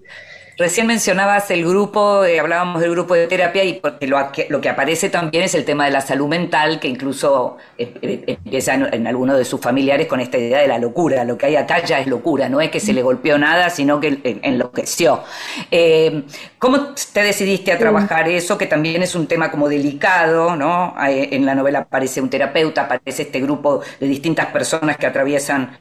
Recién 0.61 0.85
mencionabas 0.85 1.49
el 1.49 1.65
grupo, 1.65 2.23
eh, 2.23 2.39
hablábamos 2.39 2.81
del 2.81 2.91
grupo 2.91 3.15
de 3.15 3.25
terapia 3.25 3.63
y 3.63 3.79
porque 3.79 4.05
lo, 4.05 4.31
que- 4.31 4.45
lo 4.47 4.61
que 4.61 4.69
aparece 4.69 5.09
también 5.09 5.43
es 5.45 5.55
el 5.55 5.65
tema 5.65 5.85
de 5.85 5.91
la 5.91 6.01
salud 6.01 6.27
mental, 6.27 6.79
que 6.79 6.87
incluso 6.87 7.57
eh, 7.79 7.91
eh, 8.03 8.23
empieza 8.27 8.75
en, 8.75 8.93
en 8.93 9.07
algunos 9.07 9.39
de 9.39 9.43
sus 9.43 9.59
familiares 9.59 10.05
con 10.05 10.19
esta 10.19 10.37
idea 10.37 10.59
de 10.59 10.67
la 10.67 10.77
locura. 10.77 11.23
Lo 11.25 11.35
que 11.35 11.47
hay 11.47 11.55
acá 11.55 11.83
ya 11.83 11.99
es 11.99 12.05
locura, 12.05 12.47
no 12.47 12.61
es 12.61 12.69
que 12.69 12.79
se 12.79 12.93
le 12.93 13.01
golpeó 13.01 13.39
nada, 13.39 13.71
sino 13.71 13.99
que 13.99 14.19
en- 14.23 14.39
enloqueció. 14.43 15.23
Eh, 15.71 16.25
¿Cómo 16.59 16.93
te 17.11 17.23
decidiste 17.23 17.71
a 17.71 17.79
trabajar 17.79 18.29
eso, 18.29 18.55
que 18.55 18.67
también 18.67 19.01
es 19.01 19.15
un 19.15 19.25
tema 19.25 19.49
como 19.49 19.67
delicado, 19.67 20.55
¿no? 20.55 20.93
En 21.07 21.43
la 21.43 21.55
novela 21.55 21.79
aparece 21.79 22.21
un 22.21 22.29
terapeuta, 22.29 22.83
aparece 22.83 23.23
este 23.23 23.39
grupo 23.39 23.81
de 23.99 24.05
distintas 24.07 24.45
personas 24.47 24.97
que 24.97 25.07
atraviesan 25.07 25.71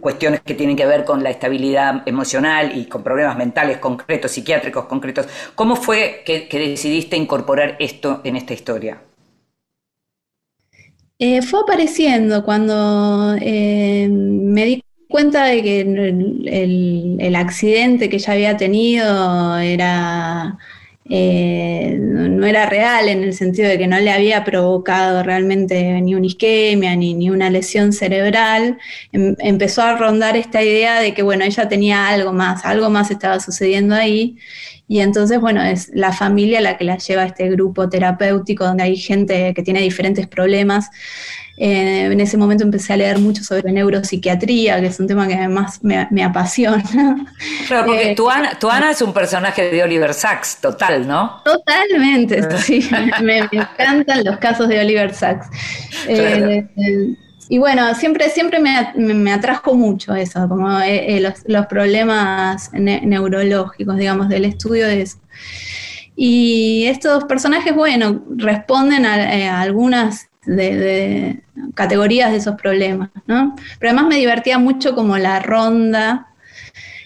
cuestiones 0.00 0.40
que 0.40 0.54
tienen 0.54 0.74
que 0.74 0.84
ver 0.84 1.04
con 1.04 1.22
la 1.22 1.30
estabilidad 1.30 2.02
emocional 2.06 2.76
y 2.76 2.86
con 2.86 3.04
problemas 3.04 3.36
mentales 3.36 3.67
concretos, 3.76 4.32
psiquiátricos 4.32 4.86
concretos. 4.86 5.26
¿Cómo 5.54 5.76
fue 5.76 6.22
que, 6.24 6.48
decidiste 6.50 7.16
incorporar 7.16 7.76
esto 7.78 8.22
en 8.24 8.36
esta 8.36 8.54
historia? 8.54 9.02
Eh, 11.18 11.42
fue 11.42 11.60
apareciendo 11.60 12.44
cuando 12.44 13.36
eh, 13.40 14.08
me 14.10 14.64
di 14.64 14.82
cuenta 15.08 15.44
de 15.44 15.62
que 15.62 15.80
el, 15.80 17.36
accidente 17.36 18.08
que 18.08 18.16
ella 18.16 18.32
había 18.32 18.56
tenido 18.56 19.58
era, 19.58 20.58
eh, 21.10 21.96
no 21.98 22.46
era 22.46 22.66
real 22.66 23.08
en 23.08 23.22
el 23.22 23.32
sentido 23.34 23.68
de 23.68 23.78
que 23.78 23.86
no 23.86 23.98
le 23.98 24.10
había 24.10 24.44
provocado 24.44 25.22
realmente 25.22 26.00
ni 26.02 26.14
una 26.14 26.26
isquemia 26.26 26.94
ni, 26.96 27.14
ni 27.14 27.30
una 27.30 27.50
lesión 27.50 27.92
cerebral. 27.92 28.78
Em- 29.12 29.34
empezó 29.38 29.82
a 29.82 29.96
rondar 29.96 30.36
esta 30.36 30.62
idea 30.62 31.00
de 31.00 31.14
que, 31.14 31.22
bueno, 31.22 31.44
ella 31.44 31.68
tenía 31.68 32.08
algo 32.08 32.32
más, 32.32 32.64
algo 32.64 32.90
más 32.90 33.10
estaba 33.10 33.40
sucediendo 33.40 33.94
ahí. 33.94 34.36
Y 34.86 35.00
entonces, 35.00 35.40
bueno, 35.40 35.62
es 35.62 35.90
la 35.94 36.12
familia 36.12 36.60
la 36.60 36.76
que 36.78 36.84
la 36.84 36.96
lleva 36.98 37.22
a 37.22 37.26
este 37.26 37.48
grupo 37.50 37.88
terapéutico 37.88 38.64
donde 38.64 38.84
hay 38.84 38.96
gente 38.96 39.52
que 39.54 39.62
tiene 39.62 39.80
diferentes 39.80 40.26
problemas. 40.26 40.90
Eh, 41.60 42.04
en 42.12 42.20
ese 42.20 42.36
momento 42.36 42.62
empecé 42.62 42.92
a 42.92 42.96
leer 42.96 43.18
mucho 43.18 43.42
sobre 43.42 43.72
neuropsiquiatría, 43.72 44.80
que 44.80 44.86
es 44.86 45.00
un 45.00 45.08
tema 45.08 45.26
que 45.26 45.34
además 45.34 45.80
me, 45.82 46.06
me 46.12 46.22
apasiona. 46.22 46.84
Claro, 47.66 47.86
porque 47.86 48.12
Eh, 48.12 48.14
tu, 48.14 48.30
Ana, 48.30 48.56
tu 48.60 48.70
Ana 48.70 48.92
es 48.92 49.02
un 49.02 49.12
personaje 49.12 49.68
de 49.70 49.82
Oliver 49.82 50.14
Sacks, 50.14 50.58
total, 50.60 51.08
¿no? 51.08 51.42
Totalmente, 51.44 52.58
sí, 52.58 52.88
me, 53.22 53.42
me 53.50 53.58
encantan 53.58 54.22
los 54.24 54.36
casos 54.38 54.68
de 54.68 54.78
Oliver 54.80 55.12
Sacks. 55.12 55.48
Claro. 56.06 56.46
Eh, 56.50 56.68
eh, 56.76 57.14
y 57.50 57.58
bueno, 57.58 57.94
siempre, 57.94 58.28
siempre 58.30 58.60
me, 58.60 58.92
me- 58.94 59.32
atrajo 59.32 59.74
mucho 59.74 60.14
eso, 60.14 60.46
como 60.48 60.80
eh, 60.82 61.18
los, 61.20 61.34
los 61.46 61.66
problemas 61.66 62.70
ne- 62.72 63.00
neurológicos, 63.04 63.96
digamos, 63.96 64.28
del 64.28 64.44
estudio 64.44 64.86
de 64.86 65.02
eso. 65.02 65.18
Y 66.14 66.84
estos 66.88 67.24
personajes, 67.24 67.74
bueno, 67.74 68.22
responden 68.36 69.06
a, 69.06 69.34
eh, 69.34 69.48
a 69.48 69.60
algunas 69.60 70.28
de, 70.48 70.76
de 70.76 71.40
categorías 71.74 72.30
de 72.30 72.38
esos 72.38 72.56
problemas, 72.60 73.10
¿no? 73.26 73.54
Pero 73.78 73.90
además 73.90 74.08
me 74.08 74.16
divertía 74.16 74.58
mucho 74.58 74.94
como 74.94 75.18
la 75.18 75.40
ronda, 75.40 76.28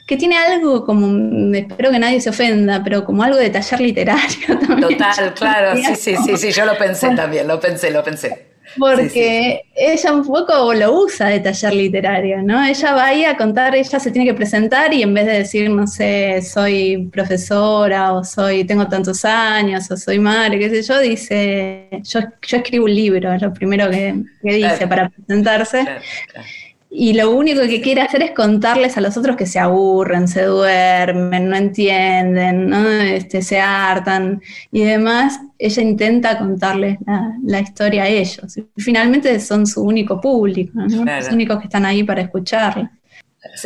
que 0.07 0.17
tiene 0.17 0.37
algo 0.37 0.85
como, 0.85 1.55
espero 1.55 1.91
que 1.91 1.99
nadie 1.99 2.21
se 2.21 2.31
ofenda, 2.31 2.83
pero 2.85 3.05
como 3.05 3.23
algo 3.23 3.39
de 3.39 3.51
taller 3.51 3.81
literario 3.81 4.59
también. 4.67 4.99
Total, 4.99 5.35
claro, 5.35 5.77
sí, 5.77 5.97
sí, 5.97 6.17
sí, 6.25 6.37
sí, 6.37 6.53
yo 6.53 6.65
lo 6.65 6.77
pensé 6.77 7.15
también, 7.15 7.49
lo 7.49 7.59
pensé, 7.61 7.91
lo 7.91 8.03
pensé. 8.03 8.52
Porque 8.79 9.63
ella 9.75 10.13
un 10.13 10.25
poco 10.27 10.73
lo 10.75 11.03
usa 11.03 11.29
de 11.29 11.41
taller 11.41 11.75
literario, 11.75 12.43
¿no? 12.43 12.65
Ella 12.65 12.93
va 12.95 13.07
ahí 13.07 13.25
a 13.25 13.37
contar, 13.37 13.75
ella 13.75 13.99
se 14.01 14.11
tiene 14.11 14.27
que 14.27 14.35
presentar 14.35 14.93
y 14.95 15.03
en 15.03 15.13
vez 15.15 15.27
de 15.27 15.33
decir, 15.33 15.71
no 15.71 15.87
sé, 15.87 16.41
soy 16.43 17.09
profesora 17.13 18.13
o 18.15 18.25
soy, 18.25 18.65
tengo 18.65 18.89
tantos 18.89 19.25
años 19.25 19.91
o 19.91 19.97
soy 19.97 20.19
madre, 20.19 20.59
qué 20.59 20.71
sé 20.71 20.83
yo, 20.83 20.99
dice, 21.01 21.89
yo, 22.03 22.21
yo 22.21 22.57
escribo 22.57 22.85
un 22.85 22.95
libro, 22.95 23.33
es 23.33 23.43
lo 23.43 23.53
primero 23.53 23.91
que, 23.91 24.15
que 24.43 24.55
dice 24.55 24.69
Claro. 24.77 24.89
para 24.89 25.09
presentarse. 25.11 25.81
Claro, 25.83 26.01
claro. 26.33 26.47
Y 26.95 27.15
lo 27.15 27.31
único 27.31 27.63
que 27.63 27.81
quiere 27.81 28.03
hacer 28.03 28.23
es 28.23 28.33
contarles 28.33 28.99
a 28.99 29.01
los 29.01 29.17
otros 29.17 29.35
que 29.35 29.47
se 29.47 29.59
aburren, 29.59 30.29
se 30.29 30.43
duermen, 30.43 31.49
no 31.49 31.57
entienden, 31.57 32.69
¿no? 32.69 32.87
Este, 32.87 33.41
se 33.41 33.59
hartan 33.59 34.43
y 34.71 34.85
demás. 34.85 35.41
Ella 35.59 35.83
intenta 35.83 36.39
contarles 36.39 36.99
la, 37.07 37.35
la 37.43 37.61
historia 37.61 38.03
a 38.03 38.09
ellos. 38.09 38.59
Y 38.59 38.83
finalmente 38.83 39.41
son 39.41 39.67
su 39.67 39.83
único 39.83 40.21
público, 40.21 40.73
¿no? 40.75 41.03
Claro. 41.03 41.25
los 41.25 41.33
únicos 41.33 41.61
que 41.61 41.65
están 41.65 41.87
ahí 41.87 42.05
para 42.05 42.21
escucharla. 42.21 42.93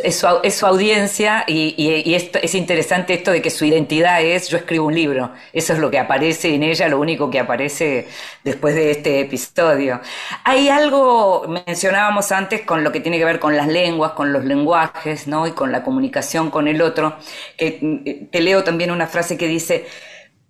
Es 0.03 0.17
su, 0.19 0.27
es 0.43 0.55
su 0.55 0.65
audiencia 0.67 1.45
y, 1.47 1.75
y- 1.77 2.15
esto- 2.15 2.39
es 2.43 2.55
interesante 2.55 3.13
esto 3.13 3.31
de 3.31 3.43
que 3.43 3.51
su 3.51 3.67
identidad 3.67 4.23
es 4.23 4.49
yo 4.49 4.57
escribo 4.57 4.87
un 4.87 4.95
libro. 4.95 5.33
Eso 5.53 5.75
es 5.75 5.79
lo 5.79 5.91
que 5.91 5.99
aparece 5.99 6.55
en 6.55 6.63
ella, 6.63 6.89
lo 6.89 6.99
único 6.99 7.31
que 7.31 7.39
aparece 7.39 8.09
después 8.43 8.75
de 8.75 8.91
este 8.93 9.21
episodio. 9.21 10.01
Hay 10.45 10.71
algo, 10.71 11.47
mencionábamos 11.67 12.33
antes, 12.33 12.63
con 12.63 12.85
lo 12.85 12.91
que 12.91 13.01
tiene 13.01 13.19
que 13.19 13.27
ver 13.27 13.39
con 13.39 13.55
las 13.55 13.67
lenguas, 13.69 14.13
con 14.13 14.33
los 14.33 14.47
lenguajes, 14.47 15.27
¿no? 15.29 15.47
Y 15.47 15.53
con 15.53 15.73
la 15.73 15.83
comunicación 15.83 16.51
con 16.51 16.69
el 16.69 16.81
otro, 16.81 17.17
que 17.59 17.79
mm, 17.83 18.31
te 18.31 18.41
leo 18.41 18.65
también 18.65 18.91
una 18.91 19.07
frase 19.07 19.37
que 19.37 19.47
dice, 19.47 19.85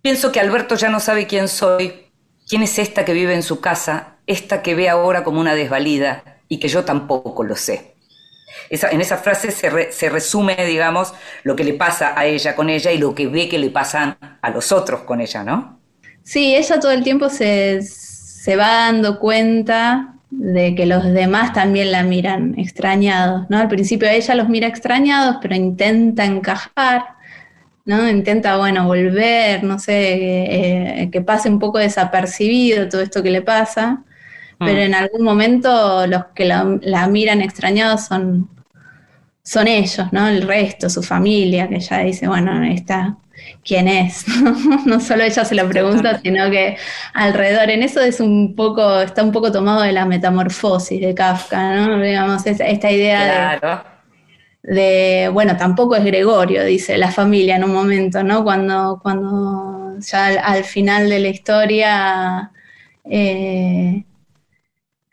pienso 0.01 0.31
que 0.31 0.39
Alberto 0.39 0.75
ya 0.75 0.89
no 0.89 1.01
sabe 1.01 1.27
quién 1.27 1.49
soy, 1.49 2.11
quién 2.47 2.63
es 2.63 2.79
esta 2.79 3.05
que 3.05 3.13
vive 3.13 3.35
en 3.35 3.43
su 3.43 3.59
casa, 3.61 4.17
esta 4.27 4.61
que 4.63 4.75
ve 4.75 4.89
ahora 4.89 5.23
como 5.25 5.41
una 5.41 5.55
desvalida 5.55 6.41
y 6.47 6.59
que 6.59 6.69
yo 6.69 6.85
tampoco 6.85 7.43
lo 7.43 7.57
sé. 7.57 7.96
En 8.69 9.01
esa 9.01 9.17
frase 9.17 9.51
se, 9.51 9.69
re- 9.69 9.91
se 9.91 10.09
resume, 10.09 10.55
digamos, 10.65 11.13
lo 11.43 11.55
que 11.55 11.63
le 11.63 11.73
pasa 11.73 12.13
a 12.19 12.25
ella 12.25 12.55
con 12.55 12.69
ella 12.69 12.91
y 12.91 12.97
lo 12.97 13.15
que 13.15 13.27
ve 13.27 13.49
que 13.49 13.59
le 13.59 13.69
pasan 13.69 14.17
a 14.41 14.49
los 14.49 14.71
otros 14.71 15.01
con 15.01 15.21
ella, 15.21 15.43
¿no? 15.43 15.79
Sí, 16.23 16.55
ella 16.55 16.79
todo 16.79 16.91
el 16.91 17.03
tiempo 17.03 17.29
se, 17.29 17.81
se 17.81 18.55
va 18.55 18.67
dando 18.87 19.19
cuenta 19.19 20.15
de 20.29 20.75
que 20.75 20.85
los 20.85 21.03
demás 21.05 21.53
también 21.53 21.91
la 21.91 22.03
miran 22.03 22.53
extrañados, 22.59 23.45
¿no? 23.49 23.57
Al 23.59 23.69
principio 23.69 24.09
ella 24.09 24.35
los 24.35 24.49
mira 24.49 24.67
extrañados, 24.67 25.37
pero 25.41 25.55
intenta 25.55 26.25
encajar, 26.25 27.03
¿no? 27.85 28.09
Intenta, 28.09 28.57
bueno, 28.57 28.85
volver, 28.87 29.63
no 29.63 29.79
sé, 29.79 31.03
eh, 31.03 31.09
que 31.11 31.21
pase 31.21 31.49
un 31.49 31.59
poco 31.59 31.79
desapercibido 31.79 32.89
todo 32.89 33.01
esto 33.01 33.23
que 33.23 33.31
le 33.31 33.41
pasa, 33.41 34.03
pero 34.63 34.79
Mm. 34.79 34.83
en 34.83 34.95
algún 34.95 35.23
momento 35.23 36.07
los 36.07 36.25
que 36.35 36.45
la, 36.45 36.77
la 36.81 37.07
miran 37.07 37.41
extrañados 37.41 38.05
son, 38.05 38.49
son 39.43 39.67
ellos, 39.67 40.07
¿no? 40.11 40.27
El 40.27 40.41
resto, 40.43 40.89
su 40.89 41.01
familia, 41.03 41.67
que 41.69 41.79
ya 41.79 41.99
dice, 41.99 42.27
bueno, 42.27 42.63
esta, 42.63 43.17
¿quién 43.65 43.87
es? 43.87 44.25
no 44.85 44.99
solo 44.99 45.23
ella 45.23 45.45
se 45.45 45.55
lo 45.55 45.67
pregunta, 45.69 46.19
sino 46.21 46.49
que 46.51 46.77
alrededor, 47.13 47.69
en 47.69 47.83
eso 47.83 48.01
es 48.01 48.19
un 48.19 48.55
poco, 48.55 48.99
está 49.01 49.23
un 49.23 49.31
poco 49.31 49.51
tomado 49.51 49.81
de 49.81 49.93
la 49.93 50.05
metamorfosis 50.05 50.99
de 51.01 51.15
Kafka, 51.15 51.75
¿no? 51.87 52.01
Digamos, 52.01 52.45
es- 52.47 52.59
esta 52.59 52.91
idea 52.91 53.23
de 53.25 53.59
Claro. 53.59 53.83
de, 54.63 55.29
bueno, 55.33 55.55
tampoco 55.57 55.95
es 55.95 56.03
Gregorio, 56.03 56.63
dice 56.65 56.97
la 56.97 57.11
familia 57.11 57.55
en 57.55 57.63
un 57.63 57.73
momento, 57.73 58.23
¿no? 58.23 58.43
Cuando, 58.43 58.99
cuando 59.01 59.97
ya 59.99 60.27
al, 60.27 60.37
al 60.43 60.63
final 60.63 61.09
de 61.09 61.19
la 61.19 61.27
historia 61.29 62.51
eh, 63.09 64.03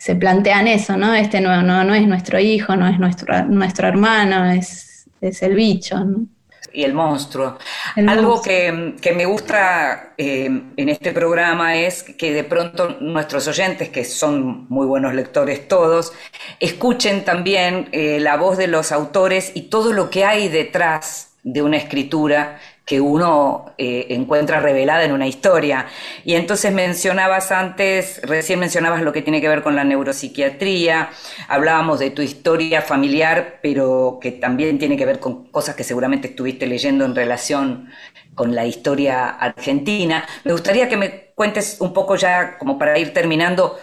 se 0.04 0.14
plantean 0.16 0.68
eso, 0.68 0.98
¿no? 0.98 1.14
Este 1.14 1.40
no, 1.40 1.62
no, 1.62 1.82
no 1.82 1.94
es 1.94 2.06
nuestro 2.06 2.38
hijo, 2.38 2.76
no 2.76 2.86
es 2.86 2.98
nuestro, 2.98 3.42
nuestro 3.46 3.88
hermano, 3.88 4.50
es, 4.50 5.08
es 5.22 5.42
el 5.42 5.54
bicho, 5.54 5.98
¿no? 6.04 6.26
Y 6.74 6.84
el 6.84 6.92
monstruo. 6.92 7.56
El 7.96 8.10
Algo 8.10 8.32
monstruo. 8.32 8.42
que, 8.42 8.96
que 9.00 9.12
me 9.14 9.24
gusta 9.24 10.12
eh, 10.18 10.44
en 10.76 10.88
este 10.90 11.12
programa 11.12 11.76
es 11.76 12.02
que 12.02 12.34
de 12.34 12.44
pronto 12.44 12.98
nuestros 13.00 13.48
oyentes, 13.48 13.88
que 13.88 14.04
son 14.04 14.66
muy 14.68 14.86
buenos 14.86 15.14
lectores 15.14 15.68
todos, 15.68 16.12
escuchen 16.60 17.24
también 17.24 17.88
eh, 17.92 18.20
la 18.20 18.36
voz 18.36 18.58
de 18.58 18.66
los 18.66 18.92
autores 18.92 19.52
y 19.54 19.70
todo 19.70 19.94
lo 19.94 20.10
que 20.10 20.26
hay 20.26 20.50
detrás 20.50 21.33
de 21.44 21.62
una 21.62 21.76
escritura 21.76 22.58
que 22.86 23.00
uno 23.00 23.74
eh, 23.78 24.06
encuentra 24.10 24.60
revelada 24.60 25.04
en 25.04 25.12
una 25.12 25.26
historia. 25.26 25.86
Y 26.24 26.34
entonces 26.34 26.72
mencionabas 26.72 27.52
antes, 27.52 28.20
recién 28.22 28.58
mencionabas 28.58 29.02
lo 29.02 29.12
que 29.12 29.22
tiene 29.22 29.40
que 29.40 29.48
ver 29.48 29.62
con 29.62 29.76
la 29.76 29.84
neuropsiquiatría, 29.84 31.10
hablábamos 31.48 32.00
de 32.00 32.10
tu 32.10 32.22
historia 32.22 32.82
familiar, 32.82 33.60
pero 33.62 34.18
que 34.20 34.32
también 34.32 34.78
tiene 34.78 34.96
que 34.96 35.06
ver 35.06 35.20
con 35.20 35.50
cosas 35.50 35.76
que 35.76 35.84
seguramente 35.84 36.28
estuviste 36.28 36.66
leyendo 36.66 37.04
en 37.04 37.14
relación 37.14 37.90
con 38.34 38.54
la 38.54 38.66
historia 38.66 39.28
argentina. 39.28 40.26
Me 40.44 40.52
gustaría 40.52 40.88
que 40.88 40.96
me 40.96 41.32
cuentes 41.34 41.76
un 41.80 41.92
poco 41.92 42.16
ya, 42.16 42.58
como 42.58 42.78
para 42.78 42.98
ir 42.98 43.12
terminando, 43.12 43.78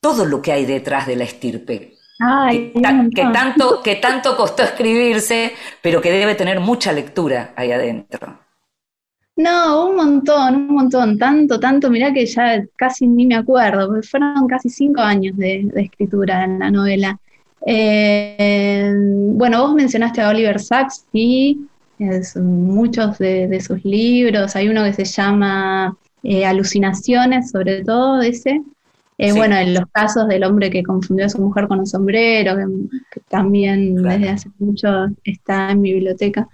todo 0.00 0.24
lo 0.24 0.42
que 0.42 0.52
hay 0.52 0.64
detrás 0.66 1.06
de 1.06 1.16
la 1.16 1.24
estirpe. 1.24 2.01
Ay, 2.24 2.72
Que, 2.72 3.24
tanto, 3.32 3.82
que 3.82 3.96
tanto 3.96 4.36
costó 4.36 4.62
escribirse, 4.62 5.52
pero 5.82 6.00
que 6.00 6.12
debe 6.12 6.36
tener 6.36 6.60
mucha 6.60 6.92
lectura 6.92 7.52
ahí 7.56 7.72
adentro. 7.72 8.38
No, 9.34 9.88
un 9.88 9.96
montón, 9.96 10.54
un 10.54 10.74
montón, 10.74 11.18
tanto, 11.18 11.58
tanto, 11.58 11.90
mirá 11.90 12.12
que 12.12 12.26
ya 12.26 12.62
casi 12.76 13.08
ni 13.08 13.26
me 13.26 13.34
acuerdo, 13.34 13.88
porque 13.88 14.06
fueron 14.06 14.46
casi 14.46 14.68
cinco 14.68 15.00
años 15.00 15.36
de, 15.36 15.62
de 15.64 15.82
escritura 15.82 16.44
en 16.44 16.60
la 16.60 16.70
novela. 16.70 17.18
Eh, 17.66 18.92
bueno, 18.94 19.62
vos 19.62 19.74
mencionaste 19.74 20.20
a 20.20 20.28
Oliver 20.28 20.60
Sacks 20.60 21.06
y 21.12 21.58
es, 21.98 22.36
muchos 22.36 23.18
de, 23.18 23.48
de 23.48 23.60
sus 23.60 23.84
libros, 23.84 24.54
hay 24.54 24.68
uno 24.68 24.84
que 24.84 24.92
se 24.92 25.04
llama 25.06 25.96
eh, 26.22 26.46
Alucinaciones, 26.46 27.50
sobre 27.50 27.82
todo 27.82 28.20
ese. 28.22 28.62
Eh, 29.24 29.30
Sí. 29.30 29.38
Bueno, 29.38 29.56
en 29.56 29.72
los 29.74 29.84
casos 29.92 30.26
del 30.28 30.42
hombre 30.44 30.68
que 30.70 30.82
confundió 30.82 31.26
a 31.26 31.28
su 31.28 31.40
mujer 31.40 31.68
con 31.68 31.78
un 31.78 31.86
sombrero, 31.86 32.56
que, 32.56 32.64
que 33.12 33.20
también 33.28 33.94
Claro. 33.96 34.18
desde 34.18 34.28
hace 34.32 34.50
mucho 34.58 34.88
está 35.24 35.70
en 35.70 35.80
mi 35.80 35.92
biblioteca. 35.92 36.48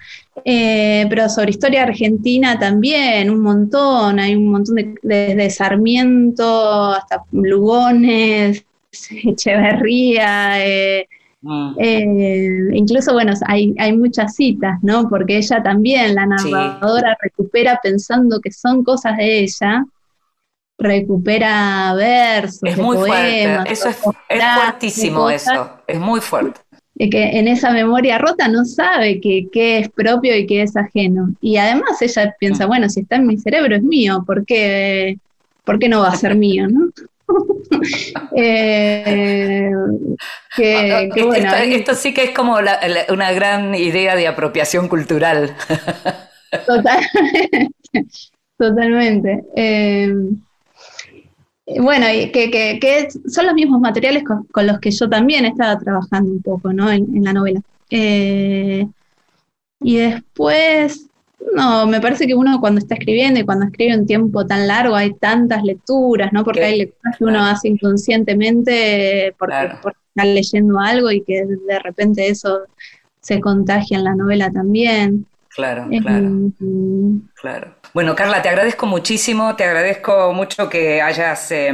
Eh, 0.45 1.07
pero 1.09 1.29
sobre 1.29 1.51
historia 1.51 1.83
argentina 1.85 2.59
también, 2.59 3.31
un 3.31 3.41
montón, 3.41 4.19
hay 4.21 4.35
un 4.35 4.51
montón 4.51 4.75
de, 4.77 4.95
desde 5.03 5.51
Sarmiento 5.51 6.85
hasta 6.93 7.23
Lugones, 7.33 8.65
Echeverría, 9.25 10.65
eh, 10.67 11.07
Mm. 11.41 11.75
eh, 11.79 12.69
incluso, 12.73 13.13
bueno, 13.13 13.33
hay, 13.47 13.73
hay 13.79 13.97
muchas 13.97 14.35
citas, 14.35 14.77
¿no? 14.83 15.09
Porque 15.09 15.37
ella 15.37 15.63
también, 15.63 16.17
la 16.17 16.27
Sí. 16.39 16.51
narradora, 16.51 17.17
recupera 17.23 17.79
pensando 17.81 18.41
que 18.41 18.51
son 18.51 18.83
cosas 18.83 19.17
de 19.19 19.39
ella, 19.45 19.85
recupera 20.79 21.93
versos, 21.95 22.61
Es 22.63 22.77
de 22.77 22.83
muy 22.83 22.97
poemas, 22.97 23.19
fuerte, 23.19 23.73
eso 23.73 23.89
es, 23.89 23.97
es 24.29 24.43
fuertísimo 24.55 25.29
eso, 25.31 25.71
es 25.87 25.99
muy 25.99 26.21
fuerte. 26.21 26.61
y 27.01 27.11
que 27.11 27.23
en 27.39 27.47
esa 27.49 27.71
memoria 27.71 28.19
rota 28.19 28.49
no 28.49 28.65
sabe 28.65 29.21
que- 29.21 29.47
qué 29.53 29.79
es 29.79 29.89
propio 29.89 30.37
y 30.37 30.47
qué 30.47 30.63
es 30.63 30.77
ajeno. 30.77 31.31
Y 31.41 31.57
además 31.57 32.01
ella 32.03 32.35
piensa, 32.41 32.65
Mm. 32.65 32.69
bueno, 32.69 32.89
si 32.89 33.01
está 33.01 33.17
en 33.17 33.27
mi 33.27 33.37
cerebro 33.39 33.77
es 33.77 33.83
mío, 33.83 34.25
¿por 34.27 34.45
qué, 34.45 35.17
por 35.65 35.79
qué 35.79 35.89
no 35.89 36.01
va 36.01 36.09
a 36.09 36.17
ser 36.17 36.35
mío, 36.37 36.67
no? 36.69 36.89
Eh, 38.37 39.71
que, 40.57 40.63
que 40.63 41.21
Esto- 41.21 41.27
bueno, 41.27 41.47
esto, 41.47 41.57
ahí- 41.57 41.75
esto 41.75 41.95
sí 41.95 42.13
que 42.15 42.25
es 42.25 42.31
como 42.31 42.61
la- 42.61 42.81
la- 42.89 43.13
una 43.13 43.33
gran 43.33 43.75
idea 43.75 44.17
de 44.17 44.27
apropiación 44.27 44.89
cultural. 44.89 45.55
Totalmente. 46.67 47.71
Totalmente. 48.59 49.45
Eh, 49.57 50.13
bueno, 51.81 52.07
y 52.13 52.31
que, 52.31 52.51
que- 52.51 52.79
que 52.81 53.09
son 53.29 53.47
los 53.47 53.55
mismos 53.55 53.81
materiales 53.81 54.25
con, 54.25 54.45
con 54.45 54.67
los 54.67 54.79
que 54.81 54.91
yo 54.91 55.09
también 55.09 55.45
estaba 55.45 55.79
trabajando 55.79 56.33
un 56.33 56.43
poco, 56.43 56.73
¿no? 56.73 56.91
En, 56.91 57.15
en 57.17 57.25
la 57.25 57.33
novela. 57.33 57.61
Eh, 57.91 58.87
y 59.81 59.97
después, 59.97 61.07
no, 61.55 61.87
me 61.87 62.01
parece 62.01 62.27
que 62.27 62.35
uno 62.35 62.59
cuando 62.61 62.79
está 62.81 62.95
escribiendo 62.95 63.39
y 63.41 63.45
cuando 63.45 63.67
escribe 63.67 63.97
un 63.99 64.07
tiempo 64.07 64.45
tan 64.47 64.67
largo 64.67 64.95
hay 64.97 65.15
tantas 65.15 65.63
lecturas, 65.63 66.33
¿no? 66.33 66.43
Porque 66.45 66.61
Que- 66.61 66.67
hay 66.67 66.79
lecturas 66.79 67.17
que 67.19 67.25
uno 67.25 67.33
claro. 67.35 67.47
hace 67.55 67.69
inconscientemente 67.69 69.35
porque, 69.39 69.53
Claro. 69.53 69.79
porque 69.83 69.99
está 70.15 70.25
leyendo 70.25 70.79
algo 70.81 71.11
y 71.11 71.23
que 71.23 71.45
de 71.47 71.79
repente 71.79 72.29
eso 72.29 72.61
se 73.21 73.41
contagia 73.41 73.99
en 73.99 74.05
la 74.05 74.15
novela 74.15 74.51
también. 74.51 75.27
Claro, 75.59 75.89
Eh, 75.91 76.01
claro, 76.01 76.31
claro. 77.35 77.75
Bueno, 77.93 78.15
Carla, 78.15 78.41
te 78.41 78.49
agradezco 78.49 78.87
muchísimo, 78.87 79.57
te 79.57 79.65
agradezco 79.65 80.33
mucho 80.33 80.69
que 80.69 81.03
hayas 81.03 81.51
eh, 81.51 81.73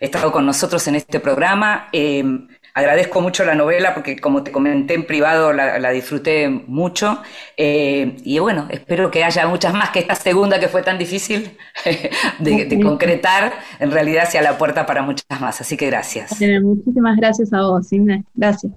estado 0.00 0.32
con 0.32 0.46
nosotros 0.46 0.88
en 0.88 0.94
este 0.94 1.20
programa. 1.20 1.90
Eh, 1.92 2.24
agradezco 2.72 3.20
mucho 3.20 3.44
la 3.44 3.54
novela 3.54 3.92
porque, 3.92 4.18
como 4.18 4.42
te 4.42 4.50
comenté 4.50 4.94
en 4.94 5.04
privado, 5.04 5.52
la, 5.52 5.78
la 5.78 5.90
disfruté 5.90 6.48
mucho. 6.48 7.20
Eh, 7.58 8.16
y 8.24 8.38
bueno, 8.38 8.68
espero 8.70 9.10
que 9.10 9.22
haya 9.22 9.46
muchas 9.46 9.74
más 9.74 9.90
que 9.90 9.98
esta 9.98 10.14
segunda 10.14 10.58
que 10.58 10.68
fue 10.68 10.82
tan 10.82 10.96
difícil 10.96 11.58
de, 12.38 12.64
de 12.64 12.80
concretar. 12.80 13.52
En 13.80 13.90
realidad, 13.90 14.24
hacia 14.28 14.40
la 14.40 14.56
puerta 14.56 14.86
para 14.86 15.02
muchas 15.02 15.38
más. 15.42 15.60
Así 15.60 15.76
que 15.76 15.84
gracias. 15.84 16.38
Bueno, 16.38 16.68
muchísimas 16.68 17.18
gracias 17.18 17.52
a 17.52 17.60
vos, 17.60 17.92
Inés. 17.92 18.24
Gracias. 18.32 18.72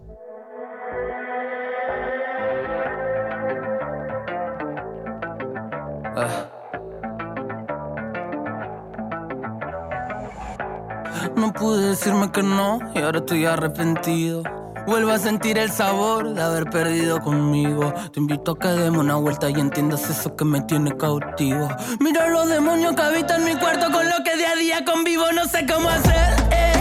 No 11.36 11.52
pude 11.54 11.90
decirme 11.90 12.32
que 12.32 12.44
no 12.44 12.80
y 12.96 13.00
ahora 13.00 13.20
estoy 13.20 13.46
arrepentido. 13.46 14.44
Vuelvo 14.86 15.12
a 15.12 15.18
sentir 15.18 15.58
el 15.58 15.72
sabor 15.72 16.34
de 16.34 16.42
haber 16.42 16.66
perdido 16.66 17.20
conmigo. 17.22 17.94
Te 18.12 18.20
invito 18.20 18.52
a 18.52 18.60
que 18.60 18.68
demos 18.68 19.00
una 19.00 19.16
vuelta 19.16 19.50
y 19.50 19.54
entiendas 19.54 20.10
eso 20.10 20.36
que 20.36 20.46
me 20.46 20.62
tiene 20.62 20.96
cautivo. 20.98 21.70
Mira 22.00 22.28
los 22.28 22.48
demonios 22.50 22.94
que 22.96 23.02
habitan 23.02 23.44
mi 23.46 23.56
cuarto 23.56 23.92
con 23.92 24.06
lo 24.10 24.16
que 24.24 24.36
día 24.38 24.52
a 24.52 24.56
día 24.56 24.86
convivo. 24.86 25.24
No 25.34 25.46
sé 25.46 25.66
cómo 25.66 25.90
hacer. 25.90 26.34
eh. 26.52 26.74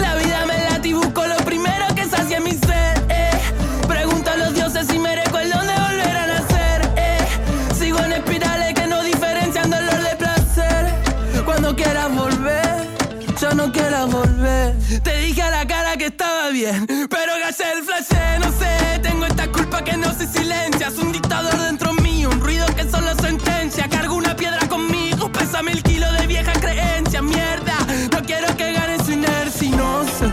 La 0.00 0.16
vida 0.16 0.44
me 0.46 0.58
late 0.70 0.88
y 0.88 0.92
busco 0.94 1.24
lo 1.26 1.36
primero 1.44 1.86
que 1.94 2.04
sacie 2.06 2.40
mi 2.40 2.52
ser. 2.52 2.73
Pero 17.08 17.32
gallé 17.40 17.72
el 17.72 17.82
flash, 17.82 18.38
no 18.40 18.52
sé. 18.52 19.00
Tengo 19.02 19.26
esta 19.26 19.50
culpa 19.50 19.82
que 19.82 19.96
no 19.96 20.12
se 20.14 20.26
silencia. 20.26 20.90
Un 21.02 21.10
dictador 21.10 21.56
dentro 21.62 21.92
mío, 21.94 22.30
un 22.30 22.40
ruido 22.40 22.66
que 22.76 22.88
solo 22.88 23.12
sentencia. 23.16 23.88
Cargo 23.88 24.14
una 24.14 24.36
piedra 24.36 24.66
conmigo, 24.68 25.30
pesa 25.32 25.62
mil 25.62 25.82
kilos 25.82 26.16
de 26.18 26.26
vieja 26.28 26.52
creencia. 26.52 27.22
Mierda, 27.22 27.76
no 28.12 28.22
quiero 28.22 28.56
que 28.56 28.72
gane 28.72 29.02
su 29.04 29.12
inercia 29.12 29.76
no 29.76 30.04
sé 30.04 30.26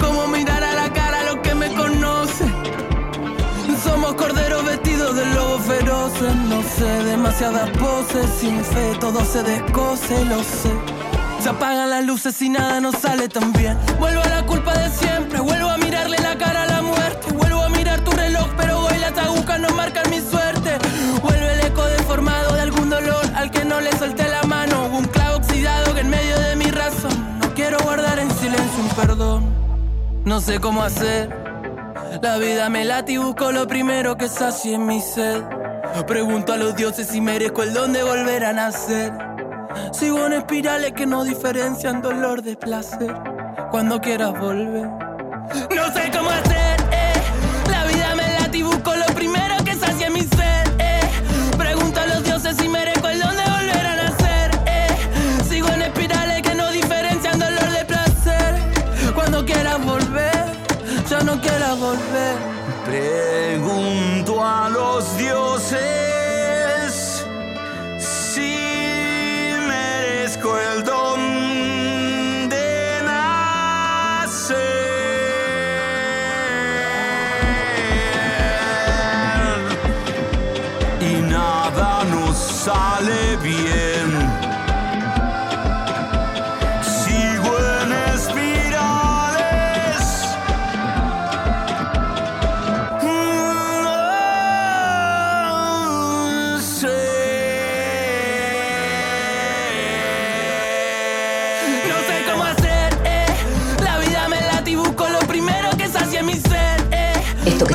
cómo 0.00 0.26
mirar 0.28 0.62
a 0.62 0.74
la 0.74 0.92
cara 0.92 1.20
a 1.20 1.34
lo 1.34 1.42
que 1.42 1.54
me 1.54 1.68
conoce. 1.74 2.44
Somos 3.84 4.14
corderos 4.14 4.64
vestidos 4.64 5.14
de 5.16 5.26
lobos 5.34 5.62
feroces, 5.66 6.34
no 6.48 6.62
sé 6.62 7.04
demasiadas 7.04 7.70
poses, 7.78 8.26
sin 8.40 8.64
fe 8.64 8.96
todo 9.00 9.24
se 9.24 9.42
descose, 9.42 10.24
lo 10.24 10.42
sé. 10.42 10.97
Se 11.40 11.48
apagan 11.48 11.90
las 11.90 12.04
luces 12.04 12.40
y 12.42 12.48
nada 12.48 12.80
nos 12.80 12.96
sale 12.96 13.28
tan 13.28 13.52
bien. 13.52 13.76
Vuelvo 13.98 14.22
a 14.22 14.28
la 14.28 14.44
culpa 14.44 14.76
de 14.76 14.90
siempre, 14.90 15.40
vuelvo 15.40 15.68
a 15.68 15.78
mirarle 15.78 16.18
la 16.18 16.36
cara 16.36 16.62
a 16.62 16.66
la 16.66 16.82
muerte. 16.82 17.32
Vuelvo 17.32 17.62
a 17.62 17.68
mirar 17.68 18.00
tu 18.00 18.10
reloj, 18.10 18.48
pero 18.56 18.80
hoy 18.80 18.98
las 18.98 19.16
agujas 19.16 19.60
no 19.60 19.68
marcan 19.70 20.10
mi 20.10 20.20
suerte. 20.20 20.78
Vuelve 21.22 21.52
el 21.52 21.60
eco 21.66 21.84
deformado 21.84 22.54
de 22.54 22.60
algún 22.62 22.90
dolor 22.90 23.24
al 23.36 23.50
que 23.50 23.64
no 23.64 23.80
le 23.80 23.92
solté 23.92 24.28
la 24.28 24.42
mano. 24.42 24.86
Un 24.86 25.04
clavo 25.04 25.36
oxidado 25.36 25.94
que 25.94 26.00
en 26.00 26.10
medio 26.10 26.38
de 26.40 26.56
mi 26.56 26.70
razón. 26.70 27.12
Quiero 27.54 27.78
guardar 27.84 28.18
en 28.18 28.30
silencio 28.32 28.82
un 28.82 28.88
perdón. 28.90 29.44
No 30.24 30.40
sé 30.40 30.60
cómo 30.60 30.82
hacer. 30.82 31.28
La 32.20 32.36
vida 32.38 32.68
me 32.68 32.84
late 32.84 33.12
y 33.12 33.16
busco 33.16 33.52
lo 33.52 33.66
primero 33.68 34.16
que 34.16 34.28
sacie 34.28 34.76
mi 34.78 35.00
sed. 35.00 35.42
Pregunto 36.06 36.52
a 36.52 36.56
los 36.56 36.74
dioses 36.76 37.08
si 37.08 37.20
merezco 37.20 37.62
el 37.62 37.74
don 37.74 37.92
de 37.92 38.02
volver 38.02 38.44
a 38.44 38.52
nacer. 38.52 39.27
Sigo 39.98 40.26
en 40.26 40.34
espirales 40.34 40.92
que 40.92 41.06
no 41.06 41.24
diferencian 41.24 42.00
dolor 42.00 42.40
de 42.40 42.56
placer. 42.56 43.12
Cuando 43.72 44.00
quieras 44.00 44.38
volver. 44.38 44.86
No 44.86 45.92
sé 45.92 46.10
cómo 46.12 46.30
hacer, 46.30 46.77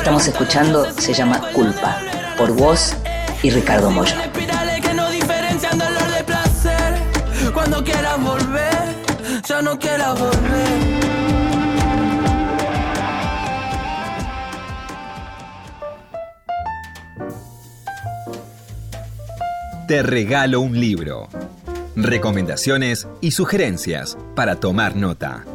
estamos 0.04 0.28
escuchando 0.28 0.84
se 0.98 1.14
llama 1.14 1.40
Culpa, 1.54 1.98
por 2.36 2.52
vos 2.52 2.94
y 3.42 3.48
Ricardo 3.48 3.90
Moyo. 3.90 4.14
Te 19.88 20.02
regalo 20.02 20.60
un 20.60 20.78
libro. 20.78 21.30
Recomendaciones 21.96 23.08
y 23.22 23.30
sugerencias 23.30 24.18
para 24.34 24.56
tomar 24.56 24.96
nota. 24.96 25.46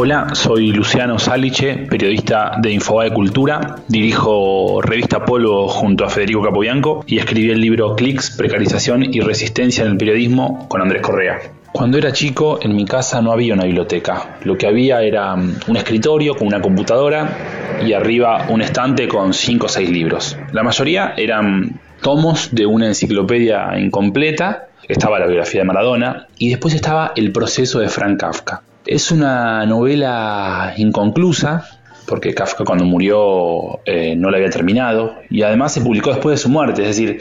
Hola, 0.00 0.28
soy 0.32 0.70
Luciano 0.70 1.18
Saliche, 1.18 1.74
periodista 1.74 2.52
de 2.62 2.70
Infobae 2.70 3.12
Cultura. 3.12 3.80
Dirijo 3.88 4.80
Revista 4.80 5.24
Polo 5.24 5.66
junto 5.66 6.04
a 6.04 6.08
Federico 6.08 6.40
Capobianco 6.40 7.02
y 7.04 7.18
escribí 7.18 7.50
el 7.50 7.60
libro 7.60 7.96
Clicks, 7.96 8.36
Precarización 8.36 9.12
y 9.12 9.20
Resistencia 9.22 9.84
en 9.84 9.90
el 9.90 9.96
Periodismo 9.96 10.68
con 10.68 10.82
Andrés 10.82 11.02
Correa. 11.02 11.40
Cuando 11.72 11.98
era 11.98 12.12
chico, 12.12 12.60
en 12.62 12.76
mi 12.76 12.84
casa 12.84 13.20
no 13.20 13.32
había 13.32 13.54
una 13.54 13.64
biblioteca. 13.64 14.36
Lo 14.44 14.56
que 14.56 14.68
había 14.68 15.02
era 15.02 15.34
mm, 15.34 15.62
un 15.66 15.76
escritorio 15.76 16.36
con 16.36 16.46
una 16.46 16.60
computadora 16.62 17.80
y 17.84 17.92
arriba 17.92 18.46
un 18.50 18.62
estante 18.62 19.08
con 19.08 19.34
5 19.34 19.66
o 19.66 19.68
6 19.68 19.90
libros. 19.90 20.38
La 20.52 20.62
mayoría 20.62 21.14
eran 21.16 21.80
tomos 22.02 22.50
de 22.52 22.66
una 22.66 22.86
enciclopedia 22.86 23.76
incompleta. 23.76 24.68
Estaba 24.86 25.18
la 25.18 25.26
biografía 25.26 25.62
de 25.62 25.66
Maradona 25.66 26.28
y 26.38 26.50
después 26.50 26.72
estaba 26.74 27.14
El 27.16 27.32
proceso 27.32 27.80
de 27.80 27.88
Frank 27.88 28.20
Kafka. 28.20 28.62
Es 28.88 29.10
una 29.10 29.66
novela 29.66 30.72
inconclusa, 30.78 31.62
porque 32.06 32.32
Kafka 32.32 32.64
cuando 32.64 32.86
murió 32.86 33.80
eh, 33.84 34.16
no 34.16 34.30
la 34.30 34.38
había 34.38 34.48
terminado, 34.48 35.16
y 35.28 35.42
además 35.42 35.74
se 35.74 35.82
publicó 35.82 36.08
después 36.08 36.38
de 36.38 36.42
su 36.42 36.48
muerte, 36.48 36.80
es 36.80 36.96
decir, 36.96 37.20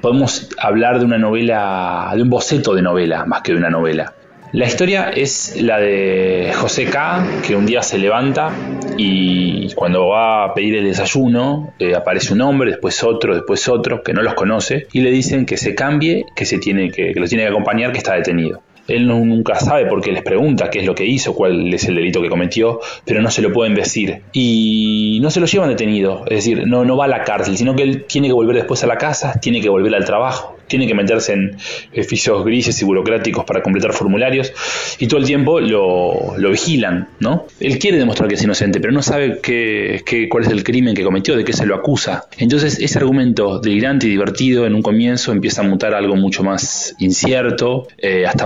podemos 0.00 0.48
hablar 0.58 1.00
de 1.00 1.06
una 1.06 1.18
novela, 1.18 2.12
de 2.14 2.22
un 2.22 2.30
boceto 2.30 2.72
de 2.72 2.82
novela, 2.82 3.26
más 3.26 3.42
que 3.42 3.50
de 3.50 3.58
una 3.58 3.68
novela. 3.68 4.14
La 4.52 4.66
historia 4.66 5.10
es 5.10 5.60
la 5.60 5.80
de 5.80 6.52
José 6.54 6.84
K, 6.84 7.26
que 7.44 7.56
un 7.56 7.66
día 7.66 7.82
se 7.82 7.98
levanta 7.98 8.52
y 8.96 9.74
cuando 9.74 10.06
va 10.06 10.44
a 10.44 10.54
pedir 10.54 10.76
el 10.76 10.84
desayuno 10.84 11.74
eh, 11.80 11.96
aparece 11.96 12.32
un 12.32 12.42
hombre, 12.42 12.70
después 12.70 13.02
otro, 13.02 13.34
después 13.34 13.68
otro, 13.68 14.04
que 14.04 14.12
no 14.12 14.22
los 14.22 14.34
conoce, 14.34 14.86
y 14.92 15.00
le 15.00 15.10
dicen 15.10 15.46
que 15.46 15.56
se 15.56 15.74
cambie, 15.74 16.26
que, 16.36 16.44
se 16.44 16.58
tiene 16.58 16.92
que, 16.92 17.12
que 17.12 17.18
lo 17.18 17.26
tiene 17.26 17.42
que 17.42 17.50
acompañar, 17.50 17.90
que 17.90 17.98
está 17.98 18.14
detenido. 18.14 18.62
Él 18.88 19.06
nunca 19.06 19.54
sabe 19.56 19.86
porque 19.86 20.12
les 20.12 20.22
pregunta 20.22 20.70
qué 20.70 20.80
es 20.80 20.86
lo 20.86 20.94
que 20.94 21.04
hizo, 21.06 21.34
cuál 21.34 21.72
es 21.72 21.84
el 21.84 21.94
delito 21.94 22.22
que 22.22 22.28
cometió, 22.28 22.80
pero 23.04 23.20
no 23.22 23.30
se 23.30 23.42
lo 23.42 23.52
pueden 23.52 23.74
decir. 23.74 24.22
Y 24.32 25.18
no 25.22 25.30
se 25.30 25.40
lo 25.40 25.46
llevan 25.46 25.68
detenido, 25.68 26.24
es 26.26 26.44
decir, 26.44 26.66
no, 26.66 26.96
va 26.96 27.04
a 27.04 27.08
la 27.08 27.22
cárcel, 27.24 27.56
sino 27.56 27.76
que 27.76 27.82
él 27.82 28.04
tiene 28.04 28.28
que 28.28 28.32
volver 28.34 28.56
después 28.56 28.82
a 28.84 28.86
la 28.86 28.96
casa, 28.98 29.38
tiene 29.40 29.60
que 29.60 29.68
volver 29.68 29.94
al 29.94 30.04
trabajo, 30.04 30.56
tiene 30.66 30.86
que 30.86 30.94
meterse 30.94 31.32
en 31.32 31.56
oficios 31.98 32.44
grises 32.44 32.80
y 32.82 32.84
burocráticos 32.84 33.44
para 33.44 33.62
completar 33.62 33.92
formularios 33.92 34.52
y 34.98 35.06
todo 35.06 35.20
el 35.20 35.26
tiempo 35.26 35.60
lo, 35.60 36.34
vigilan, 36.50 37.08
¿no? 37.20 37.46
Él 37.60 37.78
quiere 37.78 37.98
demostrar 37.98 38.28
que 38.28 38.34
es 38.34 38.42
inocente, 38.42 38.80
pero 38.80 38.92
no 38.92 39.02
sabe 39.02 39.40
qué, 39.42 40.02
qué- 40.04 40.28
cuál 40.28 40.44
es 40.44 40.50
el 40.50 40.64
crimen 40.64 40.94
que 40.94 41.04
cometió, 41.04 41.36
de 41.36 41.44
qué 41.44 41.52
se 41.52 41.66
lo 41.66 41.74
acusa. 41.74 42.24
Entonces 42.38 42.78
ese 42.80 42.98
argumento 42.98 43.60
delirante 43.60 44.06
y 44.06 44.10
divertido 44.10 44.66
en 44.66 44.74
un 44.74 44.82
comienzo 44.82 45.32
empieza 45.32 45.62
a 45.62 45.64
mutar 45.64 45.94
a 45.94 45.98
algo 45.98 46.16
mucho 46.16 46.42
más 46.42 46.94
incierto 46.98 47.86
eh, 47.98 48.26
hasta 48.26 48.44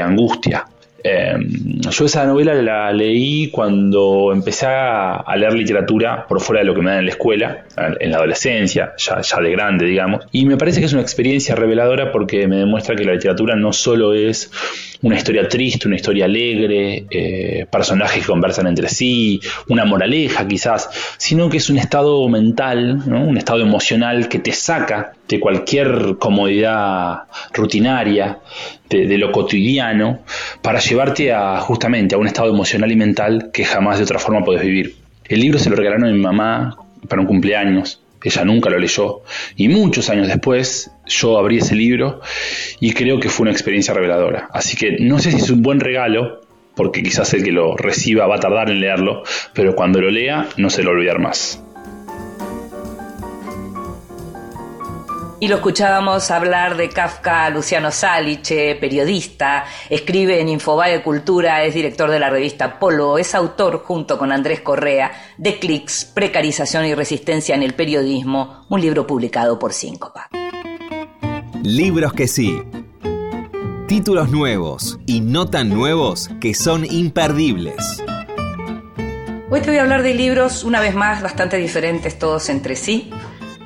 angustia. 0.00 0.64
Eh, 1.02 1.34
yo 1.90 2.04
esa 2.04 2.26
novela 2.26 2.54
la 2.54 2.92
leí 2.92 3.50
cuando 3.50 4.32
empecé 4.32 4.66
a, 4.66 5.16
a 5.16 5.36
leer 5.36 5.54
literatura 5.54 6.26
por 6.26 6.40
fuera 6.40 6.60
de 6.60 6.66
lo 6.66 6.74
que 6.74 6.82
me 6.82 6.90
dan 6.90 7.00
en 7.00 7.06
la 7.06 7.12
escuela, 7.12 7.64
en 7.98 8.10
la 8.10 8.16
adolescencia, 8.18 8.92
ya, 8.96 9.20
ya 9.20 9.40
de 9.40 9.50
grande, 9.50 9.86
digamos. 9.86 10.26
Y 10.32 10.44
me 10.46 10.56
parece 10.56 10.80
que 10.80 10.86
es 10.86 10.92
una 10.92 11.02
experiencia 11.02 11.54
reveladora 11.54 12.12
porque 12.12 12.46
me 12.46 12.56
demuestra 12.56 12.96
que 12.96 13.04
la 13.04 13.12
literatura 13.12 13.56
no 13.56 13.72
solo 13.72 14.14
es 14.14 14.50
una 15.02 15.16
historia 15.16 15.48
triste, 15.48 15.88
una 15.88 15.96
historia 15.96 16.26
alegre, 16.26 17.06
eh, 17.10 17.66
personajes 17.70 18.20
que 18.20 18.26
conversan 18.26 18.66
entre 18.66 18.88
sí, 18.88 19.40
una 19.68 19.84
moraleja 19.84 20.46
quizás, 20.46 20.90
sino 21.16 21.48
que 21.48 21.56
es 21.56 21.70
un 21.70 21.78
estado 21.78 22.28
mental, 22.28 23.02
un 23.06 23.36
estado 23.36 23.60
emocional 23.60 24.28
que 24.28 24.38
te 24.38 24.52
saca 24.52 25.12
de 25.28 25.40
cualquier 25.40 26.16
comodidad 26.18 27.20
rutinaria, 27.52 28.38
de, 28.88 29.06
de 29.06 29.18
lo 29.18 29.32
cotidiano, 29.32 30.20
para 30.62 30.80
llevarte 30.80 31.32
a 31.32 31.60
justamente 31.60 32.14
a 32.14 32.18
un 32.18 32.26
estado 32.26 32.50
emocional 32.50 32.90
y 32.90 32.96
mental 32.96 33.50
que 33.52 33.64
jamás 33.64 33.98
de 33.98 34.04
otra 34.04 34.18
forma 34.18 34.44
podés 34.44 34.62
vivir. 34.62 34.96
El 35.30 35.40
libro 35.40 35.60
se 35.60 35.70
lo 35.70 35.76
regalaron 35.76 36.08
a 36.08 36.12
mi 36.12 36.18
mamá 36.18 36.76
para 37.08 37.20
un 37.20 37.26
cumpleaños. 37.26 38.02
Ella 38.22 38.44
nunca 38.44 38.70
lo 38.70 38.78
leyó. 38.78 39.22
Y 39.56 39.68
muchos 39.68 40.10
años 40.10 40.28
después 40.28 40.90
yo 41.06 41.38
abrí 41.38 41.58
ese 41.58 41.74
libro 41.74 42.20
y 42.78 42.92
creo 42.92 43.18
que 43.18 43.28
fue 43.28 43.44
una 43.44 43.52
experiencia 43.52 43.94
reveladora. 43.94 44.48
Así 44.52 44.76
que 44.76 44.98
no 45.00 45.18
sé 45.18 45.30
si 45.30 45.38
es 45.38 45.50
un 45.50 45.62
buen 45.62 45.80
regalo, 45.80 46.42
porque 46.74 47.02
quizás 47.02 47.32
el 47.34 47.42
que 47.42 47.52
lo 47.52 47.76
reciba 47.76 48.26
va 48.26 48.36
a 48.36 48.40
tardar 48.40 48.70
en 48.70 48.80
leerlo, 48.80 49.22
pero 49.54 49.74
cuando 49.74 50.00
lo 50.00 50.10
lea 50.10 50.48
no 50.56 50.70
se 50.70 50.82
lo 50.82 50.90
olvidar 50.90 51.18
más. 51.18 51.62
Y 55.42 55.48
lo 55.48 55.56
escuchábamos 55.56 56.30
hablar 56.30 56.76
de 56.76 56.90
Kafka 56.90 57.48
Luciano 57.48 57.90
Saliche, 57.90 58.74
periodista, 58.74 59.64
escribe 59.88 60.38
en 60.38 60.50
Infobae 60.50 61.02
Cultura, 61.02 61.64
es 61.64 61.72
director 61.72 62.10
de 62.10 62.20
la 62.20 62.28
revista 62.28 62.78
Polo, 62.78 63.16
es 63.16 63.34
autor 63.34 63.82
junto 63.82 64.18
con 64.18 64.32
Andrés 64.32 64.60
Correa 64.60 65.12
de 65.38 65.58
Clics, 65.58 66.04
Precarización 66.04 66.84
y 66.84 66.94
Resistencia 66.94 67.54
en 67.54 67.62
el 67.62 67.72
Periodismo, 67.72 68.66
un 68.68 68.82
libro 68.82 69.06
publicado 69.06 69.58
por 69.58 69.72
Síncopa. 69.72 70.28
Libros 71.62 72.12
que 72.12 72.28
sí. 72.28 72.60
Títulos 73.88 74.30
nuevos 74.30 74.98
y 75.06 75.22
no 75.22 75.48
tan 75.48 75.70
nuevos 75.70 76.28
que 76.38 76.52
son 76.52 76.84
imperdibles. 76.84 78.02
Hoy 79.48 79.62
te 79.62 79.70
voy 79.70 79.78
a 79.78 79.82
hablar 79.82 80.02
de 80.02 80.14
libros, 80.14 80.64
una 80.64 80.80
vez 80.80 80.94
más, 80.94 81.22
bastante 81.22 81.56
diferentes 81.56 82.18
todos 82.18 82.50
entre 82.50 82.76
sí, 82.76 83.10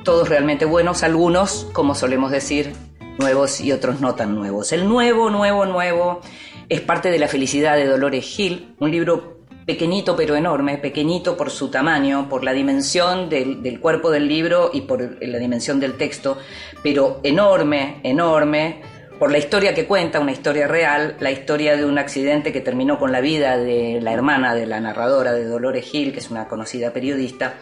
todos 0.05 0.29
realmente 0.29 0.63
buenos, 0.65 1.03
algunos, 1.03 1.67
como 1.73 1.95
solemos 1.95 2.31
decir, 2.31 2.73
nuevos 3.17 3.59
y 3.59 3.71
otros 3.71 3.99
no 3.99 4.13
tan 4.13 4.35
nuevos. 4.35 4.71
El 4.71 4.87
nuevo, 4.87 5.31
nuevo, 5.31 5.65
nuevo 5.65 6.21
es 6.69 6.79
parte 6.79 7.09
de 7.09 7.17
la 7.19 7.27
felicidad 7.27 7.75
de 7.75 7.87
Dolores 7.87 8.23
Gil, 8.23 8.75
un 8.79 8.91
libro 8.91 9.39
pequeñito 9.65 10.15
pero 10.15 10.35
enorme, 10.35 10.77
pequeñito 10.77 11.35
por 11.35 11.49
su 11.49 11.69
tamaño, 11.69 12.29
por 12.29 12.43
la 12.43 12.53
dimensión 12.53 13.29
del, 13.29 13.79
cuerpo 13.79 14.11
del 14.11 14.27
libro 14.27 14.69
y 14.71 14.81
por 14.81 15.17
la 15.21 15.39
dimensión 15.39 15.79
del 15.79 15.97
texto, 15.97 16.37
pero 16.83 17.19
enorme, 17.23 17.99
enorme, 18.03 18.83
por 19.17 19.31
la 19.31 19.39
historia 19.39 19.73
que 19.73 19.87
cuenta, 19.87 20.19
una 20.19 20.33
historia 20.33 20.67
real, 20.67 21.15
la 21.19 21.31
historia 21.31 21.77
de 21.77 21.85
un 21.85 21.97
accidente 21.97 22.51
que 22.51 22.61
terminó 22.61 22.99
con 22.99 23.11
la 23.11 23.21
vida 23.21 23.57
de 23.57 23.99
la 24.01 24.11
hermana 24.11 24.53
de 24.53 24.67
la 24.67 24.79
narradora 24.79 25.31
de 25.31 25.45
Dolores 25.45 25.85
Gil, 25.85 26.11
que 26.13 26.19
es 26.19 26.29
una 26.29 26.47
conocida 26.47 26.91
periodista, 26.91 27.55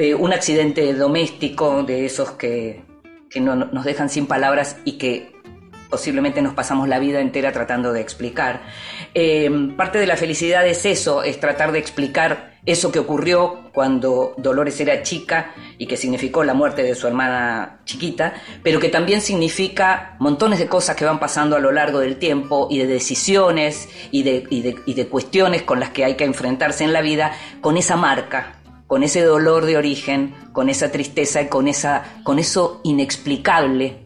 eh, 0.00 0.14
un 0.14 0.32
accidente 0.32 0.94
doméstico 0.94 1.82
de 1.82 2.06
esos 2.06 2.30
que, 2.30 2.82
que 3.28 3.38
no, 3.38 3.54
nos 3.54 3.84
dejan 3.84 4.08
sin 4.08 4.26
palabras 4.26 4.78
y 4.86 4.92
que 4.92 5.30
posiblemente 5.90 6.40
nos 6.40 6.54
pasamos 6.54 6.88
la 6.88 6.98
vida 6.98 7.20
entera 7.20 7.52
tratando 7.52 7.92
de 7.92 8.00
explicar. 8.00 8.62
Eh, 9.12 9.50
parte 9.76 9.98
de 9.98 10.06
la 10.06 10.16
felicidad 10.16 10.66
es 10.66 10.86
eso, 10.86 11.22
es 11.22 11.38
tratar 11.38 11.72
de 11.72 11.80
explicar 11.80 12.54
eso 12.64 12.90
que 12.90 12.98
ocurrió 12.98 13.70
cuando 13.74 14.34
Dolores 14.38 14.80
era 14.80 15.02
chica 15.02 15.52
y 15.76 15.86
que 15.86 15.98
significó 15.98 16.44
la 16.44 16.54
muerte 16.54 16.82
de 16.82 16.94
su 16.94 17.06
hermana 17.06 17.80
chiquita, 17.84 18.32
pero 18.62 18.80
que 18.80 18.88
también 18.88 19.20
significa 19.20 20.16
montones 20.18 20.58
de 20.60 20.66
cosas 20.66 20.96
que 20.96 21.04
van 21.04 21.20
pasando 21.20 21.56
a 21.56 21.60
lo 21.60 21.72
largo 21.72 21.98
del 21.98 22.16
tiempo 22.16 22.68
y 22.70 22.78
de 22.78 22.86
decisiones 22.86 23.88
y 24.10 24.22
de, 24.22 24.46
y 24.48 24.62
de, 24.62 24.76
y 24.86 24.94
de 24.94 25.08
cuestiones 25.08 25.62
con 25.62 25.78
las 25.78 25.90
que 25.90 26.06
hay 26.06 26.14
que 26.14 26.24
enfrentarse 26.24 26.84
en 26.84 26.94
la 26.94 27.02
vida 27.02 27.32
con 27.60 27.76
esa 27.76 27.96
marca, 27.96 28.59
con 28.90 29.04
ese 29.04 29.22
dolor 29.22 29.66
de 29.66 29.76
origen, 29.76 30.34
con 30.50 30.68
esa 30.68 30.90
tristeza 30.90 31.40
y 31.42 31.46
con, 31.46 31.68
esa, 31.68 32.02
con 32.24 32.40
eso 32.40 32.80
inexplicable 32.82 33.98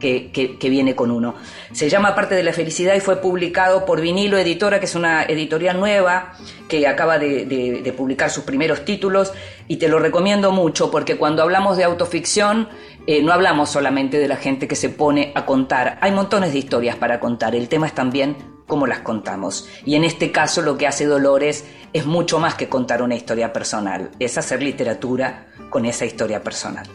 que, 0.00 0.32
que, 0.32 0.68
viene 0.68 0.96
con 0.96 1.12
uno. 1.12 1.36
Se 1.70 1.88
llama 1.88 2.16
Parte 2.16 2.34
de 2.34 2.42
la 2.42 2.52
Felicidad 2.52 2.96
y 2.96 3.00
fue 3.00 3.20
publicado 3.20 3.84
por 3.86 4.00
Vinilo 4.00 4.36
Editora, 4.36 4.80
que 4.80 4.86
es 4.86 4.96
una 4.96 5.22
editorial 5.22 5.78
nueva 5.78 6.32
que 6.68 6.88
acaba 6.88 7.20
de, 7.20 7.94
publicar 7.96 8.28
sus 8.28 8.42
primeros 8.42 8.84
títulos. 8.84 9.32
Y 9.68 9.76
te 9.76 9.86
lo 9.86 10.00
recomiendo 10.00 10.50
mucho 10.50 10.90
porque 10.90 11.16
cuando 11.16 11.44
hablamos 11.44 11.76
de 11.76 11.84
autoficción 11.84 12.68
eh, 13.06 13.22
no 13.22 13.32
hablamos 13.32 13.70
solamente 13.70 14.18
de 14.18 14.26
la 14.26 14.36
gente 14.36 14.66
que 14.66 14.74
se 14.74 14.88
pone 14.88 15.30
a 15.36 15.46
contar, 15.46 15.96
hay 16.00 16.10
montones 16.10 16.52
de 16.52 16.58
historias 16.58 16.96
para 16.96 17.20
contar, 17.20 17.54
el 17.54 17.68
tema 17.68 17.86
es 17.86 17.94
también 17.94 18.53
cómo 18.66 18.86
las 18.86 19.00
contamos. 19.00 19.68
Y 19.84 19.94
en 19.94 20.04
este 20.04 20.32
caso 20.32 20.62
lo 20.62 20.76
que 20.76 20.86
hace 20.86 21.06
Dolores 21.06 21.64
es 21.92 22.06
mucho 22.06 22.38
más 22.38 22.54
que 22.54 22.68
contar 22.68 23.02
una 23.02 23.14
historia 23.14 23.52
personal, 23.52 24.10
es 24.18 24.36
hacer 24.36 24.62
literatura 24.62 25.46
con 25.70 25.86
esa 25.86 26.04
historia 26.04 26.42
personal. 26.42 26.86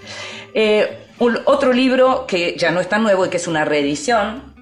Eh, 0.53 1.07
un, 1.19 1.37
otro 1.45 1.71
libro 1.71 2.25
que 2.27 2.55
ya 2.57 2.71
no 2.71 2.79
es 2.79 2.89
tan 2.89 3.03
nuevo 3.03 3.25
y 3.25 3.29
que 3.29 3.37
es 3.37 3.47
una 3.47 3.65
reedición, 3.65 4.55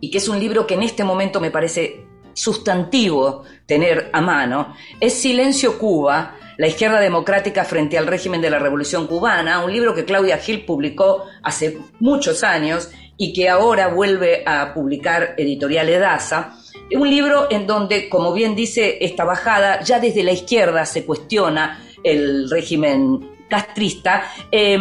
y 0.00 0.10
que 0.10 0.18
es 0.18 0.28
un 0.28 0.40
libro 0.40 0.66
que 0.66 0.74
en 0.74 0.82
este 0.82 1.04
momento 1.04 1.40
me 1.40 1.52
parece 1.52 2.04
sustantivo 2.34 3.44
tener 3.66 4.10
a 4.12 4.20
mano, 4.20 4.74
es 4.98 5.14
Silencio 5.14 5.78
Cuba, 5.78 6.36
la 6.56 6.66
izquierda 6.66 7.00
democrática 7.00 7.64
frente 7.64 7.98
al 7.98 8.06
régimen 8.06 8.40
de 8.40 8.50
la 8.50 8.58
Revolución 8.58 9.06
Cubana, 9.06 9.64
un 9.64 9.72
libro 9.72 9.94
que 9.94 10.04
Claudia 10.04 10.38
Gil 10.38 10.64
publicó 10.64 11.24
hace 11.42 11.78
muchos 12.00 12.42
años 12.42 12.90
y 13.16 13.32
que 13.32 13.48
ahora 13.48 13.88
vuelve 13.88 14.42
a 14.46 14.72
publicar 14.74 15.34
Editorial 15.36 15.88
Edasa. 15.88 16.54
Un 16.92 17.08
libro 17.08 17.48
en 17.50 17.66
donde, 17.66 18.08
como 18.08 18.32
bien 18.32 18.54
dice 18.54 18.98
esta 19.04 19.24
bajada, 19.24 19.82
ya 19.82 20.00
desde 20.00 20.22
la 20.22 20.32
izquierda 20.32 20.84
se 20.86 21.04
cuestiona 21.04 21.82
el 22.02 22.50
régimen 22.50 23.30
castrista 23.48 24.24
eh, 24.50 24.78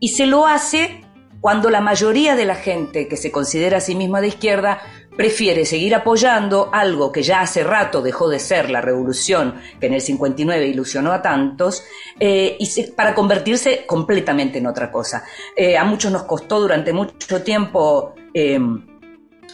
y 0.00 0.08
se 0.08 0.26
lo 0.26 0.46
hace 0.46 1.04
cuando 1.40 1.68
la 1.68 1.82
mayoría 1.82 2.36
de 2.36 2.46
la 2.46 2.54
gente 2.54 3.06
que 3.06 3.18
se 3.18 3.30
considera 3.30 3.76
a 3.76 3.80
sí 3.80 3.94
misma 3.94 4.22
de 4.22 4.28
izquierda 4.28 4.80
prefiere 5.16 5.64
seguir 5.64 5.94
apoyando 5.94 6.70
algo 6.72 7.12
que 7.12 7.22
ya 7.22 7.40
hace 7.40 7.62
rato 7.62 8.02
dejó 8.02 8.28
de 8.28 8.38
ser 8.38 8.70
la 8.70 8.80
revolución 8.80 9.54
que 9.80 9.86
en 9.86 9.94
el 9.94 10.00
59 10.00 10.66
ilusionó 10.66 11.12
a 11.12 11.22
tantos 11.22 11.84
eh, 12.18 12.56
y 12.58 12.82
para 12.92 13.14
convertirse 13.14 13.86
completamente 13.86 14.58
en 14.58 14.66
otra 14.66 14.90
cosa. 14.90 15.24
Eh, 15.56 15.76
a 15.76 15.84
muchos 15.84 16.10
nos 16.10 16.24
costó 16.24 16.60
durante 16.60 16.92
mucho 16.92 17.42
tiempo 17.42 18.14
eh, 18.32 18.58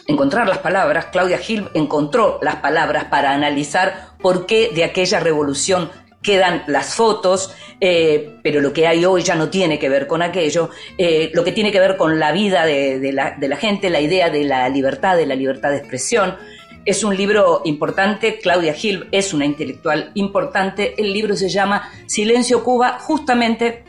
encontrar 0.07 0.47
las 0.47 0.59
palabras. 0.59 1.07
Claudia 1.11 1.37
Gil 1.37 1.69
encontró 1.73 2.39
las 2.41 2.57
palabras 2.57 3.05
para 3.05 3.31
analizar 3.31 4.11
por 4.19 4.45
qué 4.45 4.71
de 4.73 4.83
aquella 4.83 5.19
revolución 5.19 5.89
quedan 6.21 6.63
las 6.67 6.95
fotos, 6.95 7.55
eh, 7.79 8.37
pero 8.43 8.61
lo 8.61 8.73
que 8.73 8.87
hay 8.87 9.05
hoy 9.05 9.23
ya 9.23 9.35
no 9.35 9.49
tiene 9.49 9.79
que 9.79 9.89
ver 9.89 10.07
con 10.07 10.21
aquello, 10.21 10.69
eh, 10.97 11.31
lo 11.33 11.43
que 11.43 11.51
tiene 11.51 11.71
que 11.71 11.79
ver 11.79 11.97
con 11.97 12.19
la 12.19 12.31
vida 12.31 12.65
de, 12.65 13.11
la, 13.11 13.31
de, 13.31 13.47
la, 13.47 13.57
gente, 13.57 13.89
la 13.89 14.01
idea 14.01 14.29
de 14.29 14.43
la 14.43 14.69
libertad, 14.69 15.17
de 15.17 15.25
la 15.25 15.35
libertad 15.35 15.71
de 15.71 15.77
expresión. 15.77 16.35
Es 16.85 17.03
un 17.03 17.15
libro 17.15 17.61
importante, 17.65 18.39
Claudia 18.39 18.73
Gil 18.73 19.07
es 19.11 19.33
una 19.33 19.45
intelectual 19.45 20.11
importante, 20.15 20.95
el 21.01 21.13
libro 21.13 21.35
se 21.35 21.49
llama 21.49 21.89
Silencio 22.07 22.63
Cuba, 22.63 22.97
justamente 22.99 23.83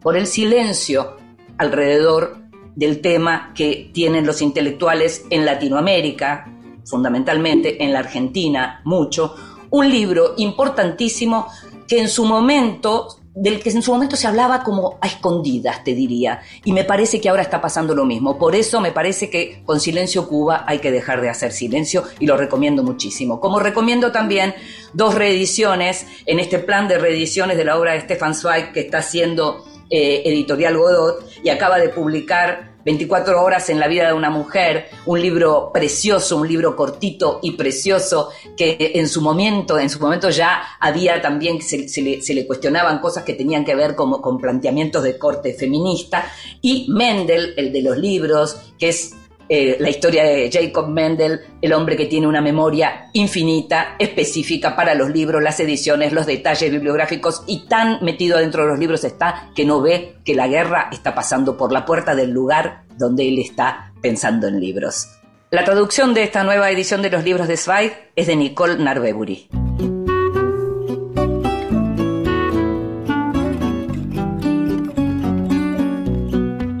por 0.00 0.16
el 0.16 0.26
silencio 0.26 1.16
alrededor 1.56 2.36
del 2.76 3.00
tema 3.00 3.52
que 3.54 3.90
tienen 3.92 4.26
los 4.26 4.40
intelectuales 4.40 5.24
en 5.30 5.44
Latinoamérica, 5.44 6.52
fundamentalmente 6.84 7.82
en 7.82 7.92
la 7.92 7.98
Argentina, 8.00 8.80
mucho, 8.84 9.34
un 9.70 9.90
libro 9.90 10.34
importantísimo 10.36 11.48
que 11.86 12.00
en 12.00 12.08
su 12.08 12.24
momento 12.24 13.18
del 13.40 13.62
que 13.62 13.70
en 13.70 13.82
su 13.82 13.92
momento 13.92 14.16
se 14.16 14.26
hablaba 14.26 14.64
como 14.64 14.98
a 15.00 15.06
escondidas, 15.06 15.84
te 15.84 15.94
diría, 15.94 16.40
y 16.64 16.72
me 16.72 16.82
parece 16.82 17.20
que 17.20 17.28
ahora 17.28 17.42
está 17.42 17.60
pasando 17.60 17.94
lo 17.94 18.04
mismo. 18.04 18.36
Por 18.36 18.56
eso 18.56 18.80
me 18.80 18.90
parece 18.90 19.30
que 19.30 19.62
con 19.64 19.78
Silencio 19.78 20.26
Cuba 20.26 20.64
hay 20.66 20.80
que 20.80 20.90
dejar 20.90 21.20
de 21.20 21.28
hacer 21.28 21.52
silencio 21.52 22.02
y 22.18 22.26
lo 22.26 22.36
recomiendo 22.36 22.82
muchísimo. 22.82 23.40
Como 23.40 23.60
recomiendo 23.60 24.10
también 24.10 24.54
dos 24.92 25.14
reediciones 25.14 26.06
en 26.26 26.40
este 26.40 26.58
plan 26.58 26.88
de 26.88 26.98
reediciones 26.98 27.56
de 27.56 27.64
la 27.64 27.78
obra 27.78 27.92
de 27.92 28.00
Stefan 28.00 28.34
Zweig 28.34 28.72
que 28.72 28.80
está 28.80 28.98
haciendo 28.98 29.64
eh, 29.88 30.22
Editorial 30.24 30.76
Godot 30.76 31.24
y 31.42 31.50
acaba 31.50 31.78
de 31.78 31.90
publicar 31.90 32.67
24 32.84 33.42
horas 33.42 33.68
en 33.70 33.80
la 33.80 33.88
vida 33.88 34.06
de 34.06 34.12
una 34.12 34.30
mujer, 34.30 34.88
un 35.06 35.20
libro 35.20 35.70
precioso, 35.72 36.36
un 36.36 36.48
libro 36.48 36.76
cortito 36.76 37.40
y 37.42 37.52
precioso 37.52 38.30
que 38.56 38.92
en 38.94 39.08
su 39.08 39.20
momento, 39.20 39.78
en 39.78 39.90
su 39.90 40.00
momento 40.00 40.30
ya 40.30 40.62
había 40.80 41.20
también, 41.20 41.60
se, 41.60 41.86
le, 42.00 42.20
le, 42.20 42.46
cuestionaban 42.46 43.00
cosas 43.00 43.24
que 43.24 43.34
tenían 43.34 43.64
que 43.64 43.74
ver 43.74 43.94
como, 43.94 44.22
con 44.22 44.38
planteamientos 44.38 45.02
de 45.02 45.18
corte 45.18 45.54
feminista, 45.54 46.30
y 46.62 46.86
Mendel, 46.90 47.54
el 47.56 47.72
de 47.72 47.82
los 47.82 47.98
libros, 47.98 48.56
que 48.78 48.88
es 48.88 49.14
eh, 49.48 49.76
la 49.80 49.88
historia 49.88 50.24
de 50.24 50.50
Jacob 50.52 50.88
Mendel, 50.88 51.40
el 51.62 51.72
hombre 51.72 51.96
que 51.96 52.06
tiene 52.06 52.26
una 52.26 52.40
memoria 52.40 53.08
infinita, 53.12 53.96
específica 53.98 54.76
para 54.76 54.94
los 54.94 55.10
libros, 55.10 55.42
las 55.42 55.58
ediciones, 55.60 56.12
los 56.12 56.26
detalles 56.26 56.70
bibliográficos 56.70 57.42
y 57.46 57.66
tan 57.66 58.02
metido 58.04 58.38
dentro 58.38 58.62
de 58.64 58.68
los 58.70 58.78
libros 58.78 59.04
está 59.04 59.50
que 59.54 59.64
no 59.64 59.80
ve 59.80 60.16
que 60.24 60.34
la 60.34 60.48
guerra 60.48 60.88
está 60.92 61.14
pasando 61.14 61.56
por 61.56 61.72
la 61.72 61.84
puerta 61.84 62.14
del 62.14 62.30
lugar 62.30 62.82
donde 62.96 63.28
él 63.28 63.38
está 63.38 63.92
pensando 64.02 64.48
en 64.48 64.60
libros. 64.60 65.08
La 65.50 65.64
traducción 65.64 66.12
de 66.12 66.24
esta 66.24 66.44
nueva 66.44 66.70
edición 66.70 67.00
de 67.00 67.10
los 67.10 67.24
libros 67.24 67.48
de 67.48 67.56
Zweig 67.56 67.92
es 68.16 68.26
de 68.26 68.36
Nicole 68.36 68.76
Narvebury. 68.76 69.48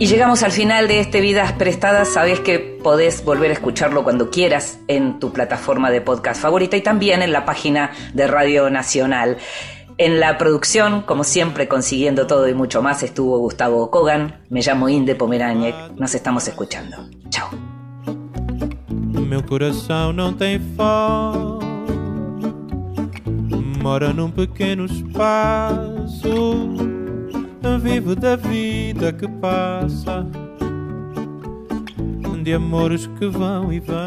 Y 0.00 0.06
llegamos 0.06 0.44
al 0.44 0.52
final 0.52 0.86
de 0.86 1.00
este 1.00 1.20
Vidas 1.20 1.54
Prestadas. 1.54 2.08
Sabes 2.08 2.38
que 2.38 2.60
podés 2.60 3.24
volver 3.24 3.50
a 3.50 3.54
escucharlo 3.54 4.04
cuando 4.04 4.30
quieras 4.30 4.78
en 4.86 5.18
tu 5.18 5.32
plataforma 5.32 5.90
de 5.90 6.00
podcast 6.00 6.40
favorita 6.40 6.76
y 6.76 6.82
también 6.82 7.20
en 7.20 7.32
la 7.32 7.44
página 7.44 7.90
de 8.14 8.28
Radio 8.28 8.70
Nacional. 8.70 9.38
En 9.96 10.20
la 10.20 10.38
producción, 10.38 11.02
como 11.02 11.24
siempre, 11.24 11.66
consiguiendo 11.66 12.28
todo 12.28 12.48
y 12.48 12.54
mucho 12.54 12.80
más, 12.80 13.02
estuvo 13.02 13.38
Gustavo 13.38 13.90
Kogan. 13.90 14.44
Me 14.50 14.62
llamo 14.62 14.88
Inde 14.88 15.16
Pomeraniec. 15.16 15.74
Nos 15.96 16.14
estamos 16.14 16.46
escuchando. 16.46 16.96
Chao. 17.30 17.50
Mora. 23.82 24.14
Vivo 27.80 28.14
da 28.14 28.36
vida 28.36 29.12
que 29.12 29.26
passa, 29.26 30.26
de 32.42 32.52
amores 32.54 33.06
que 33.18 33.26
vão 33.26 33.72
e 33.72 33.80
vão. 33.80 33.98